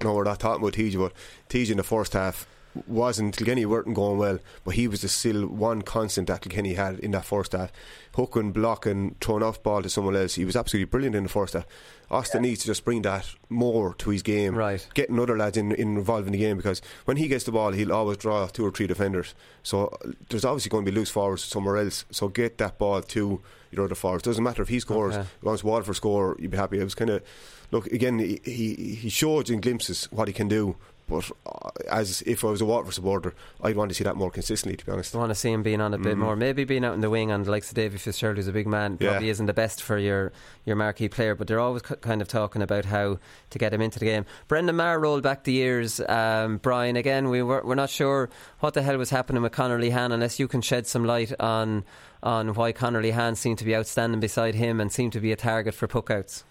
[0.03, 1.13] know we're not talking about TJ, but
[1.49, 2.47] TJ in the first half
[2.87, 6.99] wasn't Kilkenny weren't going well, but he was the still one constant that Kilkenny had
[6.99, 7.71] in that first half.
[8.15, 10.35] Hooking, blocking, throwing off ball to someone else.
[10.35, 11.65] He was absolutely brilliant in the first half.
[12.11, 14.55] Austin needs to just bring that more to his game.
[14.55, 14.85] Right.
[14.93, 17.71] Getting other lads in, in involved in the game because when he gets the ball,
[17.71, 19.33] he'll always draw two or three defenders.
[19.63, 19.97] So
[20.29, 22.05] there's obviously going to be loose forwards somewhere else.
[22.11, 24.23] So get that ball to your other forwards.
[24.23, 25.15] Doesn't matter if he scores.
[25.15, 25.27] Okay.
[25.41, 26.79] Once Waterford score, you'd be happy.
[26.79, 27.23] It was kind of
[27.71, 28.19] look again.
[28.19, 30.75] He, he he showed in glimpses what he can do.
[31.07, 34.31] But uh, as if I was a Waterford supporter, I'd want to see that more
[34.31, 34.77] consistently.
[34.77, 35.13] To be honest.
[35.13, 36.19] I want to see him being on a bit Mhm.
[36.19, 36.35] more.
[36.35, 38.67] Maybe being out in the wing on the likes of Davy Fitzgerald, who's a big
[38.67, 39.09] man, Yeah.
[39.11, 40.31] probably isn't the best for your,
[40.65, 43.81] your marquee player, but they're always c- kind of talking about how to get him
[43.81, 44.25] into the game.
[44.47, 45.99] Brendan Maher rolled back the years.
[46.07, 48.29] Um, Brian, again, we were, we're not sure
[48.61, 51.83] what the hell was happening with Conor Lehane unless you can shed some light on
[52.23, 55.35] on why Conor Lehane seemed to be outstanding beside him and seemed to be a
[55.35, 56.43] target for puckouts.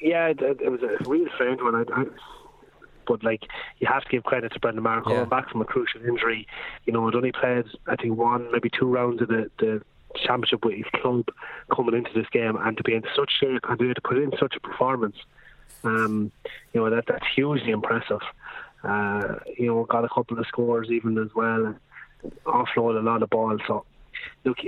[0.00, 1.74] Yeah, it, it was a real strange one.
[1.76, 2.04] I, I,
[3.06, 3.42] but like,
[3.78, 5.24] you have to give credit to Brendan Maher coming Yeah.
[5.24, 6.46] back from a crucial injury.
[6.84, 9.82] You know, had only played, I think, one maybe two rounds of the, the
[10.16, 11.26] championship with his club
[11.74, 14.54] coming into this game, and to be in such shape and to put in such
[14.56, 15.16] a performance,
[15.84, 16.32] um,
[16.72, 18.20] you know, that that's hugely impressive.
[18.84, 21.76] Uh, you know, got a couple of scores even as well, and
[22.44, 23.60] offload a lot of balls.
[23.66, 23.84] So,
[24.44, 24.58] look,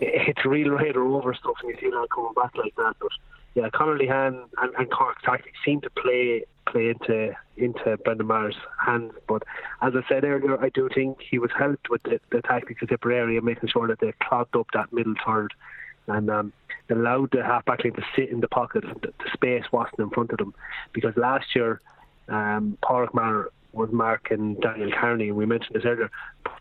[0.00, 2.94] it's real Raider over stuff, and you see that coming back like that.
[3.00, 3.10] But
[3.54, 8.56] yeah, Conor Lehane and, and Cork's tactics seem to play play into into Brendan Maher's
[8.84, 9.12] hands.
[9.26, 9.42] But
[9.82, 12.88] as I said earlier, I do think he was helped with the, the tactics of
[12.88, 15.54] Tipperary and making sure that they clogged up that middle third
[16.08, 16.52] and um,
[16.90, 18.84] allowed the halfback line to sit in the pocket.
[19.02, 20.54] The, the space wasn't in front of them
[20.92, 21.80] because last year,
[22.28, 26.10] um, Pádraic Maher was marking Daniel Kearney, and we mentioned this earlier.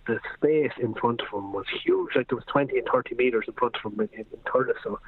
[0.08, 2.16] The space in front of him was huge.
[2.16, 4.76] Like there was 20 and 30 metres in front of him in, in, in Thurles.
[4.84, 5.00] So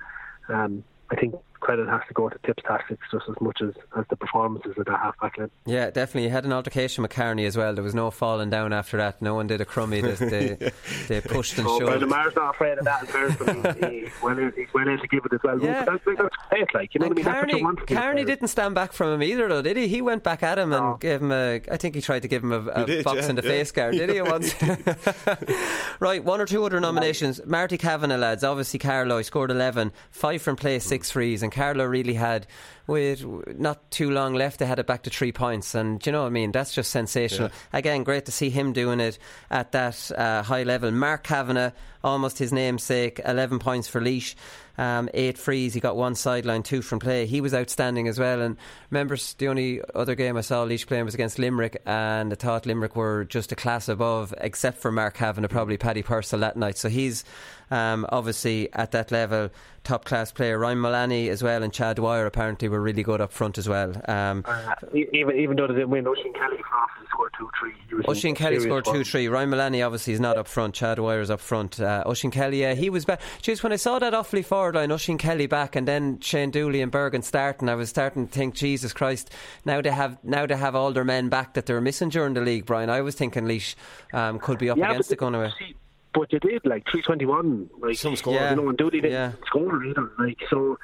[0.49, 4.05] um, I think credit has to go to Tipp's tactics just as much as, as
[4.09, 5.51] the performances of that half back line.
[5.65, 6.23] Yeah, definitely.
[6.23, 7.73] He had an altercation with Kearney as well.
[7.73, 9.21] There was no falling down after that.
[9.21, 10.01] No one did a Crummey.
[10.01, 10.71] They, they,
[11.07, 11.89] they pushed and Oh, shoved.
[11.91, 15.01] well, Lamar's not afraid of that in fairness, but he, he's, well, he's well able
[15.01, 15.61] to give it as well.
[15.61, 15.83] Yeah.
[15.85, 17.41] That's, that's great, like, you know And what I mean?
[17.41, 19.87] Kearney, you want from these Kearney didn't stand back from him either, though, did he?
[19.87, 21.61] He went back at him and gave him a.
[21.71, 23.49] I think he tried to give him a, a did, box yeah, in the yeah.
[23.49, 24.21] face guard, did he?
[24.27, 24.53] Once.
[25.99, 27.43] right, one or two other nominations.
[27.45, 28.43] Marty Kavanagh, lads.
[28.43, 29.17] Obviously, Carlow.
[29.17, 32.45] He scored 11, five from play, six frees, and Carlow really had.
[32.87, 33.25] With
[33.59, 36.27] not too long left, they had it back to three points, and you know what
[36.27, 36.53] I mean?
[36.53, 37.49] That's just sensational.
[37.73, 39.19] Again, great to see him doing it
[39.51, 40.89] at that uh, high level.
[40.91, 41.71] Mark Kavanagh,
[42.01, 44.35] almost his namesake, eleven points for Laois.
[44.77, 45.73] Um, eight frees.
[45.73, 47.25] He got one sideline, two from play.
[47.25, 48.41] He was outstanding as well.
[48.41, 48.55] And
[48.89, 52.65] remember, the only other game I saw Laois playing was against Limerick, and I thought
[52.65, 56.77] Limerick were just a class above, except for Mark Kavanagh, probably Paddy Purcell that night.
[56.77, 57.25] So he's
[57.71, 59.49] um, obviously at that level,
[59.83, 60.57] top class player.
[60.57, 63.93] Ryan Mullaney as well, and Cha Dwyer apparently were really good up front as well.
[64.07, 67.49] Um, Uh, even even though they didn't win, Oisin Kelly for off and scored two
[67.59, 67.73] three.
[67.87, 69.27] He was in Oisin Kelly scored two three.
[69.27, 70.75] Ryan Mullaney obviously is not up front.
[70.75, 71.79] Cha Dwyer is up front.
[71.79, 73.21] Uh, Oisin Kelly, yeah, he was back.
[73.41, 76.81] Jeez, when I saw that Offaly forward line, Oisin Kelly back, and then Shane Dooley
[76.81, 79.33] and Bergin starting, I was starting to think, Jesus Christ,
[79.65, 82.33] now they have now they have all their men back that they were missing during
[82.33, 82.65] the league.
[82.65, 83.75] Brian, I was thinking Laois
[84.13, 85.51] um, could be up Yeah, against it going away.
[85.59, 85.75] see,
[86.17, 88.33] But you did like three twenty one, like Some score.
[88.33, 88.49] Yeah.
[88.51, 89.31] you know, and Dooley didn't Yeah.
[89.45, 90.11] score either.
[90.19, 90.77] Like so,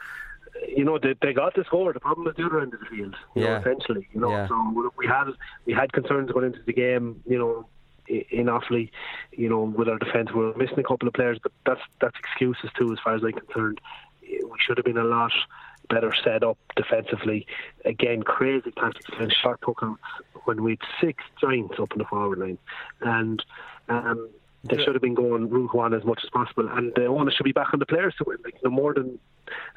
[0.67, 1.91] you know, they, they got the score.
[1.93, 3.15] The problem was the other end of the field.
[3.35, 3.49] You Yeah.
[3.49, 4.29] know, essentially, you know.
[4.29, 4.47] Yeah.
[4.47, 5.27] So we had
[5.65, 7.21] we had concerns going into the game.
[7.27, 7.67] You know.
[8.09, 8.91] In Offaly,
[9.31, 12.17] you know, with our defence, we were missing a couple of players, but that's that's
[12.19, 13.79] excuses too, as far as I'm concerned.
[14.21, 15.31] We should have been a lot
[15.89, 17.47] better set up defensively.
[17.85, 20.01] Again, crazy tactics and short hookouts
[20.43, 22.57] when we had six giants up in the forward line,
[22.99, 23.41] and
[23.87, 24.29] um,
[24.63, 26.69] they should have been going route one as much as possible.
[26.69, 28.37] And the onus should be back on the players to win.
[28.43, 29.19] Like no more than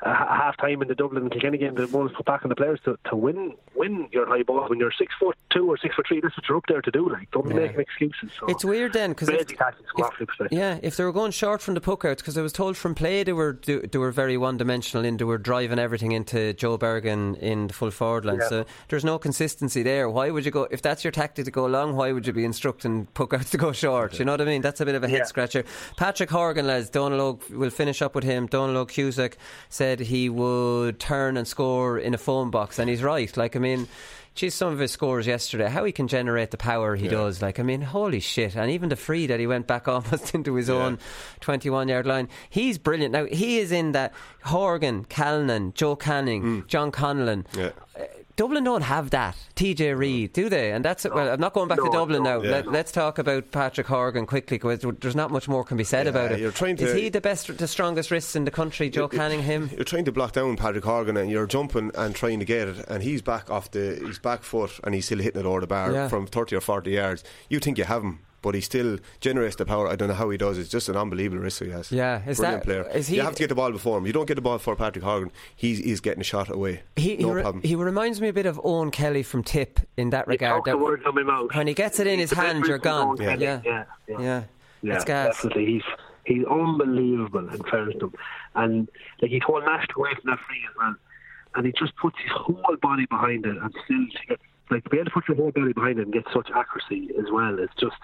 [0.04, 2.42] Uh, a h- half time in the Dublin and Kilkenny game, the onus put back
[2.44, 5.68] on the players to, to win win your high ball when you're six foot two
[5.70, 6.20] or six foot three.
[6.20, 7.08] That's what you're up there to do.
[7.08, 7.62] Like don't be Yeah.
[7.62, 8.30] making excuses.
[8.38, 10.56] So It's weird then because crazy tactics from Offaly perspective.
[10.58, 12.94] Yeah, if they were going short from the puck outs, because I was told from
[12.94, 16.52] play they were do, they were very one dimensional in they were driving everything into
[16.54, 18.38] Joe Bergin in the full forward line.
[18.40, 18.48] Yeah.
[18.48, 20.08] So there's no consistency there.
[20.08, 21.96] Why would you go if that's your tactic to go long?
[21.96, 24.18] Why would you be instructing puck outs to go short?
[24.18, 24.62] You know what I mean?
[24.62, 25.24] That's a bit of a head Yeah.
[25.24, 25.64] scratcher.
[25.96, 28.46] Patrick Horgan, lads, Donal Óg, we'll finish up with him.
[28.46, 29.36] Donal Óg Cusack
[29.68, 33.34] said he would turn and score in a phone box, and he's right.
[33.36, 33.88] Like I mean.
[34.34, 37.40] Geez, some of his scores yesterday, how he can generate the power he does.
[37.40, 38.54] Like, I mean, holy shit.
[38.54, 40.98] And even the free that he went back almost into his own
[41.40, 42.28] 21 yard line.
[42.50, 43.12] He's brilliant.
[43.12, 44.12] Now, he is in that
[44.44, 46.60] Horgan, Callan, Joe Canning, hmm.
[46.66, 47.46] John Conlon.
[47.56, 47.70] Yeah.
[47.98, 48.04] Uh,
[48.36, 49.34] Dublin don't have that.
[49.56, 50.72] TJ Reid, do they?
[50.72, 51.30] And that's well.
[51.32, 52.44] I'm not going back to Dublin no, now.
[52.44, 52.50] yeah.
[52.50, 56.04] Let, let's talk about Patrick Horgan quickly because there's not much more can be said
[56.04, 56.40] Yeah, about it.
[56.40, 58.90] you're trying Is he the best, the strongest wrists in the country?
[58.90, 59.70] Joe Canning, him.
[59.74, 62.84] You're trying to block down Patrick Horgan and you're jumping and trying to get it,
[62.88, 65.66] and he's back off the he's back foot and he's still hitting it over the
[65.66, 66.08] bar Yeah.
[66.08, 67.24] from 30 or 40 yards.
[67.48, 69.88] You think you have him, but he still generates the power.
[69.88, 70.56] I don't know how he does.
[70.56, 71.90] It's just an unbelievable risk he has.
[71.90, 72.84] Yeah, is brilliant that- player.
[72.98, 74.06] is he- you have to get the ball before him.
[74.06, 75.32] You don't get the ball for Patrick Horgan.
[75.54, 76.82] He's he's getting a shot away.
[76.94, 77.62] He, no he, re- problem.
[77.64, 80.64] he reminds me a bit of Eoin Kelly from Tipp in that regard.
[80.64, 81.50] Talk the that from my mouth.
[81.54, 83.16] when he gets it in his He's the best hand, you're gone.
[83.16, 83.42] going, Kelly.
[83.44, 83.60] Yeah.
[83.64, 84.16] yeah, yeah.
[84.20, 84.42] Yeah,
[84.82, 85.26] Yeah, It's gas.
[85.34, 85.66] definitely.
[85.66, 85.82] He's
[86.24, 88.14] he's unbelievable in fairness to him.
[88.54, 88.88] And
[89.20, 90.94] like he told Nash to away from that free as well.
[91.56, 94.36] And he just puts his whole body behind it and still
[94.70, 97.10] like to be able to put your whole body behind it and get such accuracy
[97.18, 97.58] as well.
[97.58, 97.96] It's just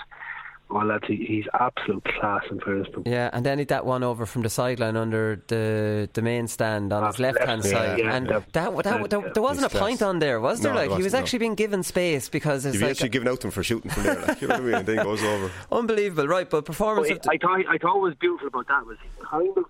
[0.73, 3.03] well lads, he, he's absolute class in fairness to him.
[3.07, 6.93] Yeah, and then he that one over from the sideline under the the main stand
[6.93, 8.40] on his left hand left, side, yeah, and yeah.
[8.53, 9.31] that, that, that, Yeah.
[9.35, 9.82] there wasn't a He's class.
[9.82, 10.73] point on there, was there?
[10.73, 11.24] No, like there he was wasn't, no.
[11.24, 14.03] actually being given space because it's You've like actually given out them for shooting from
[14.05, 14.20] there.
[14.27, 14.74] Like, you know what I mean?
[14.74, 15.51] And then it goes over.
[15.73, 16.49] unbelievable, right?
[16.49, 18.99] But performance But of the, I thought I thought what was beautiful about that was
[19.03, 19.65] he kind of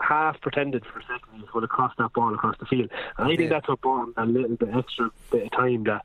[0.00, 2.90] half pretended for a second he was going to cross that ball across the field.
[3.18, 6.04] And I think that's what bought him a little bit extra bit of time that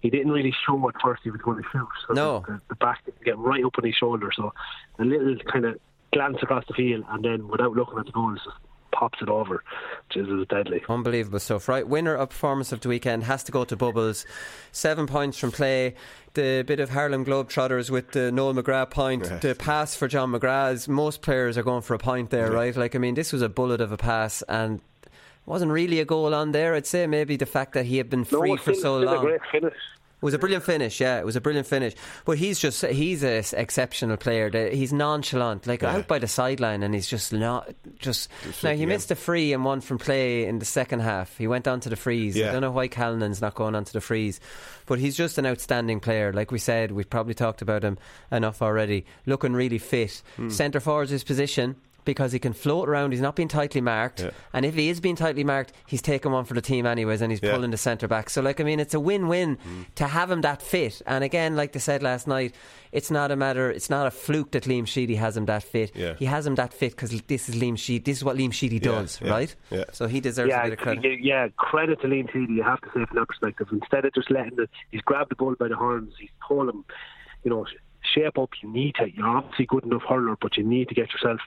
[0.00, 1.88] he didn't really show at first he was going to shoot.
[2.08, 2.44] So No.
[2.46, 4.30] the, the back didn't get right up on his shoulder.
[4.34, 4.52] So
[4.98, 5.78] a little kind of
[6.12, 8.48] glance across the field and then without looking at the goal just
[8.92, 9.62] pops it over,
[10.08, 10.82] which is is deadly.
[10.88, 11.86] Unbelievable stuff, right?
[11.86, 14.26] Winner of performance of the weekend has to go to Bubbles.
[14.72, 15.94] Seven points from play.
[16.34, 19.24] The bit of Harlem Globetrotters with the Noel McGrath point.
[19.24, 19.42] Yes.
[19.42, 20.88] The pass for John McGrath's.
[20.88, 22.74] Most players are going for a point there, right?
[22.76, 24.80] Like, I mean, this was a bullet of a pass and
[25.50, 26.74] wasn't really a goal on there.
[26.74, 29.18] I'd say maybe the fact that he had been free no, for so long.
[29.18, 29.74] a great finish.
[30.22, 31.18] It was a brilliant finish, yeah.
[31.18, 31.94] It was a brilliant finish.
[32.26, 34.70] But he's just, he's an exceptional player.
[34.70, 35.96] He's nonchalant, like Yeah.
[35.96, 38.28] out by the sideline, and he's just not, just.
[38.44, 41.38] Just now, he looking missed a free and one from play in the second half.
[41.38, 42.36] He went on to the frees.
[42.36, 44.40] I don't know why Callan's not going on to the frees.
[44.84, 46.34] But he's just an outstanding player.
[46.34, 47.96] Like we said, we've probably talked about him
[48.30, 49.06] enough already.
[49.24, 50.22] Looking really fit.
[50.36, 50.50] Hmm.
[50.50, 51.76] Centre forward's his position.
[52.10, 53.12] Because he can float around.
[53.12, 54.30] He's not being tightly marked, Yeah.
[54.52, 57.30] and if he is being tightly marked, he's taking one for the team anyways, and
[57.32, 57.52] he's Yeah.
[57.52, 58.30] pulling the centre back.
[58.30, 59.86] So, like, I mean, it's a win-win mm.
[59.94, 61.02] to have him that fit.
[61.06, 62.54] And again, like they said last night,
[62.92, 63.70] it's not a matter.
[63.70, 65.92] It's not a fluke that Liam Sheedy has him that fit.
[65.94, 66.14] Yeah.
[66.14, 68.02] He has him that fit because this is Liam Sheedy.
[68.04, 69.54] This is what Liam Sheedy does, yeah, right?
[69.70, 69.84] yeah.
[69.92, 71.20] So he deserves yeah, a bit of credit.
[71.22, 73.68] Yeah, credit to Liam Sheedy, you have to say from that perspective.
[73.70, 76.84] Instead of just letting the, he's grabbed the ball by the horns, he's told him,
[77.44, 77.64] you know,
[78.14, 78.50] shape up.
[78.62, 79.10] You need to.
[79.12, 81.40] You're obviously good enough hurler, but you need to get yourself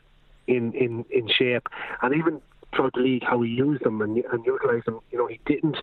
[0.48, 1.68] in in in shape.
[2.02, 2.42] And even
[2.76, 5.00] throughout the league, how he used them and and utilised them.
[5.12, 5.78] You know, he didn't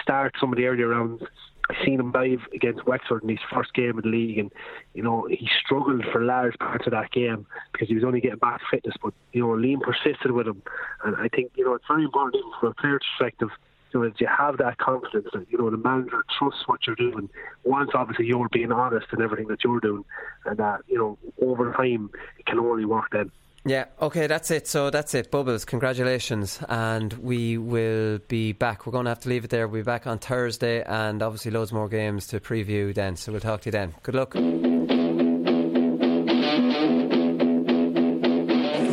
[0.00, 1.22] start some of the earlier rounds.
[1.70, 4.52] I seen him live against Wexford in his first game of the league, and
[4.94, 8.38] you know he struggled for large parts of that game because he was only getting
[8.38, 8.94] back fitness.
[9.02, 10.62] But you know, Liam persisted with him,
[11.04, 13.50] and I think you know it's very important even from a player's perspective.
[13.92, 16.96] You know, that you have that confidence that you know the manager trusts what you're
[16.96, 17.28] doing.
[17.64, 20.04] Once, obviously, you're being honest in everything that you're doing,
[20.46, 23.30] and that you know over time it can only work then.
[23.64, 24.66] Yeah, okay, that's it.
[24.66, 25.30] So that's it.
[25.30, 26.58] Bubbles, congratulations.
[26.68, 28.86] And we will be back.
[28.86, 29.68] We're going to have to leave it there.
[29.68, 33.14] We'll be back on Thursday and obviously loads more games to preview then.
[33.14, 33.94] So we'll talk to you then.
[34.02, 34.34] Good luck.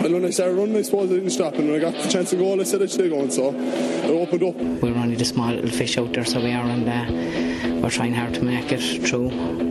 [0.09, 1.55] And when I started running, I suppose I didn't stop.
[1.55, 3.31] And when I got the chance to go, I said I'd stay going.
[3.31, 4.55] So it opened up.
[4.55, 8.13] We're only the small little fish out there, so we are, and uh, we're trying
[8.13, 9.68] hard to make it through.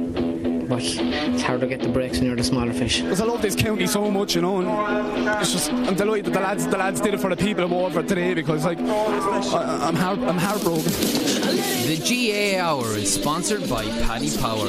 [0.69, 3.01] But it's hard to get the breaks when you're the smaller fish.
[3.01, 4.69] Because I love this county so much, you know, and
[5.40, 7.70] it's just I'm delighted that the lads the lads did it for the people of
[7.70, 10.85] Waterford today because like I, I'm heart, I'm heartbroken.
[10.85, 14.69] The GAA Hour is sponsored by Paddy Power.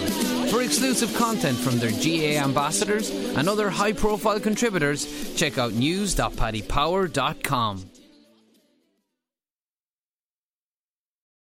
[0.49, 7.88] For exclusive content from their GA ambassadors and other high profile contributors, check out news.paddypower.com.